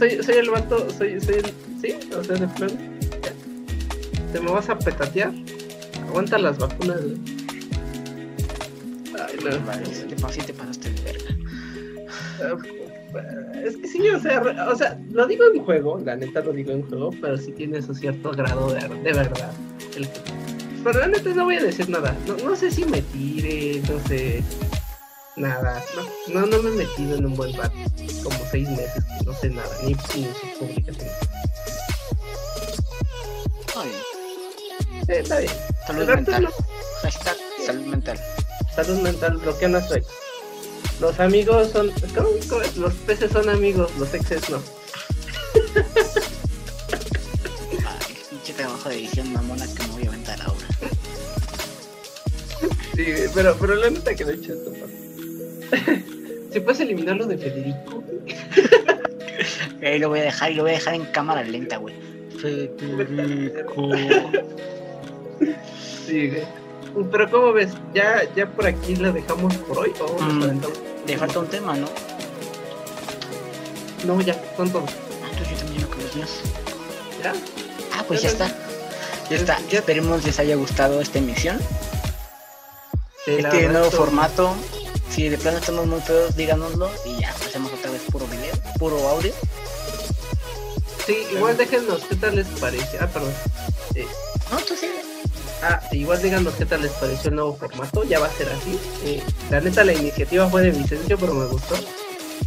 Soy, 0.00 0.22
soy 0.22 0.36
el 0.36 0.48
vato, 0.48 0.88
soy, 0.96 1.20
soy 1.20 1.34
el. 1.34 1.44
¿Sí? 1.78 1.94
O 2.16 2.24
sea, 2.24 2.36
de 2.36 2.48
plan. 2.48 2.70
¿Te 4.32 4.40
me 4.40 4.50
vas 4.50 4.70
a 4.70 4.78
petatear? 4.78 5.30
Aguanta 6.08 6.38
las 6.38 6.56
vacunas, 6.56 7.00
Ay, 9.12 9.36
no. 9.44 9.66
Vale, 9.66 9.84
te 9.84 10.54
pasaste 10.54 10.90
de 10.90 11.02
verga. 11.02 11.36
Ah, 12.42 12.56
es 13.62 13.76
que 13.76 13.86
sí, 13.86 14.08
o 14.08 14.18
sea, 14.18 14.40
o 14.72 14.74
sea, 14.74 14.98
lo 15.12 15.26
digo 15.26 15.44
en 15.52 15.62
juego, 15.62 16.00
la 16.02 16.16
neta 16.16 16.40
lo 16.40 16.54
digo 16.54 16.72
en 16.72 16.88
juego, 16.88 17.10
pero 17.20 17.36
sí 17.36 17.52
tiene 17.52 17.82
su 17.82 17.94
cierto 17.94 18.30
grado 18.30 18.72
de, 18.72 18.80
de 18.80 19.12
verdad. 19.12 19.52
pero 20.82 20.98
la 20.98 21.08
neta 21.08 21.28
no 21.34 21.44
voy 21.44 21.56
a 21.56 21.62
decir 21.64 21.90
nada. 21.90 22.16
No, 22.42 22.56
sé 22.56 22.70
si 22.70 22.86
me 22.86 23.02
tire, 23.02 23.82
no 23.82 24.08
sé. 24.08 24.42
Nada. 25.40 25.82
No, 26.28 26.44
no, 26.44 26.62
me 26.62 26.68
he 26.68 26.86
metido 26.86 27.16
en 27.16 27.24
un 27.24 27.34
buen 27.34 27.54
rato. 27.54 27.74
Como 28.22 28.36
seis 28.50 28.68
meses, 28.68 29.02
no 29.24 29.32
sé 29.32 29.48
nada, 29.48 29.74
ni, 29.82 29.94
ni 29.94 30.26
sus 30.26 30.50
publicaciones. 30.58 31.14
Está 33.66 33.82
bien. 33.82 33.96
Sí, 35.06 35.12
está 35.12 35.38
bien. 35.38 35.52
Salud 35.86 36.06
mental. 36.06 36.48
Hashtag 37.02 37.36
salud 37.64 37.86
mental. 37.86 38.20
Salud 38.74 38.98
mental, 39.00 39.38
bloqueando 39.38 39.78
a 39.78 39.88
su 39.88 39.94
ex. 39.94 40.06
Los 41.00 41.18
amigos 41.18 41.70
son. 41.72 41.90
Los 42.76 42.92
peces 43.06 43.32
son 43.32 43.48
amigos, 43.48 43.90
los 43.98 44.12
exes 44.12 44.50
no. 44.50 44.62
Ay, 47.86 48.14
pinche 48.28 48.52
trabajo 48.52 48.90
de 48.90 48.96
edición 48.96 49.32
mamona 49.32 49.66
que 49.74 49.82
me 49.84 49.88
voy 49.88 50.04
a 50.04 50.08
aventar 50.08 50.38
ahora. 50.42 50.66
Sí, 52.94 53.06
pero, 53.34 53.56
pero 53.58 53.74
la 53.76 53.88
neta 53.88 54.14
que 54.14 54.24
lo 54.24 54.32
he 54.32 54.34
hecho 54.34 54.52
esto, 54.52 54.70
Si 56.52 56.58
puedes 56.58 56.80
eliminarlo 56.80 57.26
de 57.26 57.38
Federico. 57.38 58.02
eh, 59.80 60.00
lo 60.00 60.08
voy 60.08 60.18
a 60.18 60.24
dejar 60.24 60.50
y 60.50 60.54
lo 60.54 60.64
voy 60.64 60.72
a 60.72 60.74
dejar 60.74 60.94
en 60.94 61.04
cámara 61.06 61.44
lenta, 61.44 61.76
güey. 61.76 61.94
Federico. 62.40 63.90
Sí, 66.06 66.28
güey. 66.28 66.42
Pero 67.12 67.30
¿cómo 67.30 67.52
ves? 67.52 67.70
¿Ya, 67.94 68.22
ya 68.34 68.46
por 68.46 68.66
aquí 68.66 68.96
la 68.96 69.12
dejamos 69.12 69.56
por 69.58 69.78
hoy? 69.78 69.92
¿O 70.00 70.20
mm, 70.20 70.60
te 71.06 71.16
falta 71.16 71.38
un 71.38 71.46
tema, 71.46 71.76
¿no? 71.76 71.86
No, 74.04 74.20
ya, 74.20 74.34
son 74.56 74.70
todos. 74.70 74.90
Ah, 75.22 75.28
entonces 75.30 75.50
yo 75.50 75.66
también 75.66 75.86
con 75.86 76.02
los 76.02 76.16
míos. 76.16 76.30
¿Ya? 77.22 77.32
Ah, 77.96 78.04
pues 78.08 78.22
ya, 78.22 78.28
está. 78.28 78.48
Ya 79.30 79.36
está. 79.36 79.58
Esperemos 79.70 80.24
les 80.24 80.38
haya 80.40 80.56
gustado 80.56 81.00
esta 81.00 81.18
emisión. 81.18 81.58
este 83.26 83.68
nuevo 83.68 83.90
formato. 83.90 84.56
Si 85.10 85.28
de 85.28 85.36
plano 85.38 85.58
estamos 85.58 85.86
muy 85.86 86.00
feos, 86.00 86.36
díganoslo 86.36 86.88
y 87.04 87.20
ya 87.20 87.30
hacemos 87.30 87.72
otra 87.72 87.90
vez 87.90 88.02
puro 88.10 88.26
video, 88.26 88.54
puro 88.78 88.96
audio. 89.08 89.32
Sí, 91.04 91.16
igual 91.32 91.56
déjenos 91.56 92.04
qué 92.08 92.14
tal 92.14 92.36
les 92.36 92.46
parece. 92.46 92.98
Ah, 93.00 93.08
perdón. 93.08 93.32
Eh. 93.96 94.06
No, 94.50 94.58
tú 94.58 94.74
sí. 94.78 94.86
Ah, 95.62 95.80
igual 95.92 96.22
díganos 96.22 96.54
qué 96.54 96.64
tal 96.64 96.82
les 96.82 96.92
pareció 96.92 97.30
el 97.30 97.36
nuevo 97.36 97.56
formato, 97.56 98.04
ya 98.04 98.20
va 98.20 98.26
a 98.26 98.32
ser 98.32 98.48
así. 98.50 98.78
Eh, 99.04 99.22
la 99.50 99.60
neta 99.60 99.82
la 99.84 99.92
iniciativa 99.92 100.48
fue 100.48 100.62
de 100.62 100.70
Vicencio, 100.70 101.18
pero 101.18 101.34
me 101.34 101.46
gustó. 101.46 101.74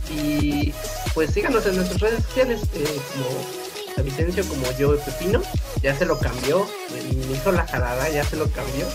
Y 0.09 0.73
pues 1.13 1.31
síganos 1.31 1.65
en 1.65 1.75
nuestras 1.75 1.99
redes 1.99 2.23
sociales, 2.23 2.61
eh, 2.73 3.01
como 3.13 3.97
a 3.97 4.01
Vicencio, 4.01 4.43
como 4.47 4.65
yo, 4.77 4.97
Pepino, 4.97 5.41
ya 5.81 5.95
se 5.95 6.05
lo 6.05 6.17
cambió, 6.17 6.65
me 6.91 7.35
hizo 7.35 7.51
la 7.51 7.67
jalada, 7.67 8.09
ya 8.09 8.23
se 8.23 8.37
lo 8.37 8.49
cambió. 8.49 8.87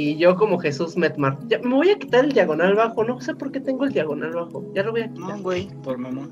Y 0.00 0.16
yo 0.16 0.34
como 0.34 0.58
Jesús 0.58 0.96
Metmar. 0.96 1.38
Ya, 1.48 1.58
me 1.58 1.74
voy 1.74 1.90
a 1.90 1.98
quitar 1.98 2.24
el 2.24 2.32
diagonal 2.32 2.74
bajo, 2.74 3.04
no 3.04 3.20
sé 3.20 3.34
por 3.34 3.52
qué 3.52 3.60
tengo 3.60 3.84
el 3.84 3.92
diagonal 3.92 4.32
bajo, 4.32 4.64
ya 4.74 4.82
lo 4.82 4.92
voy 4.92 5.02
a 5.02 5.08
quitar. 5.08 5.36
No, 5.36 5.42
güey, 5.42 5.68
por 5.82 5.98
mamón. 5.98 6.30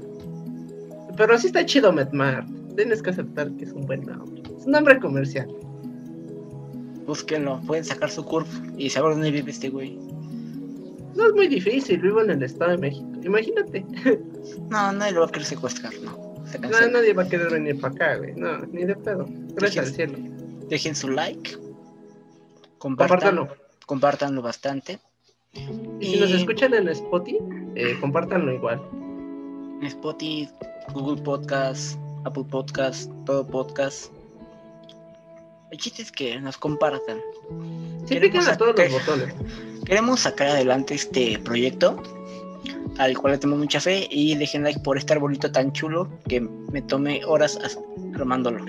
Pero 1.17 1.35
así 1.35 1.49
está 1.49 1.67
chido 1.67 1.93
Metmar, 1.93 2.47
tienes 2.77 3.03
que 3.03 3.11
aceptar 3.11 3.51
que 3.57 3.65
es 3.65 3.73
un 3.73 3.85
buen 3.85 4.07
nombre, 4.07 4.43
es 4.57 4.65
un 4.65 4.73
nombre 4.73 4.99
comercial 4.99 5.49
búsquenlo, 7.09 7.61
pueden 7.67 7.85
sacar 7.85 8.11
su 8.11 8.23
curve 8.23 8.51
y 8.77 8.91
saber 8.91 9.13
dónde 9.13 9.31
vive 9.31 9.51
este 9.51 9.71
güey. 9.71 9.99
No 11.17 11.27
es 11.27 11.33
muy 11.33 11.49
difícil, 11.49 12.01
vivo 12.01 12.21
en 12.21 12.31
el 12.31 12.43
Estado 12.43 12.73
de 12.73 12.79
México, 12.79 13.09
imagínate. 13.25 13.85
No, 14.71 14.93
nadie 14.93 15.13
lo 15.13 15.21
va 15.21 15.27
a 15.27 15.31
querer 15.31 15.47
secuestrar, 15.47 15.93
no. 16.03 16.17
no, 16.61 16.89
nadie 16.91 17.13
va 17.13 17.25
a 17.25 17.29
querer 17.29 17.51
venir 17.51 17.79
para 17.81 17.95
acá, 17.95 18.17
güey, 18.17 18.35
no, 18.35 18.59
ni 18.73 18.85
de 18.85 18.95
pedo. 18.97 19.27
Gracias 19.57 19.89
al 19.89 19.93
cielo. 19.93 20.19
Dejen 20.69 20.95
su 20.95 21.09
like, 21.09 21.57
compártanlo, 22.79 23.49
compártanlo 23.87 24.43
bastante. 24.43 24.99
Y, 26.01 26.07
si 26.07 26.21
nos 26.21 26.31
escuchan 26.31 26.75
en 26.75 26.89
Spotify, 26.89 27.39
eh, 27.75 27.97
compártanlo 28.01 28.53
igual. 28.53 28.81
Spotify, 29.83 30.49
Google 30.93 31.23
Podcast, 31.23 31.99
Apple 32.25 32.45
Podcast, 32.51 33.11
todo 33.25 33.47
podcast. 33.47 34.13
El 35.71 35.79
chiste 35.79 36.03
es 36.03 36.13
que 36.13 36.41
nos 36.41 36.57
compartan. 36.57 37.19
Sí, 38.07 38.17
a 38.17 38.57
todos 38.57 38.75
los 38.77 38.93
botones. 38.93 39.35
Queremos 39.85 40.21
sacar 40.21 40.49
adelante 40.49 40.95
este 40.95 41.39
proyecto 41.39 42.03
al 42.99 43.17
cual 43.17 43.35
le 43.35 43.39
tengo 43.39 43.57
mucha 43.57 43.81
fe 43.81 44.09
y 44.11 44.35
dejen 44.35 44.65
like 44.65 44.81
por 44.81 44.99
este 44.99 45.13
arbolito 45.13 45.51
tan 45.51 45.73
chulo 45.73 46.09
que 46.29 46.41
me 46.41 46.83
tomé 46.83 47.25
horas 47.25 47.59
armándolo. 48.15 48.65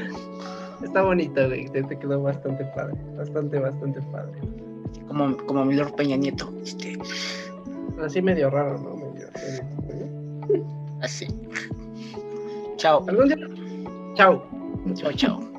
Está 0.84 1.02
bonito, 1.02 1.48
güey. 1.48 1.68
Te, 1.70 1.84
quedó 2.00 2.22
bastante 2.22 2.64
padre. 2.76 2.96
Bastante, 3.18 3.60
bastante 3.60 4.02
padre. 4.12 4.40
como, 5.08 5.36
como 5.46 5.66
mi 5.66 5.76
Lord 5.76 5.96
Peña 5.96 6.18
Nieto. 6.18 6.52
Este. 6.64 6.98
Así 8.02 8.22
medio 8.22 8.50
raro, 8.50 8.78
¿no? 8.80 8.96
Medio, 8.96 9.28
Así. 11.02 11.28
Chao. 12.78 13.06
Chao. 14.16 14.44
Chao, 14.96 15.12
chao. 15.14 15.59